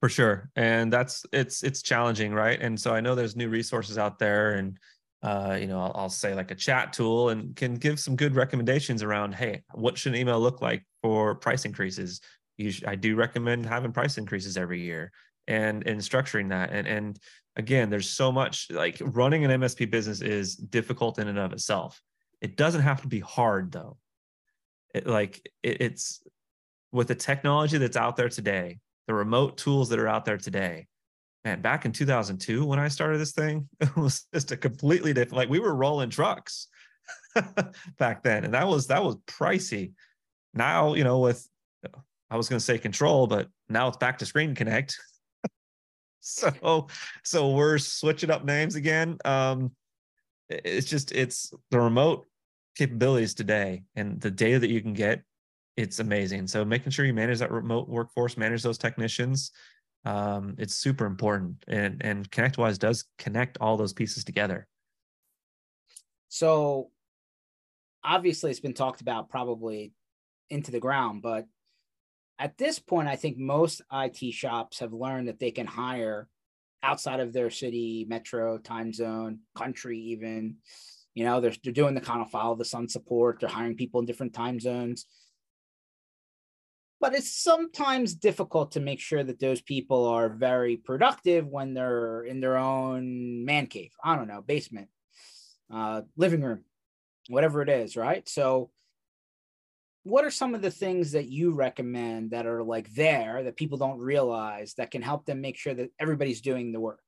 For 0.00 0.08
sure. 0.08 0.50
And 0.56 0.90
that's 0.90 1.26
it's 1.32 1.62
it's 1.62 1.82
challenging, 1.82 2.32
right? 2.32 2.60
And 2.60 2.80
so 2.80 2.94
I 2.94 3.00
know 3.00 3.14
there's 3.14 3.36
new 3.36 3.48
resources 3.48 3.98
out 3.98 4.18
there 4.18 4.52
and 4.54 4.78
uh, 5.22 5.58
you 5.60 5.66
know, 5.66 5.78
I'll, 5.78 5.92
I'll, 5.94 6.08
say 6.08 6.34
like 6.34 6.50
a 6.50 6.54
chat 6.54 6.94
tool 6.94 7.28
and 7.28 7.54
can 7.54 7.74
give 7.74 8.00
some 8.00 8.16
good 8.16 8.34
recommendations 8.34 9.02
around, 9.02 9.34
hey, 9.34 9.62
what 9.74 9.98
should 9.98 10.14
an 10.14 10.18
email 10.18 10.40
look 10.40 10.62
like 10.62 10.82
for 11.02 11.34
price 11.34 11.66
increases? 11.66 12.22
Sh- 12.58 12.84
I 12.86 12.94
do 12.94 13.16
recommend 13.16 13.66
having 13.66 13.92
price 13.92 14.16
increases 14.16 14.56
every 14.56 14.80
year 14.80 15.12
and 15.46 15.86
and 15.86 16.00
structuring 16.00 16.48
that. 16.48 16.70
And 16.72 16.88
and 16.88 17.18
again, 17.56 17.90
there's 17.90 18.08
so 18.08 18.32
much 18.32 18.68
like 18.70 18.96
running 19.00 19.44
an 19.44 19.60
MSP 19.60 19.90
business 19.90 20.22
is 20.22 20.56
difficult 20.56 21.18
in 21.18 21.28
and 21.28 21.38
of 21.38 21.52
itself. 21.52 22.00
It 22.40 22.56
doesn't 22.56 22.80
have 22.82 23.02
to 23.02 23.08
be 23.08 23.20
hard 23.20 23.72
though. 23.72 23.98
It, 24.94 25.06
like 25.06 25.46
it, 25.62 25.82
it's 25.82 26.22
with 26.92 27.08
the 27.08 27.14
technology 27.14 27.76
that's 27.76 27.96
out 27.96 28.16
there 28.16 28.30
today, 28.30 28.78
the 29.06 29.14
remote 29.14 29.56
tools 29.56 29.88
that 29.88 29.98
are 29.98 30.08
out 30.08 30.24
there 30.24 30.38
today. 30.38 30.86
Man, 31.44 31.62
back 31.62 31.84
in 31.84 31.92
2002 31.92 32.64
when 32.64 32.78
I 32.78 32.88
started 32.88 33.18
this 33.18 33.32
thing, 33.32 33.68
it 33.80 33.96
was 33.96 34.26
just 34.32 34.52
a 34.52 34.56
completely 34.56 35.12
different. 35.12 35.36
Like 35.36 35.48
we 35.48 35.58
were 35.60 35.74
rolling 35.74 36.10
trucks 36.10 36.68
back 37.98 38.22
then, 38.22 38.44
and 38.44 38.54
that 38.54 38.66
was 38.66 38.86
that 38.88 39.02
was 39.02 39.16
pricey. 39.26 39.92
Now, 40.54 40.94
you 40.94 41.04
know, 41.04 41.20
with 41.20 41.46
I 42.30 42.36
was 42.36 42.48
going 42.48 42.58
to 42.58 42.64
say 42.64 42.78
control, 42.78 43.26
but 43.26 43.48
now 43.68 43.88
it's 43.88 43.96
back 43.96 44.18
to 44.18 44.24
ScreenConnect. 44.24 44.94
so 46.20 46.86
so 47.24 47.50
we're 47.50 47.78
switching 47.78 48.30
up 48.30 48.44
names 48.44 48.74
again 48.74 49.16
um 49.24 49.70
it's 50.50 50.86
just 50.86 51.12
it's 51.12 51.52
the 51.70 51.80
remote 51.80 52.26
capabilities 52.76 53.34
today 53.34 53.82
and 53.96 54.20
the 54.20 54.30
data 54.30 54.58
that 54.58 54.70
you 54.70 54.82
can 54.82 54.92
get 54.92 55.22
it's 55.76 55.98
amazing 55.98 56.46
so 56.46 56.64
making 56.64 56.90
sure 56.90 57.04
you 57.04 57.14
manage 57.14 57.38
that 57.38 57.50
remote 57.50 57.88
workforce 57.88 58.36
manage 58.36 58.62
those 58.62 58.78
technicians 58.78 59.52
um 60.04 60.54
it's 60.58 60.74
super 60.74 61.06
important 61.06 61.56
and 61.68 62.00
and 62.04 62.30
connectwise 62.30 62.78
does 62.78 63.04
connect 63.18 63.58
all 63.60 63.76
those 63.76 63.92
pieces 63.92 64.24
together 64.24 64.66
so 66.28 66.90
obviously 68.04 68.50
it's 68.50 68.60
been 68.60 68.74
talked 68.74 69.00
about 69.00 69.28
probably 69.28 69.92
into 70.48 70.70
the 70.70 70.80
ground 70.80 71.22
but 71.22 71.46
at 72.40 72.56
this 72.56 72.78
point, 72.78 73.06
I 73.06 73.16
think 73.16 73.36
most 73.36 73.82
IT 73.92 74.32
shops 74.32 74.78
have 74.78 74.94
learned 74.94 75.28
that 75.28 75.38
they 75.38 75.50
can 75.50 75.66
hire 75.66 76.26
outside 76.82 77.20
of 77.20 77.34
their 77.34 77.50
city, 77.50 78.06
metro, 78.08 78.56
time 78.56 78.94
zone, 78.94 79.40
country, 79.54 79.98
even. 79.98 80.56
You 81.14 81.24
know, 81.24 81.40
they're, 81.40 81.52
they're 81.62 81.72
doing 81.72 81.94
the 81.94 82.00
kind 82.00 82.22
of 82.22 82.30
follow 82.30 82.54
the 82.56 82.64
sun 82.64 82.88
support, 82.88 83.40
they're 83.40 83.48
hiring 83.50 83.76
people 83.76 84.00
in 84.00 84.06
different 84.06 84.32
time 84.32 84.58
zones. 84.58 85.04
But 87.00 87.14
it's 87.14 87.32
sometimes 87.32 88.14
difficult 88.14 88.72
to 88.72 88.80
make 88.80 89.00
sure 89.00 89.24
that 89.24 89.40
those 89.40 89.62
people 89.62 90.06
are 90.06 90.28
very 90.28 90.76
productive 90.76 91.46
when 91.46 91.72
they're 91.72 92.24
in 92.24 92.40
their 92.40 92.58
own 92.58 93.44
man 93.44 93.66
cave. 93.66 93.92
I 94.04 94.16
don't 94.16 94.28
know, 94.28 94.42
basement, 94.42 94.88
uh, 95.72 96.02
living 96.16 96.42
room, 96.42 96.64
whatever 97.28 97.62
it 97.62 97.70
is, 97.70 97.96
right? 97.96 98.28
So 98.28 98.70
what 100.02 100.24
are 100.24 100.30
some 100.30 100.54
of 100.54 100.62
the 100.62 100.70
things 100.70 101.12
that 101.12 101.28
you 101.28 101.52
recommend 101.52 102.30
that 102.30 102.46
are 102.46 102.62
like 102.62 102.92
there 102.94 103.42
that 103.44 103.56
people 103.56 103.78
don't 103.78 103.98
realize 103.98 104.74
that 104.74 104.90
can 104.90 105.02
help 105.02 105.26
them 105.26 105.40
make 105.40 105.56
sure 105.56 105.74
that 105.74 105.90
everybody's 105.98 106.40
doing 106.40 106.72
the 106.72 106.80
work? 106.80 107.00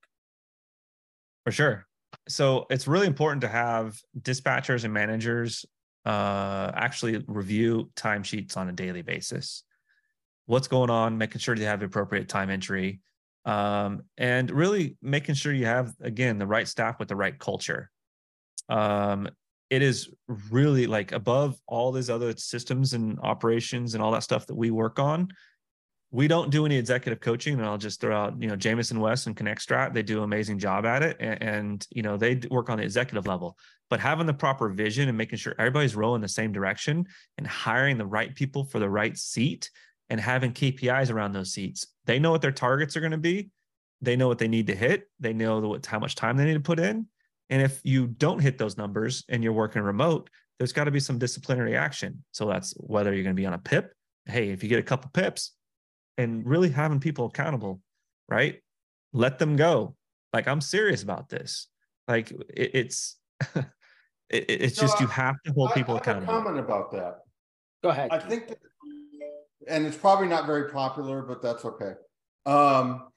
For 1.45 1.53
sure. 1.53 1.87
So 2.29 2.67
it's 2.71 2.87
really 2.87 3.07
important 3.07 3.41
to 3.43 3.49
have 3.49 3.99
dispatchers 4.21 4.85
and 4.85 4.93
managers 4.93 5.65
uh, 6.05 6.71
actually 6.75 7.25
review 7.27 7.91
timesheets 7.97 8.57
on 8.57 8.69
a 8.69 8.73
daily 8.73 9.03
basis. 9.03 9.65
What's 10.47 10.69
going 10.69 10.91
on, 10.91 11.19
making 11.19 11.39
sure 11.41 11.55
they 11.55 11.65
have 11.65 11.81
the 11.81 11.87
appropriate 11.87 12.29
time 12.29 12.51
entry, 12.51 13.01
um, 13.45 14.03
and 14.17 14.51
really 14.51 14.97
making 15.03 15.35
sure 15.35 15.53
you 15.53 15.67
have, 15.67 15.95
again, 16.01 16.39
the 16.39 16.47
right 16.47 16.67
staff 16.67 16.99
with 16.99 17.09
the 17.09 17.17
right 17.17 17.39
culture. 17.39 17.91
Um, 18.69 19.29
it 19.71 19.81
is 19.81 20.11
really 20.51 20.87
like 20.87 21.13
above 21.13 21.59
all 21.67 21.93
these 21.93 22.11
other 22.11 22.37
systems 22.37 22.93
and 22.93 23.19
operations 23.21 23.95
and 23.95 24.03
all 24.03 24.13
that 24.13 24.23
stuff 24.23 24.47
that 24.47 24.55
we 24.55 24.71
work 24.71 24.99
on. 24.99 25.33
We 26.11 26.29
don't 26.29 26.51
do 26.51 26.67
any 26.67 26.77
executive 26.77 27.21
coaching, 27.21 27.55
and 27.55 27.65
I'll 27.65 27.79
just 27.79 27.99
throw 27.99 28.15
out, 28.15 28.35
you 28.39 28.49
know, 28.49 28.55
Jamison 28.55 29.01
West 29.01 29.27
and 29.27 29.35
ConnectStrat. 29.35 29.95
They 29.95 30.03
do 30.03 30.19
an 30.19 30.25
amazing 30.25 30.59
job 30.59 30.85
at 30.85 31.03
it, 31.03 31.17
and, 31.21 31.43
and 31.43 31.87
you 31.91 32.03
know 32.03 32.19
they 32.19 32.39
work 32.51 32.69
on 32.69 32.77
the 32.77 32.85
executive 32.85 33.27
level. 33.27 33.57
But 33.89 33.99
having 33.99 34.27
the 34.27 34.35
proper 34.35 34.69
vision 34.69 35.09
and 35.09 35.17
making 35.17 35.39
sure 35.39 35.55
everybody's 35.59 35.97
rowing 35.97 36.21
the 36.21 36.29
same 36.29 36.53
direction, 36.53 37.07
and 37.39 37.47
hiring 37.47 37.97
the 37.97 38.05
right 38.05 38.35
people 38.35 38.65
for 38.65 38.79
the 38.79 38.91
right 38.91 39.17
seat, 39.17 39.71
and 40.13 40.21
having 40.21 40.53
KPIs 40.53 41.11
around 41.11 41.33
those 41.33 41.55
seats. 41.55 41.87
They 42.05 42.19
know 42.19 42.31
what 42.31 42.43
their 42.43 42.53
targets 42.53 42.99
are 42.99 43.01
going 43.01 43.13
to 43.13 43.19
be. 43.19 43.49
They 44.03 44.15
know 44.15 44.29
what 44.29 44.37
they 44.37 44.47
need 44.47 44.67
to 44.67 44.75
hit. 44.75 45.09
They 45.19 45.33
know 45.33 45.59
what 45.61 45.87
how 45.87 45.99
much 45.99 46.17
time 46.17 46.37
they 46.37 46.45
need 46.45 46.53
to 46.53 46.61
put 46.61 46.79
in, 46.79 47.07
and 47.49 47.63
if 47.63 47.81
you 47.83 48.09
don't 48.09 48.39
hit 48.39 48.59
those 48.59 48.77
numbers 48.77 49.25
and 49.31 49.43
you're 49.43 49.55
working 49.55 49.81
remote, 49.81 50.29
there's 50.59 50.75
got 50.75 50.85
to 50.85 50.91
be 50.91 51.01
some 51.01 51.19
disciplinary 51.19 51.79
action. 51.79 52.23
So 52.31 52.47
that's 52.47 52.75
whether 52.77 53.15
you're 53.15 53.23
going 53.23 53.35
to 53.35 53.41
be 53.41 53.47
on 53.47 53.55
a 53.55 53.59
PIP. 53.59 53.95
Hey, 54.27 54.51
if 54.51 54.63
you 54.63 54.69
get 54.69 54.81
a 54.81 54.83
couple 54.83 55.11
pips 55.15 55.53
and 56.19 56.47
really 56.47 56.69
having 56.69 57.01
people 57.01 57.25
accountable, 57.27 57.81
right? 58.29 58.61
Let 59.15 59.39
them 59.39 59.57
go. 59.57 59.97
Like 60.35 60.47
I'm 60.47 60.61
serious 60.61 61.03
about 61.03 61.31
this. 61.31 61.69
Like 62.07 62.31
it, 62.31 62.71
it's 62.75 63.17
it, 63.55 63.65
it's 64.29 64.79
just 64.79 65.01
you 65.01 65.07
have 65.07 65.37
to 65.47 65.53
hold 65.53 65.73
people 65.73 65.95
I, 65.95 65.99
accountable. 65.99 66.35
comment 66.35 66.59
about 66.59 66.93
that. 66.93 67.21
Go 67.83 67.89
ahead. 67.89 68.11
I 68.11 68.19
think, 68.19 68.49
that, 68.49 68.59
and 69.69 69.87
it's 69.87 69.97
probably 69.97 70.29
not 70.29 70.47
very 70.47 70.71
popular, 70.71 71.23
but 71.23 71.43
that's 71.43 71.65
okay. 71.65 71.93
Um, 72.47 73.09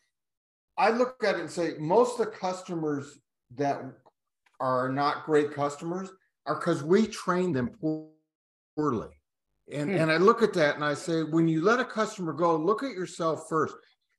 I 0.78 0.90
look 0.90 1.24
at 1.24 1.36
it 1.36 1.42
and 1.42 1.50
say 1.50 1.74
most 1.80 2.20
of 2.20 2.26
the 2.26 2.32
customers 2.32 3.20
that 3.56 3.82
are 4.60 4.90
not 4.90 5.26
great 5.26 5.54
customers 5.54 6.10
are 6.46 6.56
because 6.56 6.84
we 6.84 7.08
train 7.08 7.54
them 7.54 7.70
poorly. 8.76 9.10
And, 9.72 9.90
hmm. 9.90 9.98
and 9.98 10.12
I 10.12 10.18
look 10.18 10.44
at 10.44 10.54
that 10.54 10.76
and 10.76 10.84
I 10.84 10.94
say, 10.94 11.24
when 11.24 11.48
you 11.48 11.62
let 11.62 11.80
a 11.80 11.86
customer 11.86 12.34
go, 12.34 12.56
look 12.56 12.84
at 12.84 12.92
yourself 12.92 13.48
first. 13.50 13.76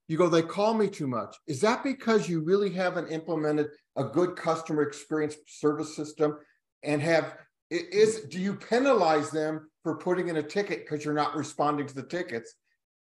You 0.09 0.17
go, 0.17 0.29
they 0.29 0.43
call 0.43 0.75
me 0.75 0.89
too 0.89 1.09
much. 1.09 1.37
Is 1.47 1.61
that 1.63 1.83
because 1.83 2.29
you 2.29 2.41
really 2.41 2.71
haven't 2.71 3.11
implemented 3.11 3.69
a 3.97 4.05
good 4.05 4.37
customer 4.37 4.83
experience 4.83 5.37
service 5.49 5.97
system 5.97 6.39
and 6.83 7.03
have 7.03 7.35
is 7.71 8.21
do 8.31 8.39
you 8.39 8.55
penalize 8.55 9.31
them 9.31 9.69
for 9.87 9.95
putting 9.95 10.27
in 10.27 10.39
a 10.39 10.43
ticket 10.43 10.85
because 10.85 11.05
you're 11.05 11.15
not 11.15 11.37
responding 11.37 11.87
to 11.87 11.95
the 11.95 12.03
tickets, 12.03 12.57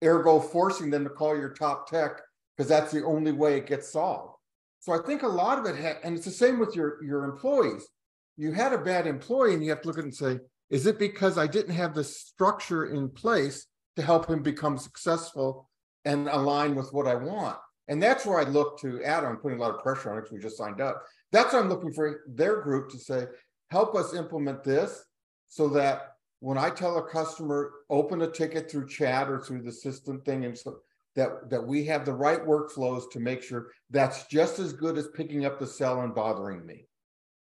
ergo 0.05 0.39
forcing 0.39 0.91
them 0.91 1.05
to 1.05 1.09
call 1.09 1.35
your 1.35 1.49
top 1.49 1.89
tech 1.89 2.21
because 2.55 2.69
that's 2.69 2.93
the 2.93 3.03
only 3.03 3.33
way 3.33 3.57
it 3.57 3.67
gets 3.67 3.91
solved? 3.91 4.35
So 4.81 4.93
I 4.93 4.99
think 5.07 5.23
a 5.23 5.27
lot 5.27 5.59
of 5.59 5.65
it, 5.65 5.83
ha- 5.83 5.99
and 6.05 6.15
it's 6.15 6.27
the 6.27 6.31
same 6.31 6.59
with 6.59 6.77
your 6.77 7.03
your 7.03 7.25
employees. 7.25 7.89
You 8.37 8.53
had 8.53 8.75
a 8.75 8.79
bad 8.79 9.07
employee, 9.07 9.55
and 9.55 9.65
you 9.65 9.71
have 9.71 9.81
to 9.81 9.89
look 9.89 9.97
at 9.97 10.05
it 10.05 10.09
and 10.09 10.15
say, 10.15 10.39
is 10.69 10.85
it 10.85 10.99
because 10.99 11.39
I 11.39 11.47
didn't 11.47 11.75
have 11.75 11.95
the 11.95 12.05
structure 12.05 12.93
in 12.93 13.09
place 13.09 13.67
to 13.97 14.03
help 14.03 14.29
him 14.29 14.43
become 14.43 14.77
successful 14.77 15.71
and 16.05 16.29
align 16.29 16.75
with 16.75 16.93
what 16.93 17.07
I 17.07 17.15
want? 17.15 17.57
And 17.89 18.03
that's 18.03 18.27
where 18.27 18.39
I 18.39 18.43
look 18.43 18.79
to 18.81 19.03
Adam. 19.03 19.31
I'm 19.31 19.37
putting 19.39 19.59
a 19.59 19.63
lot 19.63 19.75
of 19.75 19.83
pressure 19.83 20.11
on 20.11 20.19
it 20.19 20.25
because 20.25 20.33
we 20.35 20.41
just 20.41 20.59
signed 20.59 20.83
up. 20.83 21.03
That's 21.33 21.55
what 21.55 21.63
I'm 21.63 21.71
looking 21.71 21.95
for 21.95 22.21
their 22.29 22.61
group 22.61 22.91
to 22.91 22.99
say, 22.99 23.29
help 23.71 23.95
us 23.95 24.13
implement 24.13 24.63
this 24.63 25.03
so 25.49 25.69
that 25.69 26.16
when 26.41 26.59
I 26.59 26.71
tell 26.71 26.99
a 26.99 27.09
customer, 27.09 27.73
open 27.91 28.23
a 28.23 28.31
ticket 28.31 28.71
through 28.71 28.89
chat 28.89 29.29
or 29.29 29.41
through 29.41 29.63
the 29.63 29.73
system 29.73 30.21
thing, 30.23 30.45
and 30.45 30.57
so 30.57 30.79
that 31.15 31.51
that 31.51 31.67
we 31.67 31.85
have 31.87 32.05
the 32.05 32.13
right 32.13 32.45
workflows 32.47 33.11
to 33.13 33.21
make 33.21 33.43
sure 33.43 33.69
that's 33.91 34.27
just 34.27 34.59
as 34.59 34.73
good 34.73 34.99
as 34.99 35.09
picking 35.09 35.45
up 35.47 35.59
the 35.59 35.67
cell 35.67 36.03
and 36.03 36.15
bothering 36.15 36.65
me. 36.67 36.87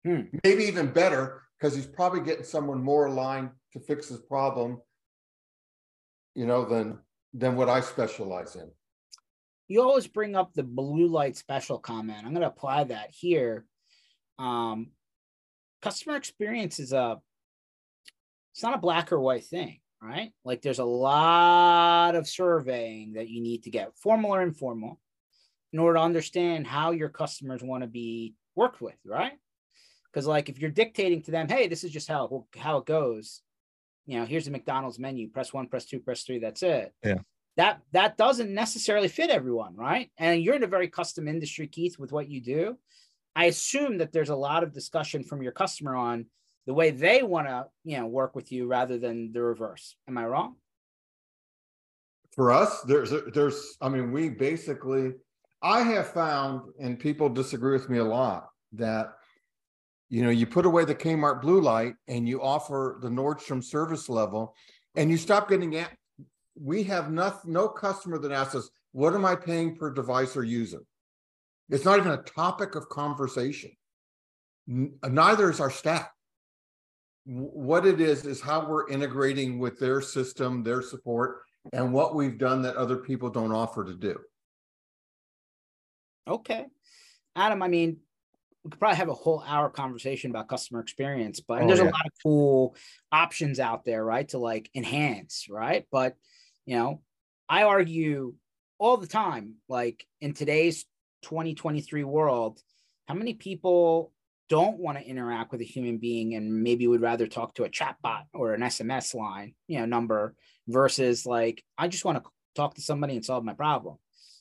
Hmm. 0.04 0.22
Maybe 0.44 0.64
even 0.64 0.92
better 0.92 1.42
because 1.58 1.74
he's 1.74 1.86
probably 1.86 2.20
getting 2.20 2.44
someone 2.44 2.82
more 2.82 3.06
aligned 3.06 3.50
to 3.72 3.80
fix 3.80 4.08
his 4.08 4.20
problem, 4.20 4.80
you 6.34 6.46
know, 6.46 6.64
than 6.64 6.98
than 7.34 7.56
what 7.56 7.68
I 7.68 7.80
specialize 7.80 8.56
in. 8.56 8.70
you 9.68 9.82
always 9.82 10.06
bring 10.06 10.36
up 10.36 10.54
the 10.54 10.62
blue 10.62 11.08
light 11.08 11.36
special 11.36 11.78
comment. 11.78 12.18
I'm 12.24 12.30
going 12.30 12.40
to 12.42 12.46
apply 12.46 12.84
that 12.84 13.10
here. 13.10 13.66
Um, 14.38 14.92
customer 15.82 16.16
experience 16.16 16.78
is 16.78 16.92
a 16.92 17.20
it's 18.56 18.62
not 18.62 18.74
a 18.74 18.78
black 18.78 19.12
or 19.12 19.20
white 19.20 19.44
thing, 19.44 19.80
right? 20.00 20.32
Like 20.42 20.62
there's 20.62 20.78
a 20.78 20.84
lot 20.84 22.14
of 22.14 22.26
surveying 22.26 23.12
that 23.12 23.28
you 23.28 23.42
need 23.42 23.64
to 23.64 23.70
get, 23.70 23.94
formal 23.98 24.34
or 24.34 24.40
informal, 24.40 24.98
in 25.74 25.78
order 25.78 25.98
to 25.98 26.02
understand 26.02 26.66
how 26.66 26.92
your 26.92 27.10
customers 27.10 27.62
want 27.62 27.82
to 27.82 27.86
be 27.86 28.32
worked 28.54 28.80
with, 28.80 28.96
right? 29.04 29.34
Because 30.10 30.26
like 30.26 30.48
if 30.48 30.58
you're 30.58 30.70
dictating 30.70 31.20
to 31.24 31.30
them, 31.30 31.48
hey, 31.48 31.68
this 31.68 31.84
is 31.84 31.90
just 31.90 32.08
how 32.08 32.46
how 32.56 32.78
it 32.78 32.86
goes, 32.86 33.42
you 34.06 34.18
know, 34.18 34.24
here's 34.24 34.46
the 34.46 34.50
McDonald's 34.50 34.98
menu, 34.98 35.28
press 35.28 35.52
one, 35.52 35.68
press 35.68 35.84
two, 35.84 36.00
press 36.00 36.22
three, 36.22 36.38
that's 36.38 36.62
it. 36.62 36.94
Yeah. 37.04 37.18
That 37.58 37.82
that 37.92 38.16
doesn't 38.16 38.54
necessarily 38.54 39.08
fit 39.08 39.28
everyone, 39.28 39.76
right? 39.76 40.10
And 40.16 40.42
you're 40.42 40.54
in 40.54 40.64
a 40.64 40.66
very 40.66 40.88
custom 40.88 41.28
industry, 41.28 41.66
Keith, 41.66 41.98
with 41.98 42.10
what 42.10 42.30
you 42.30 42.40
do. 42.40 42.78
I 43.34 43.44
assume 43.46 43.98
that 43.98 44.12
there's 44.12 44.30
a 44.30 44.34
lot 44.34 44.62
of 44.62 44.72
discussion 44.72 45.24
from 45.24 45.42
your 45.42 45.52
customer 45.52 45.94
on 45.94 46.24
the 46.66 46.74
way 46.74 46.90
they 46.90 47.22
want 47.22 47.46
to, 47.46 47.66
you 47.84 47.96
know, 47.98 48.06
work 48.06 48.34
with 48.34 48.50
you 48.52 48.66
rather 48.66 48.98
than 48.98 49.32
the 49.32 49.40
reverse. 49.40 49.96
Am 50.08 50.18
I 50.18 50.26
wrong? 50.26 50.56
For 52.32 52.50
us, 52.50 52.82
there's 52.82 53.12
there's 53.32 53.76
I 53.80 53.88
mean, 53.88 54.12
we 54.12 54.28
basically 54.28 55.14
I 55.62 55.80
have 55.80 56.08
found, 56.12 56.72
and 56.78 56.98
people 56.98 57.28
disagree 57.28 57.72
with 57.72 57.88
me 57.88 57.98
a 57.98 58.04
lot, 58.04 58.48
that 58.72 59.14
you 60.08 60.22
know, 60.22 60.30
you 60.30 60.46
put 60.46 60.66
away 60.66 60.84
the 60.84 60.94
Kmart 60.94 61.40
blue 61.40 61.60
light 61.60 61.94
and 62.06 62.28
you 62.28 62.42
offer 62.42 62.98
the 63.00 63.08
Nordstrom 63.08 63.64
service 63.64 64.08
level, 64.08 64.54
and 64.94 65.10
you 65.10 65.16
stop 65.16 65.48
getting 65.48 65.74
at. 65.76 65.90
We 66.58 66.82
have 66.84 67.10
no, 67.10 67.34
no 67.44 67.68
customer 67.68 68.18
that 68.18 68.32
asks 68.32 68.54
us, 68.54 68.70
"What 68.92 69.14
am 69.14 69.24
I 69.24 69.34
paying 69.34 69.76
per 69.76 69.90
device 69.90 70.36
or 70.36 70.44
user?" 70.44 70.82
It's 71.70 71.84
not 71.84 71.98
even 71.98 72.12
a 72.12 72.22
topic 72.22 72.74
of 72.74 72.88
conversation. 72.88 73.72
Neither 74.66 75.50
is 75.50 75.60
our 75.60 75.70
staff. 75.70 76.08
What 77.26 77.86
it 77.86 78.00
is 78.00 78.24
is 78.24 78.40
how 78.40 78.68
we're 78.68 78.88
integrating 78.88 79.58
with 79.58 79.78
their 79.78 80.00
system, 80.00 80.62
their 80.62 80.80
support, 80.80 81.42
and 81.72 81.92
what 81.92 82.14
we've 82.14 82.38
done 82.38 82.62
that 82.62 82.76
other 82.76 82.96
people 82.96 83.30
don't 83.30 83.52
offer 83.52 83.84
to 83.84 83.94
do. 83.94 84.18
Okay. 86.28 86.66
Adam, 87.34 87.62
I 87.62 87.68
mean, 87.68 87.98
we 88.64 88.70
could 88.70 88.80
probably 88.80 88.96
have 88.96 89.08
a 89.08 89.14
whole 89.14 89.44
hour 89.46 89.70
conversation 89.70 90.30
about 90.30 90.48
customer 90.48 90.80
experience, 90.80 91.40
but 91.40 91.62
oh, 91.62 91.66
there's 91.66 91.78
yeah. 91.78 91.84
a 91.84 91.90
lot 91.90 92.06
of 92.06 92.12
cool 92.22 92.76
options 93.12 93.60
out 93.60 93.84
there, 93.84 94.04
right? 94.04 94.28
To 94.30 94.38
like 94.38 94.70
enhance, 94.74 95.46
right? 95.48 95.86
But 95.92 96.16
you 96.64 96.76
know, 96.76 97.00
I 97.48 97.62
argue 97.62 98.34
all 98.78 98.96
the 98.96 99.06
time, 99.06 99.54
like 99.68 100.04
in 100.20 100.32
today's 100.32 100.84
2023 101.22 102.04
world, 102.04 102.60
how 103.06 103.14
many 103.14 103.34
people 103.34 104.12
don't 104.48 104.78
want 104.78 104.98
to 104.98 105.04
interact 105.04 105.52
with 105.52 105.60
a 105.60 105.64
human 105.64 105.98
being 105.98 106.34
and 106.34 106.62
maybe 106.62 106.86
would 106.86 107.00
rather 107.00 107.26
talk 107.26 107.54
to 107.54 107.64
a 107.64 107.68
chatbot 107.68 108.24
or 108.32 108.54
an 108.54 108.60
SMS 108.60 109.14
line, 109.14 109.54
you 109.66 109.78
know, 109.78 109.86
number 109.86 110.34
versus 110.68 111.26
like 111.26 111.64
I 111.76 111.88
just 111.88 112.04
want 112.04 112.22
to 112.22 112.30
talk 112.54 112.74
to 112.74 112.82
somebody 112.82 113.16
and 113.16 113.24
solve 113.24 113.44
my 113.44 113.54
problem. 113.54 113.96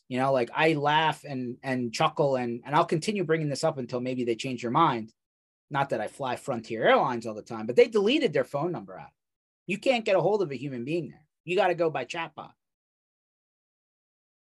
You 0.08 0.20
know 0.20 0.32
like 0.32 0.52
i 0.56 0.74
laugh 0.74 1.24
and 1.24 1.58
and 1.64 1.92
chuckle 1.92 2.36
and 2.36 2.62
and 2.64 2.76
i'll 2.76 2.86
continue 2.86 3.24
bringing 3.24 3.50
this 3.50 3.64
up 3.64 3.80
until 3.80 4.00
maybe 4.00 4.24
they 4.24 4.36
change 4.36 4.62
your 4.62 4.72
mind. 4.72 5.12
Not 5.72 5.90
that 5.90 6.02
i 6.02 6.08
fly 6.08 6.36
frontier 6.36 6.88
airlines 6.88 7.26
all 7.26 7.34
the 7.34 7.42
time 7.42 7.66
but 7.66 7.76
they 7.76 7.88
deleted 7.88 8.32
their 8.32 8.44
phone 8.44 8.72
number 8.72 9.00
out. 9.00 9.10
You 9.66 9.80
can't 9.80 10.06
get 10.06 10.16
a 10.16 10.22
hold 10.22 10.44
of 10.44 10.52
a 10.52 10.56
human 10.56 10.86
being 10.86 11.10
there. 11.10 11.26
You 11.44 11.56
got 11.56 11.68
to 11.68 11.76
go 11.76 11.90
by 11.90 12.06
chatbot. 12.06 12.52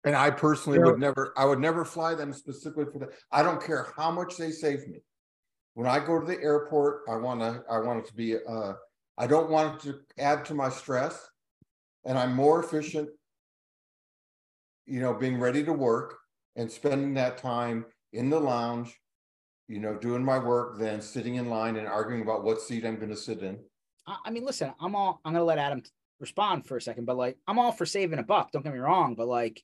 And 0.04 0.16
i 0.16 0.28
personally 0.28 0.80
would 0.80 0.98
never 0.98 1.32
i 1.36 1.44
would 1.44 1.60
never 1.60 1.84
fly 1.84 2.16
them 2.16 2.32
specifically 2.32 2.86
for 2.92 2.98
that 2.98 3.10
i 3.30 3.40
don't 3.40 3.62
care 3.62 3.86
how 3.96 4.10
much 4.10 4.36
they 4.36 4.50
save 4.50 4.88
me 4.88 4.98
when 5.74 5.86
i 5.86 5.98
go 5.98 6.18
to 6.18 6.26
the 6.26 6.40
airport 6.42 7.02
i 7.08 7.14
want 7.14 7.40
to 7.40 7.62
i 7.70 7.78
want 7.78 7.98
it 7.98 8.06
to 8.06 8.14
be 8.14 8.36
uh 8.36 8.72
i 9.18 9.26
don't 9.26 9.50
want 9.50 9.74
it 9.74 9.80
to 9.82 10.00
add 10.18 10.44
to 10.44 10.54
my 10.54 10.68
stress 10.68 11.28
and 12.04 12.18
i'm 12.18 12.34
more 12.34 12.62
efficient 12.62 13.08
you 14.86 15.00
know, 15.00 15.14
being 15.14 15.38
ready 15.38 15.64
to 15.64 15.72
work 15.72 16.18
and 16.56 16.70
spending 16.70 17.14
that 17.14 17.38
time 17.38 17.86
in 18.12 18.30
the 18.30 18.38
lounge, 18.38 18.98
you 19.68 19.80
know, 19.80 19.94
doing 19.94 20.24
my 20.24 20.38
work 20.38 20.78
than 20.78 21.00
sitting 21.00 21.36
in 21.36 21.48
line 21.48 21.76
and 21.76 21.86
arguing 21.86 22.22
about 22.22 22.44
what 22.44 22.60
seat 22.60 22.84
I'm 22.84 22.96
going 22.96 23.08
to 23.08 23.16
sit 23.16 23.42
in. 23.42 23.58
I 24.06 24.30
mean, 24.30 24.44
listen, 24.44 24.72
I'm 24.80 24.94
all, 24.94 25.20
I'm 25.24 25.32
going 25.32 25.40
to 25.40 25.44
let 25.44 25.58
Adam 25.58 25.82
respond 26.20 26.66
for 26.66 26.76
a 26.76 26.82
second, 26.82 27.06
but 27.06 27.16
like, 27.16 27.38
I'm 27.46 27.58
all 27.58 27.72
for 27.72 27.86
saving 27.86 28.18
a 28.18 28.22
buck. 28.22 28.52
Don't 28.52 28.62
get 28.62 28.72
me 28.72 28.78
wrong, 28.78 29.14
but 29.14 29.26
like, 29.26 29.62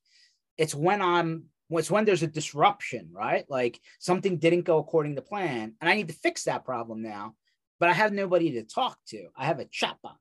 it's 0.56 0.74
when 0.74 1.02
I'm, 1.02 1.44
it's 1.78 1.90
when 1.90 2.04
there's 2.04 2.22
a 2.22 2.26
disruption, 2.26 3.08
right? 3.12 3.44
Like 3.48 3.80
something 3.98 4.38
didn't 4.38 4.62
go 4.62 4.78
according 4.78 5.16
to 5.16 5.22
plan 5.22 5.74
and 5.80 5.88
I 5.90 5.94
need 5.94 6.08
to 6.08 6.14
fix 6.14 6.44
that 6.44 6.64
problem 6.64 7.02
now, 7.02 7.34
but 7.78 7.88
I 7.88 7.92
have 7.92 8.12
nobody 8.12 8.52
to 8.52 8.62
talk 8.62 8.98
to. 9.08 9.28
I 9.36 9.46
have 9.46 9.60
a 9.60 9.64
chatbot. 9.66 10.16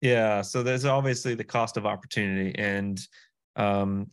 Yeah. 0.00 0.42
So 0.42 0.62
there's 0.62 0.84
obviously 0.84 1.34
the 1.34 1.44
cost 1.44 1.76
of 1.76 1.86
opportunity. 1.86 2.58
And 2.58 3.00
um, 3.54 4.10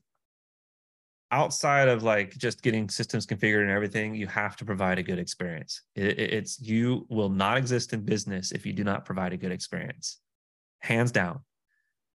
outside 1.31 1.87
of 1.87 2.03
like 2.03 2.37
just 2.37 2.61
getting 2.61 2.89
systems 2.89 3.25
configured 3.25 3.61
and 3.61 3.71
everything, 3.71 4.13
you 4.13 4.27
have 4.27 4.55
to 4.57 4.65
provide 4.65 4.99
a 4.99 5.03
good 5.03 5.19
experience. 5.19 5.81
It, 5.95 6.19
it's 6.19 6.61
you 6.61 7.07
will 7.09 7.29
not 7.29 7.57
exist 7.57 7.93
in 7.93 8.01
business 8.01 8.51
if 8.51 8.65
you 8.65 8.73
do 8.73 8.83
not 8.83 9.03
provide 9.03 9.33
a 9.33 9.37
good 9.37 9.51
experience, 9.51 10.19
hands 10.79 11.11
down. 11.11 11.41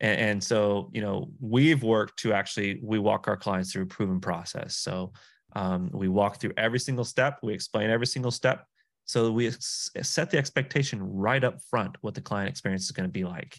And, 0.03 0.19
and 0.19 0.43
so, 0.43 0.91
you 0.93 1.01
know, 1.01 1.31
we've 1.39 1.81
worked 1.81 2.19
to 2.19 2.33
actually 2.33 2.79
we 2.83 2.99
walk 2.99 3.27
our 3.27 3.37
clients 3.37 3.71
through 3.71 3.83
a 3.83 3.87
proven 3.87 4.19
process. 4.19 4.75
So 4.75 5.13
um, 5.55 5.89
we 5.93 6.09
walk 6.09 6.39
through 6.39 6.51
every 6.57 6.79
single 6.79 7.05
step, 7.05 7.39
we 7.41 7.53
explain 7.53 7.89
every 7.89 8.05
single 8.05 8.31
step. 8.31 8.67
So 9.05 9.31
we 9.31 9.51
set 9.59 10.29
the 10.29 10.37
expectation 10.37 11.01
right 11.01 11.43
up 11.43 11.61
front 11.69 11.95
what 12.01 12.15
the 12.15 12.21
client 12.21 12.49
experience 12.49 12.83
is 12.83 12.91
going 12.91 13.07
to 13.07 13.11
be 13.11 13.23
like. 13.23 13.57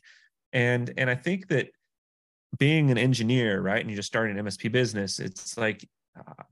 And 0.52 0.92
and 0.96 1.10
I 1.10 1.14
think 1.14 1.48
that 1.48 1.68
being 2.58 2.90
an 2.90 2.98
engineer, 2.98 3.60
right, 3.60 3.80
and 3.80 3.90
you're 3.90 3.96
just 3.96 4.08
starting 4.08 4.38
an 4.38 4.44
MSP 4.44 4.70
business, 4.70 5.18
it's 5.18 5.56
like 5.56 5.88
uh, 6.16 6.42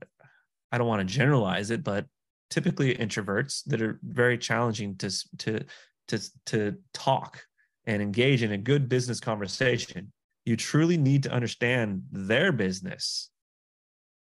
I 0.71 0.77
don't 0.77 0.87
want 0.87 1.07
to 1.07 1.13
generalize 1.13 1.71
it, 1.71 1.83
but 1.83 2.05
typically 2.49 2.95
introverts 2.95 3.63
that 3.65 3.81
are 3.81 3.99
very 4.03 4.37
challenging 4.37 4.95
to 4.97 5.09
to 5.37 5.59
to 6.07 6.19
to 6.47 6.75
talk 6.93 7.43
and 7.85 8.01
engage 8.01 8.43
in 8.43 8.51
a 8.51 8.57
good 8.57 8.89
business 8.89 9.19
conversation. 9.19 10.11
You 10.45 10.55
truly 10.55 10.97
need 10.97 11.23
to 11.23 11.31
understand 11.31 12.03
their 12.11 12.51
business. 12.51 13.29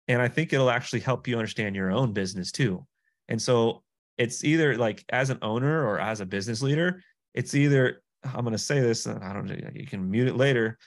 And 0.08 0.20
I 0.20 0.28
think 0.28 0.52
it'll 0.52 0.70
actually 0.70 1.00
help 1.00 1.28
you 1.28 1.36
understand 1.36 1.76
your 1.76 1.90
own 1.90 2.12
business 2.12 2.52
too. 2.52 2.86
And 3.28 3.40
so 3.40 3.82
it's 4.18 4.44
either 4.44 4.76
like 4.76 5.04
as 5.10 5.30
an 5.30 5.38
owner 5.40 5.86
or 5.86 6.00
as 6.00 6.20
a 6.20 6.26
business 6.26 6.62
leader, 6.62 7.02
it's 7.34 7.54
either 7.54 8.02
I'm 8.24 8.42
going 8.42 8.52
to 8.52 8.58
say 8.58 8.80
this, 8.80 9.06
and 9.06 9.22
I 9.24 9.32
don't 9.32 9.46
know, 9.46 9.56
you 9.74 9.86
can 9.86 10.10
mute 10.10 10.28
it 10.28 10.36
later 10.36 10.78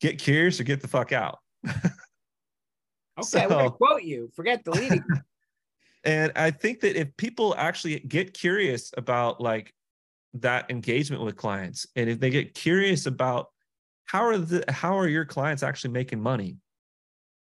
get 0.00 0.18
curious 0.18 0.58
or 0.58 0.64
get 0.64 0.80
the 0.80 0.88
fuck 0.88 1.12
out. 1.12 1.38
okay, 1.68 1.80
so, 3.22 3.42
we're 3.42 3.48
gonna 3.48 3.70
quote 3.70 4.02
you. 4.02 4.30
Forget 4.34 4.64
deleting. 4.64 5.04
and 6.04 6.32
I 6.34 6.50
think 6.50 6.80
that 6.80 6.96
if 6.96 7.16
people 7.16 7.54
actually 7.56 8.00
get 8.00 8.34
curious 8.34 8.92
about 8.96 9.40
like 9.40 9.72
that 10.34 10.70
engagement 10.70 11.22
with 11.22 11.36
clients, 11.36 11.86
and 11.96 12.08
if 12.08 12.20
they 12.20 12.30
get 12.30 12.54
curious 12.54 13.06
about 13.06 13.48
how 14.04 14.24
are 14.24 14.38
the 14.38 14.64
how 14.70 14.98
are 14.98 15.08
your 15.08 15.24
clients 15.24 15.62
actually 15.62 15.90
making 15.90 16.20
money, 16.20 16.56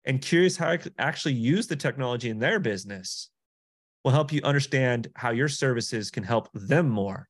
and 0.05 0.21
curious 0.21 0.57
how 0.57 0.75
could 0.77 0.93
actually 0.97 1.33
use 1.33 1.67
the 1.67 1.75
technology 1.75 2.29
in 2.29 2.39
their 2.39 2.59
business, 2.59 3.29
will 4.03 4.11
help 4.11 4.31
you 4.31 4.41
understand 4.43 5.07
how 5.15 5.31
your 5.31 5.49
services 5.49 6.11
can 6.11 6.23
help 6.23 6.49
them 6.53 6.87
more. 6.89 7.27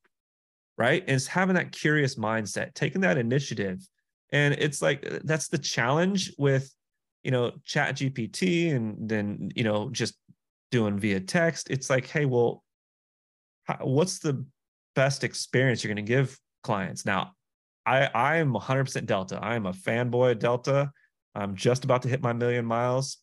Right. 0.77 1.01
And 1.01 1.15
it's 1.15 1.25
having 1.25 1.55
that 1.55 1.71
curious 1.71 2.15
mindset, 2.15 2.75
taking 2.75 3.01
that 3.01 3.17
initiative 3.17 3.87
and 4.31 4.53
it's 4.55 4.81
like 4.81 5.05
uh, 5.09 5.19
that's 5.23 5.47
the 5.47 5.57
challenge 5.57 6.33
with 6.37 6.73
you 7.23 7.31
know 7.31 7.51
chat 7.65 7.95
gpt 7.95 8.73
and 8.73 9.09
then 9.09 9.49
you 9.55 9.63
know 9.63 9.89
just 9.91 10.15
doing 10.71 10.99
via 10.99 11.19
text 11.19 11.69
it's 11.69 11.89
like 11.89 12.07
hey 12.07 12.25
well 12.25 12.63
what's 13.81 14.19
the 14.19 14.45
best 14.97 15.23
experience 15.23 15.83
you're 15.83 15.93
going 15.93 16.03
to 16.03 16.13
give 16.15 16.37
clients. 16.63 17.05
Now 17.05 17.33
i 17.85 18.09
i 18.13 18.37
am 18.37 18.51
100% 18.53 19.05
delta. 19.05 19.39
I 19.39 19.55
am 19.55 19.67
a 19.67 19.73
fanboy 19.73 20.31
of 20.31 20.39
delta. 20.39 20.91
I'm 21.35 21.55
just 21.55 21.85
about 21.85 22.01
to 22.01 22.09
hit 22.09 22.23
my 22.23 22.33
million 22.33 22.65
miles. 22.65 23.19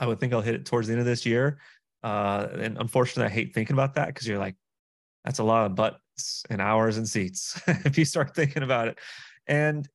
I 0.00 0.06
would 0.06 0.18
think 0.18 0.32
i'll 0.32 0.40
hit 0.40 0.56
it 0.56 0.66
towards 0.66 0.88
the 0.88 0.94
end 0.94 1.00
of 1.00 1.06
this 1.06 1.24
year. 1.24 1.60
Uh, 2.02 2.48
and 2.58 2.76
unfortunately 2.78 3.30
i 3.30 3.34
hate 3.34 3.54
thinking 3.54 3.74
about 3.74 3.94
that 3.94 4.08
because 4.08 4.26
you're 4.26 4.38
like 4.38 4.56
that's 5.24 5.38
a 5.38 5.44
lot 5.44 5.66
of 5.66 5.74
butts 5.74 6.44
and 6.50 6.60
hours 6.60 6.96
and 6.96 7.06
seats 7.08 7.60
if 7.66 7.96
you 7.96 8.04
start 8.04 8.34
thinking 8.34 8.64
about 8.64 8.88
it. 8.88 8.98
And 9.46 9.88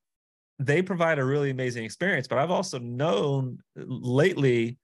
they 0.59 0.81
provide 0.81 1.19
a 1.19 1.25
really 1.25 1.49
amazing 1.49 1.83
experience. 1.83 2.27
But 2.27 2.37
I've 2.37 2.51
also 2.51 2.79
known 2.79 3.59
lately, 3.75 4.77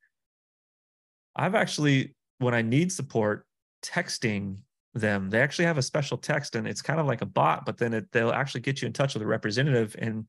I've 1.36 1.56
actually, 1.56 2.16
when 2.40 2.54
I 2.54 2.62
need 2.62 2.92
support, 2.92 3.46
texting 3.82 4.58
them, 4.94 5.30
they 5.30 5.42
actually 5.42 5.66
have 5.66 5.78
a 5.78 5.84
special 5.84 6.18
text 6.18 6.56
and 6.56 6.68
it's 6.68 6.82
kind 6.82 7.00
of 7.00 7.06
like 7.06 7.22
a 7.22 7.26
bot, 7.26 7.66
but 7.66 7.78
then 7.78 7.94
it, 7.94 8.12
they'll 8.12 8.32
actually 8.32 8.62
get 8.62 8.82
you 8.82 8.86
in 8.86 8.94
touch 8.94 9.14
with 9.14 9.24
a 9.24 9.28
representative 9.28 9.96
and 10.00 10.26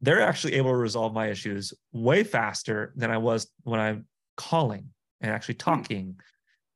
they're 0.00 0.22
actually 0.22 0.54
able 0.54 0.70
to 0.70 0.76
resolve 0.76 1.12
my 1.12 1.28
issues 1.28 1.72
way 1.92 2.22
faster 2.24 2.92
than 2.96 3.10
I 3.10 3.18
was 3.18 3.50
when 3.64 3.80
I'm 3.80 4.06
calling 4.36 4.88
and 5.20 5.30
actually 5.32 5.54
hmm. 5.54 5.70
talking. 5.70 6.20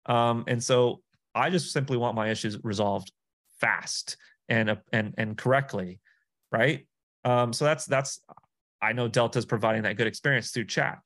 Um, 0.07 0.45
and 0.47 0.63
so 0.63 1.01
I 1.35 1.51
just 1.51 1.73
simply 1.73 1.97
want 1.97 2.17
my 2.17 2.29
issues 2.29 2.59
resolved 2.63 3.13
fast 3.61 4.17
and 4.49 4.71
uh, 4.71 4.77
and 4.93 5.15
and 5.17 5.39
correctly, 5.39 6.01
right? 6.51 6.87
Um, 7.25 7.53
so 7.53 7.65
that's 7.65 7.87
that's 7.87 8.21
I 8.83 8.93
know 8.93 9.09
Delta 9.09 9.39
is 9.39 9.47
providing 9.47 9.83
that 9.83 9.97
good 9.97 10.09
experience 10.09 10.51
through 10.51 10.65
chat, 10.65 10.99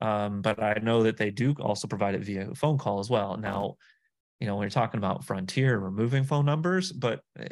um, 0.00 0.42
but 0.42 0.60
I 0.62 0.74
know 0.82 1.04
that 1.04 1.16
they 1.16 1.30
do 1.30 1.54
also 1.60 1.86
provide 1.86 2.16
it 2.16 2.22
via 2.22 2.52
phone 2.56 2.76
call 2.76 2.98
as 2.98 3.08
well. 3.08 3.36
Now, 3.36 3.76
you 4.40 4.46
know 4.46 4.56
when 4.56 4.64
you're 4.64 4.70
talking 4.70 4.98
about 4.98 5.24
Frontier 5.24 5.78
removing 5.78 6.24
phone 6.24 6.46
numbers, 6.46 6.92
but 6.92 7.20
uh, 7.38 7.44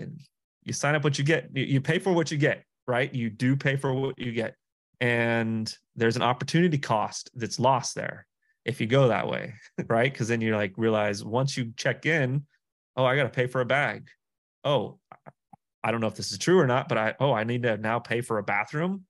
you 0.64 0.72
sign 0.72 0.94
up 0.94 1.04
what 1.04 1.18
you 1.18 1.24
get, 1.24 1.50
you, 1.54 1.64
you 1.64 1.80
pay 1.80 1.98
for 1.98 2.12
what 2.12 2.30
you 2.30 2.38
get, 2.38 2.64
right? 2.86 3.12
You 3.14 3.30
do 3.30 3.56
pay 3.56 3.76
for 3.76 3.92
what 3.92 4.18
you 4.18 4.32
get, 4.32 4.54
and 5.00 5.72
there's 5.96 6.16
an 6.16 6.22
opportunity 6.22 6.78
cost 6.78 7.30
that's 7.34 7.58
lost 7.58 7.94
there 7.94 8.26
if 8.64 8.80
you 8.80 8.86
go 8.86 9.08
that 9.08 9.28
way, 9.28 9.54
right? 9.86 10.12
Because 10.12 10.28
then 10.28 10.40
you 10.40 10.56
like 10.56 10.74
realize 10.76 11.24
once 11.24 11.56
you 11.56 11.72
check 11.76 12.06
in, 12.06 12.46
oh, 12.96 13.04
I 13.04 13.16
got 13.16 13.24
to 13.24 13.28
pay 13.30 13.46
for 13.46 13.60
a 13.60 13.66
bag. 13.66 14.08
Oh, 14.64 14.98
I 15.84 15.90
don't 15.90 16.00
know 16.00 16.08
if 16.08 16.16
this 16.16 16.32
is 16.32 16.38
true 16.38 16.58
or 16.58 16.66
not, 16.66 16.88
but 16.88 16.98
I 16.98 17.14
oh, 17.20 17.32
I 17.32 17.44
need 17.44 17.62
to 17.62 17.76
now 17.76 17.98
pay 17.98 18.20
for 18.20 18.38
a 18.38 18.42
bathroom 18.42 19.04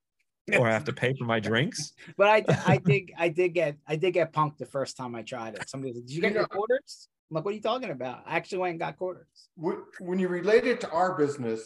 or 0.57 0.69
I 0.69 0.73
have 0.73 0.85
to 0.85 0.93
pay 0.93 1.15
for 1.19 1.25
my 1.25 1.41
drinks. 1.41 1.93
but 2.17 2.29
I 2.29 2.45
I 2.67 2.77
did 2.85 3.13
I 3.17 3.29
did 3.29 3.55
get 3.55 3.77
I 3.87 3.97
did 3.97 4.13
get 4.13 4.33
punked 4.33 4.59
the 4.59 4.67
first 4.67 4.97
time 4.97 5.15
I 5.15 5.23
tried 5.23 5.55
it. 5.55 5.69
Somebody 5.69 5.95
said, 5.95 6.07
Did 6.07 6.15
you 6.15 6.21
get 6.21 6.33
your 6.33 6.47
quarters? 6.47 7.09
I'm 7.31 7.35
like, 7.35 7.45
what 7.45 7.51
are 7.51 7.57
you 7.57 7.61
talking 7.61 7.91
about? 7.91 8.23
I 8.27 8.37
actually 8.37 8.59
went 8.59 8.71
and 8.73 8.81
got 8.81 8.97
quarters. 8.97 9.27
When 9.57 10.19
you 10.19 10.29
relate 10.29 10.67
it 10.67 10.81
to 10.81 10.91
our 10.91 11.17
business, 11.17 11.63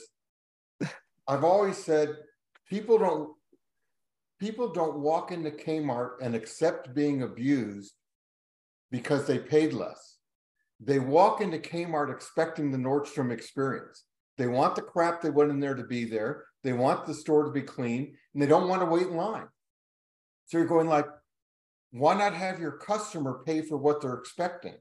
I've 1.29 1.45
always 1.45 1.77
said 1.77 2.17
people 2.69 2.99
don't 2.99 3.31
people 4.41 4.73
don't 4.73 4.99
walk 4.99 5.31
into 5.31 5.53
Kmart 5.53 6.15
and 6.21 6.35
accept 6.35 6.95
being 6.95 7.23
abused 7.23 7.93
because 8.91 9.25
they 9.27 9.39
paid 9.39 9.73
less. 9.73 10.17
They 10.81 10.99
walk 10.99 11.41
into 11.41 11.59
Kmart 11.59 12.13
expecting 12.13 12.73
the 12.73 12.79
Nordstrom 12.79 13.31
experience. 13.31 14.03
They 14.39 14.49
want 14.49 14.75
the 14.75 14.83
crap 14.83 15.23
they 15.23 15.31
went 15.31 15.51
in 15.51 15.61
there 15.61 15.77
to 15.77 15.85
be 15.85 16.07
there. 16.07 16.45
They 16.65 16.73
want 16.73 17.07
the 17.07 17.15
store 17.15 17.45
to 17.45 17.53
be 17.53 17.63
clean 17.63 18.17
and 18.35 18.43
they 18.43 18.47
don't 18.47 18.69
want 18.69 18.83
to 18.83 18.87
wait 18.87 19.07
in 19.07 19.17
line. 19.17 19.47
So 20.47 20.59
you're 20.59 20.67
going 20.67 20.89
like, 20.89 21.07
why 21.93 22.15
not 22.15 22.35
have 22.35 22.59
your 22.59 22.73
customer 22.73 23.43
pay 23.47 23.63
for 23.63 23.77
what 23.77 24.01
they're 24.01 24.15
expecting? 24.15 24.75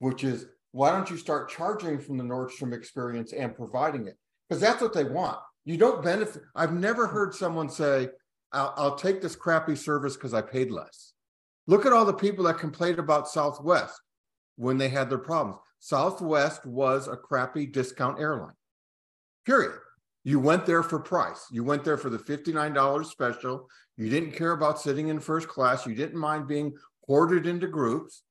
Which 0.00 0.24
is, 0.24 0.46
why 0.72 0.90
don't 0.90 1.08
you 1.08 1.16
start 1.16 1.50
charging 1.50 1.98
from 1.98 2.18
the 2.18 2.24
Nordstrom 2.24 2.74
experience 2.74 3.32
and 3.32 3.54
providing 3.54 4.06
it? 4.06 4.16
Because 4.48 4.60
that's 4.60 4.82
what 4.82 4.92
they 4.92 5.04
want. 5.04 5.38
You 5.64 5.76
don't 5.76 6.02
benefit. 6.02 6.42
I've 6.54 6.72
never 6.72 7.06
heard 7.06 7.34
someone 7.34 7.68
say, 7.68 8.08
I'll, 8.52 8.74
I'll 8.76 8.94
take 8.96 9.22
this 9.22 9.36
crappy 9.36 9.76
service 9.76 10.16
because 10.16 10.34
I 10.34 10.42
paid 10.42 10.70
less. 10.70 11.12
Look 11.66 11.86
at 11.86 11.92
all 11.92 12.04
the 12.04 12.12
people 12.12 12.44
that 12.44 12.58
complained 12.58 12.98
about 12.98 13.28
Southwest 13.28 14.00
when 14.56 14.76
they 14.76 14.88
had 14.88 15.08
their 15.08 15.18
problems. 15.18 15.60
Southwest 15.78 16.66
was 16.66 17.08
a 17.08 17.16
crappy 17.16 17.66
discount 17.66 18.20
airline, 18.20 18.54
period. 19.46 19.78
You 20.24 20.38
went 20.38 20.66
there 20.66 20.82
for 20.82 20.98
price. 20.98 21.46
You 21.50 21.64
went 21.64 21.84
there 21.84 21.96
for 21.96 22.10
the 22.10 22.18
$59 22.18 23.06
special. 23.06 23.68
You 23.96 24.10
didn't 24.10 24.32
care 24.32 24.52
about 24.52 24.80
sitting 24.80 25.08
in 25.08 25.18
first 25.18 25.48
class. 25.48 25.86
You 25.86 25.94
didn't 25.94 26.18
mind 26.18 26.46
being 26.46 26.74
hoarded 27.06 27.46
into 27.46 27.66
groups. 27.66 28.22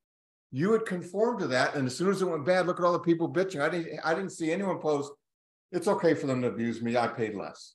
You 0.52 0.70
would 0.70 0.86
conform 0.86 1.38
to 1.40 1.46
that. 1.48 1.74
And 1.74 1.86
as 1.86 1.96
soon 1.96 2.10
as 2.10 2.22
it 2.22 2.28
went 2.28 2.44
bad, 2.44 2.66
look 2.66 2.80
at 2.80 2.84
all 2.84 2.92
the 2.92 2.98
people 2.98 3.32
bitching. 3.32 3.60
I 3.60 3.68
didn't, 3.68 4.00
I 4.04 4.14
didn't 4.14 4.30
see 4.30 4.50
anyone 4.50 4.78
post, 4.78 5.12
it's 5.72 5.88
okay 5.88 6.14
for 6.14 6.26
them 6.26 6.42
to 6.42 6.48
abuse 6.48 6.82
me. 6.82 6.96
I 6.96 7.06
paid 7.06 7.34
less 7.34 7.74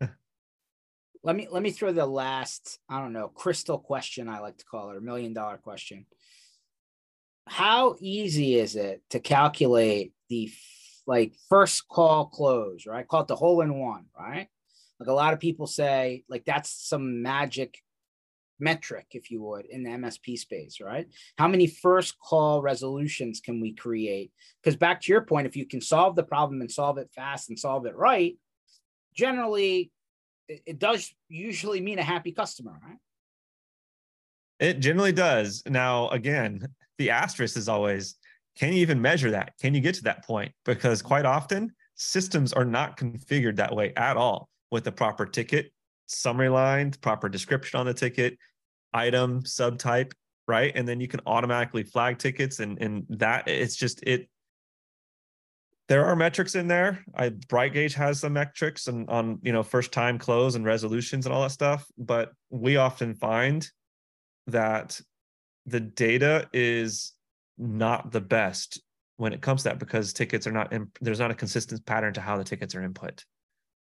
let 1.22 1.36
me 1.36 1.48
let 1.50 1.62
me 1.62 1.70
throw 1.70 1.92
the 1.92 2.04
last 2.04 2.78
i 2.88 3.00
don't 3.00 3.12
know 3.12 3.28
crystal 3.28 3.78
question 3.78 4.28
i 4.28 4.40
like 4.40 4.58
to 4.58 4.64
call 4.64 4.90
it 4.90 4.96
a 4.96 5.00
million 5.00 5.32
dollar 5.32 5.56
question 5.56 6.06
how 7.48 7.96
easy 8.00 8.56
is 8.56 8.76
it 8.76 9.02
to 9.10 9.20
calculate 9.20 10.12
the 10.28 10.50
like 11.06 11.34
first 11.48 11.88
call 11.88 12.26
close 12.26 12.86
right 12.86 13.08
call 13.08 13.22
it 13.22 13.28
the 13.28 13.36
hole 13.36 13.60
in 13.60 13.78
one 13.78 14.06
right 14.18 14.48
like 15.00 15.08
a 15.08 15.12
lot 15.12 15.32
of 15.32 15.40
people 15.40 15.66
say 15.66 16.24
like 16.28 16.44
that's 16.44 16.70
some 16.70 17.22
magic 17.22 17.78
metric 18.58 19.06
if 19.10 19.30
you 19.30 19.42
would 19.42 19.66
in 19.66 19.82
the 19.82 19.90
msp 19.90 20.38
space 20.38 20.80
right 20.80 21.08
how 21.36 21.48
many 21.48 21.66
first 21.66 22.16
call 22.18 22.62
resolutions 22.62 23.40
can 23.40 23.60
we 23.60 23.72
create 23.72 24.30
because 24.62 24.76
back 24.76 25.00
to 25.00 25.10
your 25.10 25.22
point 25.22 25.46
if 25.46 25.56
you 25.56 25.66
can 25.66 25.80
solve 25.80 26.14
the 26.14 26.22
problem 26.22 26.60
and 26.60 26.70
solve 26.70 26.98
it 26.98 27.10
fast 27.14 27.48
and 27.48 27.58
solve 27.58 27.86
it 27.86 27.96
right 27.96 28.36
generally 29.14 29.90
it, 30.48 30.78
does 30.78 31.12
usually 31.28 31.80
mean 31.80 31.98
a 31.98 32.02
happy 32.02 32.32
customer, 32.32 32.78
right? 32.84 32.98
It 34.60 34.80
generally 34.80 35.12
does. 35.12 35.62
Now, 35.66 36.08
again, 36.10 36.66
the 36.98 37.10
asterisk 37.10 37.56
is 37.56 37.68
always 37.68 38.16
can 38.58 38.74
you 38.74 38.80
even 38.80 39.00
measure 39.00 39.30
that? 39.30 39.54
Can 39.58 39.72
you 39.72 39.80
get 39.80 39.94
to 39.94 40.02
that 40.02 40.26
point? 40.26 40.52
Because 40.66 41.00
quite 41.00 41.24
often 41.24 41.72
systems 41.94 42.52
are 42.52 42.66
not 42.66 42.98
configured 42.98 43.56
that 43.56 43.74
way 43.74 43.94
at 43.96 44.18
all 44.18 44.50
with 44.70 44.84
the 44.84 44.92
proper 44.92 45.24
ticket, 45.24 45.72
summary 46.14 46.48
line, 46.48 46.92
proper 47.00 47.28
description 47.28 47.78
on 47.80 47.86
the 47.86 47.94
ticket, 47.94 48.36
item, 48.92 49.42
subtype, 49.42 50.12
right? 50.46 50.72
And 50.74 50.86
then 50.86 51.00
you 51.00 51.08
can 51.08 51.20
automatically 51.26 51.82
flag 51.82 52.18
tickets 52.18 52.60
and 52.60 52.80
and 52.80 53.06
that 53.10 53.48
it's 53.48 53.76
just 53.76 54.02
it 54.02 54.28
there 55.88 56.04
are 56.04 56.16
metrics 56.16 56.54
in 56.54 56.68
there. 56.68 57.04
I 57.14 57.30
BrightGauge 57.30 57.94
has 57.94 58.20
some 58.20 58.34
metrics 58.34 58.86
and 58.86 59.08
on 59.10 59.38
you 59.42 59.52
know 59.52 59.62
first 59.62 59.92
time 59.92 60.18
close 60.18 60.54
and 60.54 60.64
resolutions 60.64 61.26
and 61.26 61.34
all 61.34 61.42
that 61.42 61.50
stuff. 61.50 61.86
But 61.98 62.32
we 62.50 62.76
often 62.76 63.14
find 63.14 63.68
that 64.46 65.00
the 65.66 65.80
data 65.80 66.48
is 66.52 67.12
not 67.58 68.10
the 68.10 68.20
best 68.20 68.80
when 69.16 69.32
it 69.32 69.40
comes 69.40 69.62
to 69.62 69.68
that 69.68 69.78
because 69.78 70.12
tickets 70.12 70.46
are 70.46 70.52
not 70.52 70.72
in, 70.72 70.90
there's 71.00 71.20
not 71.20 71.30
a 71.30 71.34
consistent 71.34 71.84
pattern 71.86 72.12
to 72.14 72.20
how 72.20 72.36
the 72.36 72.44
tickets 72.44 72.74
are 72.74 72.82
input. 72.82 73.24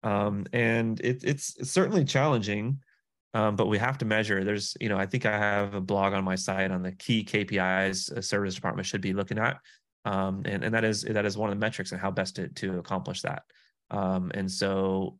Um, 0.02 0.46
and 0.52 1.00
it, 1.00 1.24
it's, 1.24 1.56
it's 1.56 1.70
certainly 1.70 2.04
challenging, 2.04 2.80
um, 3.34 3.56
but 3.56 3.66
we 3.66 3.78
have 3.78 3.98
to 3.98 4.04
measure. 4.04 4.44
There's, 4.44 4.76
you 4.80 4.88
know, 4.88 4.98
I 4.98 5.06
think 5.06 5.26
I 5.26 5.36
have 5.36 5.74
a 5.74 5.80
blog 5.80 6.12
on 6.12 6.24
my 6.24 6.36
site 6.36 6.70
on 6.70 6.82
the 6.82 6.92
key 6.92 7.24
KPIs 7.24 8.16
a 8.16 8.22
service 8.22 8.54
department 8.54 8.86
should 8.86 9.00
be 9.00 9.12
looking 9.12 9.38
at 9.38 9.58
um, 10.08 10.42
and 10.46 10.64
and 10.64 10.74
that 10.74 10.84
is 10.84 11.02
that 11.02 11.26
is 11.26 11.36
one 11.36 11.50
of 11.50 11.56
the 11.56 11.60
metrics 11.60 11.92
and 11.92 12.00
how 12.00 12.10
best 12.10 12.36
to 12.36 12.48
to 12.48 12.78
accomplish 12.78 13.22
that. 13.22 13.42
Um, 13.90 14.30
and 14.34 14.50
so 14.50 15.18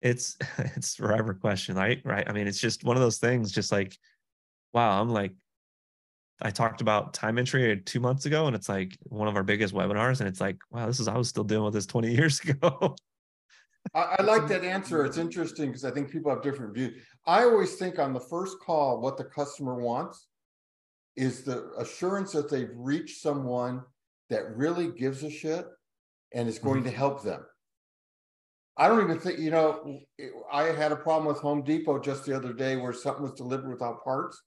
it's 0.00 0.36
it's 0.58 0.96
forever 0.96 1.34
question, 1.34 1.76
right? 1.76 2.00
Right. 2.04 2.28
I 2.28 2.32
mean, 2.32 2.46
it's 2.46 2.60
just 2.60 2.84
one 2.84 2.96
of 2.96 3.02
those 3.02 3.18
things. 3.18 3.52
Just 3.52 3.70
like, 3.70 3.96
wow, 4.72 5.00
I'm 5.00 5.10
like, 5.10 5.32
I 6.40 6.50
talked 6.50 6.80
about 6.80 7.14
time 7.14 7.38
entry 7.38 7.80
two 7.84 8.00
months 8.00 8.26
ago, 8.26 8.46
and 8.46 8.56
it's 8.56 8.68
like 8.68 8.96
one 9.04 9.28
of 9.28 9.36
our 9.36 9.44
biggest 9.44 9.74
webinars, 9.74 10.20
and 10.20 10.28
it's 10.28 10.40
like, 10.40 10.58
wow, 10.70 10.86
this 10.86 10.98
is 10.98 11.08
I 11.08 11.16
was 11.16 11.28
still 11.28 11.44
dealing 11.44 11.64
with 11.64 11.74
this 11.74 11.86
20 11.86 12.12
years 12.14 12.40
ago. 12.40 12.96
I, 13.94 14.16
I 14.18 14.22
like 14.22 14.48
that 14.48 14.64
answer. 14.64 15.04
It's 15.04 15.18
interesting 15.18 15.66
because 15.66 15.84
I 15.84 15.90
think 15.90 16.10
people 16.10 16.30
have 16.30 16.42
different 16.42 16.74
views. 16.74 17.02
I 17.26 17.42
always 17.44 17.74
think 17.74 17.98
on 17.98 18.12
the 18.12 18.20
first 18.20 18.58
call, 18.60 19.00
what 19.00 19.16
the 19.16 19.24
customer 19.24 19.74
wants 19.74 20.26
is 21.16 21.42
the 21.42 21.70
assurance 21.78 22.32
that 22.32 22.50
they've 22.50 22.72
reached 22.74 23.20
someone 23.20 23.82
that 24.30 24.56
really 24.56 24.88
gives 24.88 25.22
a 25.22 25.30
shit 25.30 25.66
and 26.32 26.48
is 26.48 26.58
going 26.58 26.80
mm-hmm. 26.80 26.90
to 26.90 26.96
help 26.96 27.22
them. 27.22 27.44
I 28.78 28.88
don't 28.88 29.02
even 29.02 29.18
think, 29.18 29.38
you 29.38 29.50
know, 29.50 30.00
I 30.50 30.64
had 30.64 30.92
a 30.92 30.96
problem 30.96 31.26
with 31.26 31.42
Home 31.42 31.62
Depot 31.62 31.98
just 31.98 32.24
the 32.24 32.34
other 32.34 32.54
day 32.54 32.76
where 32.76 32.94
something 32.94 33.22
was 33.22 33.34
delivered 33.34 33.68
without 33.68 34.02
parts. 34.02 34.40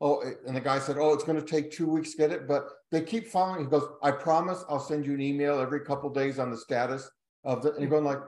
Oh, 0.00 0.22
and 0.46 0.56
the 0.56 0.60
guy 0.60 0.78
said, 0.78 0.96
Oh, 0.98 1.12
it's 1.12 1.24
going 1.24 1.38
to 1.38 1.46
take 1.46 1.70
two 1.70 1.86
weeks 1.86 2.12
to 2.12 2.16
get 2.16 2.30
it, 2.30 2.48
but 2.48 2.68
they 2.90 3.02
keep 3.02 3.26
following. 3.26 3.64
He 3.64 3.70
goes, 3.70 3.86
I 4.02 4.12
promise 4.12 4.64
I'll 4.68 4.80
send 4.80 5.04
you 5.04 5.12
an 5.12 5.20
email 5.20 5.60
every 5.60 5.80
couple 5.80 6.08
days 6.10 6.38
on 6.38 6.50
the 6.50 6.56
status 6.56 7.10
of 7.44 7.62
the, 7.62 7.72
and 7.72 7.80
you're 7.80 7.90
going 7.90 8.04
like, 8.04 8.20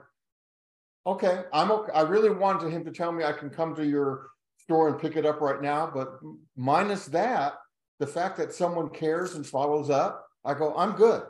okay, 1.05 1.43
I'm 1.51 1.71
okay. 1.71 1.91
I 1.93 2.01
really 2.01 2.29
wanted 2.29 2.71
him 2.71 2.83
to 2.85 2.91
tell 2.91 3.11
me 3.11 3.23
I 3.23 3.33
can 3.33 3.49
come 3.49 3.75
to 3.75 3.85
your 3.85 4.27
store 4.57 4.89
and 4.89 4.99
pick 4.99 5.15
it 5.15 5.25
up 5.25 5.41
right 5.41 5.61
now. 5.61 5.89
But 5.93 6.19
minus 6.55 7.05
that, 7.07 7.55
the 7.99 8.07
fact 8.07 8.37
that 8.37 8.53
someone 8.53 8.89
cares 8.89 9.35
and 9.35 9.45
follows 9.45 9.89
up, 9.89 10.25
I 10.45 10.53
go, 10.53 10.75
I'm 10.75 10.93
good. 10.93 11.23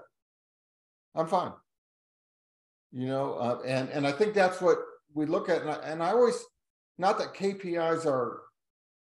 I'm 1.15 1.27
fine. 1.27 1.51
You 2.91 3.07
know, 3.07 3.33
uh, 3.33 3.59
and 3.65 3.89
and 3.89 4.05
I 4.05 4.11
think 4.11 4.33
that's 4.33 4.61
what 4.61 4.77
we 5.13 5.25
look 5.25 5.49
at. 5.49 5.61
And 5.61 5.69
I, 5.71 5.75
and 5.83 6.03
I 6.03 6.11
always, 6.11 6.43
not 6.97 7.17
that 7.17 7.33
KPIs 7.33 8.05
are 8.05 8.41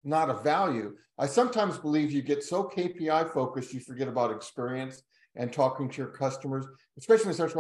not 0.04 0.30
a 0.30 0.34
value. 0.34 0.96
I 1.18 1.26
sometimes 1.26 1.78
believe 1.78 2.10
you 2.10 2.22
get 2.22 2.42
so 2.42 2.64
KPI 2.64 3.32
focused, 3.32 3.72
you 3.72 3.80
forget 3.80 4.08
about 4.08 4.34
experience 4.34 5.02
and 5.36 5.52
talking 5.52 5.88
to 5.90 5.96
your 5.98 6.10
customers, 6.10 6.66
especially 6.98 7.28
in 7.28 7.34
such 7.34 7.54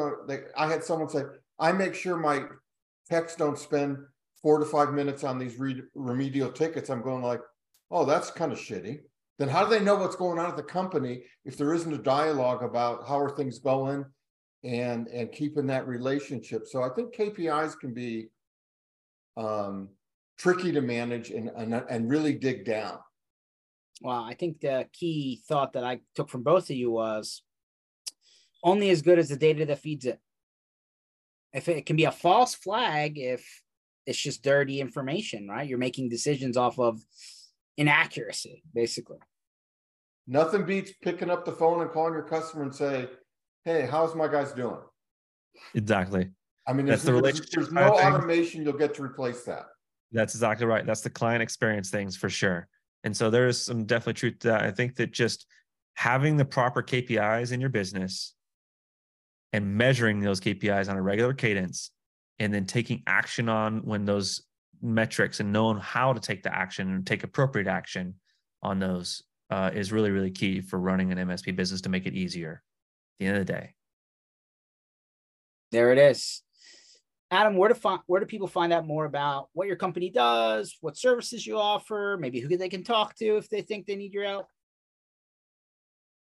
I 0.56 0.66
had 0.68 0.82
someone 0.82 1.08
say, 1.08 1.22
I 1.58 1.72
make 1.72 1.94
sure 1.94 2.16
my 2.16 2.44
techs 3.12 3.36
don't 3.36 3.58
spend 3.58 3.98
four 4.40 4.58
to 4.58 4.64
five 4.64 4.92
minutes 4.92 5.24
on 5.24 5.38
these 5.38 5.58
re- 5.58 5.82
remedial 5.94 6.50
tickets. 6.50 6.90
I'm 6.90 7.02
going 7.02 7.22
like, 7.22 7.40
oh, 7.90 8.04
that's 8.04 8.30
kind 8.30 8.52
of 8.52 8.58
shitty 8.58 9.00
then 9.38 9.48
how 9.48 9.64
do 9.64 9.70
they 9.70 9.82
know 9.82 9.96
what's 9.96 10.14
going 10.14 10.38
on 10.38 10.48
at 10.48 10.56
the 10.56 10.62
company 10.62 11.22
if 11.44 11.56
there 11.56 11.72
isn't 11.74 11.94
a 11.94 11.98
dialogue 11.98 12.62
about 12.62 13.08
how 13.08 13.18
are 13.18 13.34
things 13.34 13.58
going 13.58 14.04
and 14.62 15.08
and 15.08 15.32
keeping 15.32 15.66
that 15.66 15.88
relationship 15.88 16.66
so 16.66 16.82
i 16.82 16.88
think 16.90 17.14
kpis 17.16 17.76
can 17.80 17.92
be 17.92 18.28
um, 19.36 19.88
tricky 20.38 20.72
to 20.72 20.80
manage 20.80 21.30
and, 21.30 21.50
and 21.56 21.74
and 21.74 22.10
really 22.10 22.34
dig 22.34 22.64
down. 22.64 22.98
Well, 24.00 24.22
I 24.22 24.34
think 24.34 24.60
the 24.60 24.88
key 24.92 25.40
thought 25.46 25.74
that 25.74 25.84
I 25.84 26.00
took 26.14 26.28
from 26.28 26.42
both 26.42 26.70
of 26.70 26.76
you 26.76 26.90
was 26.90 27.42
only 28.64 28.90
as 28.90 29.02
good 29.02 29.18
as 29.18 29.28
the 29.28 29.36
data 29.36 29.64
that 29.66 29.78
feeds 29.78 30.04
it. 30.04 30.18
If 31.52 31.68
it 31.68 31.86
can 31.86 31.96
be 31.96 32.04
a 32.04 32.12
false 32.12 32.54
flag, 32.54 33.18
if 33.18 33.62
it's 34.06 34.18
just 34.18 34.42
dirty 34.42 34.80
information, 34.80 35.48
right? 35.48 35.68
You're 35.68 35.78
making 35.78 36.08
decisions 36.08 36.56
off 36.56 36.78
of 36.78 37.00
inaccuracy, 37.76 38.62
basically. 38.74 39.18
Nothing 40.26 40.64
beats 40.64 40.92
picking 41.02 41.30
up 41.30 41.44
the 41.44 41.52
phone 41.52 41.82
and 41.82 41.90
calling 41.90 42.14
your 42.14 42.22
customer 42.22 42.62
and 42.62 42.74
say, 42.74 43.08
"Hey, 43.64 43.86
how's 43.86 44.14
my 44.14 44.28
guys 44.28 44.52
doing?" 44.52 44.80
Exactly. 45.74 46.30
I 46.66 46.72
mean, 46.72 46.86
there's, 46.86 47.02
the 47.02 47.20
there's, 47.20 47.40
there's 47.50 47.72
no 47.72 47.88
automation 47.88 48.62
you'll 48.62 48.74
get 48.74 48.94
to 48.94 49.02
replace 49.02 49.42
that. 49.44 49.66
That's 50.12 50.34
exactly 50.34 50.66
right. 50.66 50.86
That's 50.86 51.00
the 51.00 51.10
client 51.10 51.42
experience 51.42 51.90
things 51.90 52.16
for 52.16 52.28
sure. 52.28 52.68
And 53.04 53.16
so 53.16 53.30
there 53.30 53.48
is 53.48 53.60
some 53.60 53.84
definitely 53.84 54.14
truth 54.14 54.38
to 54.40 54.48
that. 54.48 54.62
I 54.62 54.70
think 54.70 54.94
that 54.96 55.10
just 55.10 55.46
having 55.94 56.36
the 56.36 56.44
proper 56.44 56.82
KPIs 56.82 57.52
in 57.52 57.60
your 57.60 57.70
business 57.70 58.34
and 59.52 59.76
measuring 59.76 60.20
those 60.20 60.40
KPIs 60.40 60.88
on 60.88 60.96
a 60.96 61.02
regular 61.02 61.34
cadence 61.34 61.90
and 62.38 62.52
then 62.52 62.64
taking 62.64 63.02
action 63.06 63.48
on 63.48 63.84
when 63.84 64.04
those 64.04 64.42
metrics 64.80 65.40
and 65.40 65.52
knowing 65.52 65.78
how 65.78 66.12
to 66.12 66.20
take 66.20 66.42
the 66.42 66.54
action 66.54 66.90
and 66.92 67.06
take 67.06 67.22
appropriate 67.22 67.68
action 67.68 68.14
on 68.62 68.78
those 68.78 69.22
uh, 69.50 69.70
is 69.74 69.92
really, 69.92 70.10
really 70.10 70.30
key 70.30 70.60
for 70.60 70.78
running 70.78 71.12
an 71.12 71.18
MSP 71.18 71.54
business 71.54 71.82
to 71.82 71.88
make 71.88 72.06
it 72.06 72.14
easier 72.14 72.62
at 73.14 73.18
the 73.18 73.26
end 73.26 73.36
of 73.36 73.46
the 73.46 73.52
day. 73.52 73.74
There 75.70 75.92
it 75.92 75.98
is. 75.98 76.42
Adam, 77.30 77.56
where 77.56 77.70
to 77.70 77.74
find 77.74 78.00
where 78.06 78.20
do 78.20 78.26
people 78.26 78.46
find 78.46 78.74
out 78.74 78.86
more 78.86 79.06
about 79.06 79.48
what 79.54 79.66
your 79.66 79.76
company 79.76 80.10
does, 80.10 80.76
what 80.82 80.98
services 80.98 81.46
you 81.46 81.58
offer, 81.58 82.18
maybe 82.20 82.40
who 82.40 82.58
they 82.58 82.68
can 82.68 82.84
talk 82.84 83.14
to 83.16 83.36
if 83.38 83.48
they 83.48 83.62
think 83.62 83.86
they 83.86 83.96
need 83.96 84.12
your 84.12 84.24
help? 84.24 84.46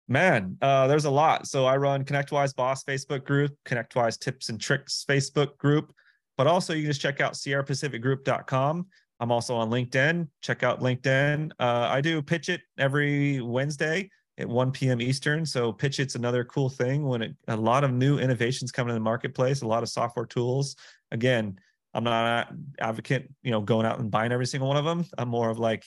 Man, 0.08 0.56
uh, 0.62 0.86
there's 0.86 1.04
a 1.04 1.10
lot. 1.10 1.46
So 1.46 1.66
I 1.66 1.76
run 1.76 2.04
ConnectWise 2.04 2.56
Boss 2.56 2.82
Facebook 2.82 3.24
group, 3.24 3.54
ConnectWise 3.66 4.18
Tips 4.18 4.48
and 4.48 4.58
Tricks 4.58 5.04
Facebook 5.06 5.58
group, 5.58 5.92
but 6.38 6.46
also 6.46 6.72
you 6.72 6.82
can 6.82 6.90
just 6.90 7.02
check 7.02 7.20
out 7.20 7.34
sierrapacificgroup.com. 7.34 8.86
I'm 9.20 9.32
also 9.32 9.54
on 9.54 9.70
LinkedIn. 9.70 10.28
Check 10.40 10.62
out 10.62 10.80
LinkedIn. 10.80 11.50
Uh, 11.58 11.88
I 11.90 12.00
do 12.00 12.22
pitch 12.22 12.48
it 12.48 12.62
every 12.78 13.40
Wednesday 13.42 14.08
at 14.38 14.48
1 14.48 14.70
p.m. 14.70 15.02
Eastern. 15.02 15.44
So 15.44 15.72
pitch 15.72 16.00
it's 16.00 16.14
another 16.14 16.44
cool 16.44 16.70
thing 16.70 17.04
when 17.04 17.22
it, 17.22 17.36
a 17.48 17.56
lot 17.56 17.84
of 17.84 17.92
new 17.92 18.18
innovations 18.18 18.72
coming 18.72 18.90
in 18.90 18.94
the 18.94 19.04
marketplace, 19.04 19.62
a 19.62 19.66
lot 19.66 19.82
of 19.82 19.88
software 19.88 20.26
tools. 20.26 20.76
Again, 21.10 21.58
I'm 21.92 22.04
not 22.04 22.50
an 22.50 22.72
advocate, 22.80 23.28
you 23.42 23.50
know, 23.50 23.60
going 23.60 23.84
out 23.84 23.98
and 23.98 24.10
buying 24.10 24.30
every 24.30 24.46
single 24.46 24.68
one 24.68 24.76
of 24.76 24.84
them. 24.84 25.04
I'm 25.18 25.28
more 25.28 25.50
of 25.50 25.58
like, 25.58 25.84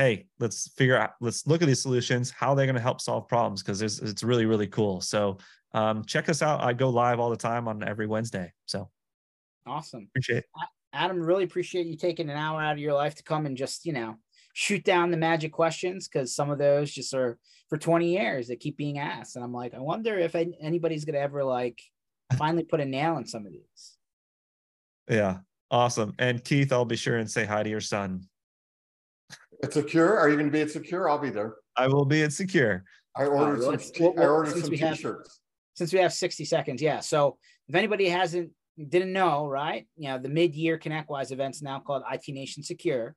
hey, 0.00 0.24
let's 0.38 0.68
figure 0.78 0.96
out, 0.96 1.10
let's 1.20 1.46
look 1.46 1.60
at 1.60 1.68
these 1.68 1.82
solutions, 1.82 2.30
how 2.30 2.54
they're 2.54 2.64
going 2.64 2.74
to 2.74 2.80
help 2.80 3.02
solve 3.02 3.28
problems 3.28 3.62
because 3.62 3.82
it's 3.82 4.22
really, 4.22 4.46
really 4.46 4.66
cool. 4.66 5.02
So 5.02 5.36
um, 5.74 6.06
check 6.06 6.30
us 6.30 6.40
out. 6.40 6.62
I 6.62 6.72
go 6.72 6.88
live 6.88 7.20
all 7.20 7.28
the 7.28 7.36
time 7.36 7.68
on 7.68 7.86
every 7.86 8.06
Wednesday. 8.06 8.50
So 8.64 8.88
awesome. 9.66 10.08
Appreciate 10.12 10.38
it. 10.38 10.44
Adam, 10.94 11.20
really 11.20 11.44
appreciate 11.44 11.84
you 11.84 11.98
taking 11.98 12.30
an 12.30 12.36
hour 12.38 12.62
out 12.62 12.72
of 12.72 12.78
your 12.78 12.94
life 12.94 13.14
to 13.16 13.22
come 13.22 13.44
and 13.44 13.58
just, 13.58 13.84
you 13.84 13.92
know, 13.92 14.16
shoot 14.54 14.84
down 14.84 15.10
the 15.10 15.18
magic 15.18 15.52
questions 15.52 16.08
because 16.08 16.34
some 16.34 16.48
of 16.48 16.56
those 16.56 16.90
just 16.90 17.12
are 17.12 17.38
for 17.68 17.76
20 17.76 18.10
years 18.10 18.48
they 18.48 18.56
keep 18.56 18.78
being 18.78 18.98
asked. 18.98 19.36
And 19.36 19.44
I'm 19.44 19.52
like, 19.52 19.74
I 19.74 19.80
wonder 19.80 20.18
if 20.18 20.34
anybody's 20.34 21.04
going 21.04 21.14
to 21.14 21.20
ever 21.20 21.44
like 21.44 21.78
finally 22.38 22.64
put 22.64 22.80
a 22.80 22.86
nail 22.86 23.18
in 23.18 23.26
some 23.26 23.44
of 23.44 23.52
these. 23.52 23.98
Yeah. 25.10 25.40
Awesome. 25.70 26.14
And 26.18 26.42
Keith, 26.42 26.72
I'll 26.72 26.86
be 26.86 26.96
sure 26.96 27.18
and 27.18 27.30
say 27.30 27.44
hi 27.44 27.62
to 27.62 27.68
your 27.68 27.82
son. 27.82 28.22
It's 29.62 29.74
secure. 29.74 30.18
Are 30.18 30.28
you 30.28 30.36
going 30.36 30.46
to 30.46 30.52
be 30.52 30.62
at 30.62 30.70
secure? 30.70 31.08
I'll 31.08 31.18
be 31.18 31.30
there. 31.30 31.56
I 31.76 31.86
will 31.86 32.04
be 32.04 32.22
at 32.22 32.32
secure. 32.32 32.84
I 33.16 33.26
ordered 33.26 33.60
uh, 33.60 33.78
some. 33.78 33.78
T- 33.78 34.18
I 34.18 34.26
ordered 34.26 34.56
some 34.56 34.70
t-shirts. 34.70 35.00
Have, 35.02 35.24
since 35.74 35.92
we 35.92 35.98
have 35.98 36.12
60 36.12 36.44
seconds, 36.44 36.80
yeah. 36.80 37.00
So 37.00 37.38
if 37.68 37.74
anybody 37.74 38.08
hasn't 38.08 38.50
didn't 38.88 39.12
know, 39.12 39.46
right? 39.46 39.86
You 39.96 40.08
know, 40.10 40.18
the 40.18 40.28
mid-year 40.28 40.78
ConnectWise 40.78 41.32
event's 41.32 41.62
now 41.62 41.80
called 41.80 42.02
IT 42.10 42.24
Nation 42.28 42.62
Secure. 42.62 43.14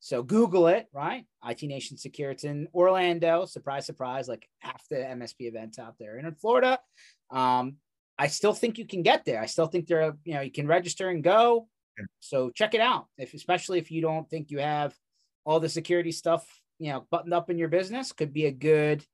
So 0.00 0.22
Google 0.22 0.68
it, 0.68 0.86
right? 0.92 1.24
IT 1.46 1.62
Nation 1.62 1.96
Secure. 1.96 2.30
It's 2.30 2.44
in 2.44 2.68
Orlando. 2.74 3.44
Surprise, 3.44 3.86
surprise, 3.86 4.28
like 4.28 4.48
half 4.60 4.82
the 4.90 4.96
MSP 4.96 5.40
events 5.40 5.78
out 5.78 5.94
there. 5.98 6.16
And 6.16 6.26
in 6.26 6.34
Florida, 6.34 6.78
um, 7.30 7.76
I 8.18 8.28
still 8.28 8.52
think 8.52 8.78
you 8.78 8.86
can 8.86 9.02
get 9.02 9.24
there. 9.24 9.40
I 9.40 9.46
still 9.46 9.66
think 9.66 9.86
there 9.86 10.02
are, 10.02 10.16
you 10.24 10.34
know, 10.34 10.40
you 10.40 10.52
can 10.52 10.66
register 10.66 11.08
and 11.08 11.22
go. 11.22 11.68
So 12.20 12.50
check 12.50 12.74
it 12.74 12.80
out. 12.80 13.06
If 13.18 13.34
especially 13.34 13.78
if 13.78 13.90
you 13.90 14.02
don't 14.02 14.28
think 14.28 14.50
you 14.50 14.58
have 14.58 14.94
all 15.44 15.60
the 15.60 15.68
security 15.68 16.12
stuff, 16.12 16.44
you 16.78 16.92
know, 16.92 17.06
buttoned 17.10 17.34
up 17.34 17.50
in 17.50 17.58
your 17.58 17.68
business, 17.68 18.12
could 18.12 18.32
be 18.32 18.46
a 18.46 18.52
good 18.52 19.04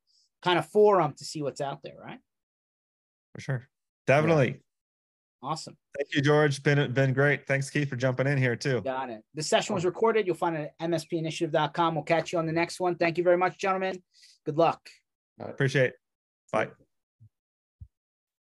kind 0.43 0.59
of 0.59 0.67
forum 0.67 1.15
to 1.19 1.25
see 1.25 1.43
what's 1.43 1.61
out 1.61 1.83
there, 1.83 1.97
right? 2.03 2.21
For 3.35 3.41
sure. 3.41 3.69
Definitely. 4.07 4.61
Awesome. 5.43 5.77
Thank 5.97 6.15
you, 6.15 6.21
George. 6.21 6.63
Been 6.63 6.93
been 6.93 7.15
great. 7.15 7.47
Thanks, 7.47 7.71
Keith, 7.71 7.89
for 7.89 7.97
jumping 7.97 8.27
in 8.27 8.37
here 8.37 8.57
too. 8.57 8.83
Got 8.83 9.11
it. 9.11 9.23
This 9.33 9.49
session 9.49 9.75
was 9.75 9.85
recorded. 9.87 10.27
You'll 10.27 10.37
find 10.37 10.57
it 10.57 10.73
at 10.79 10.91
mspinitiative.com. 10.91 11.95
We'll 11.95 12.05
catch 12.05 12.33
you 12.33 12.39
on 12.39 12.47
the 12.47 12.53
next 12.53 12.79
one. 12.79 12.97
Thank 12.97 13.17
you 13.17 13.25
very 13.25 13.39
much, 13.39 13.57
gentlemen. 13.59 14.03
Good 14.45 14.59
luck. 14.59 14.89
Appreciate 15.39 15.87
it. 15.87 15.95
Bye. 16.53 16.69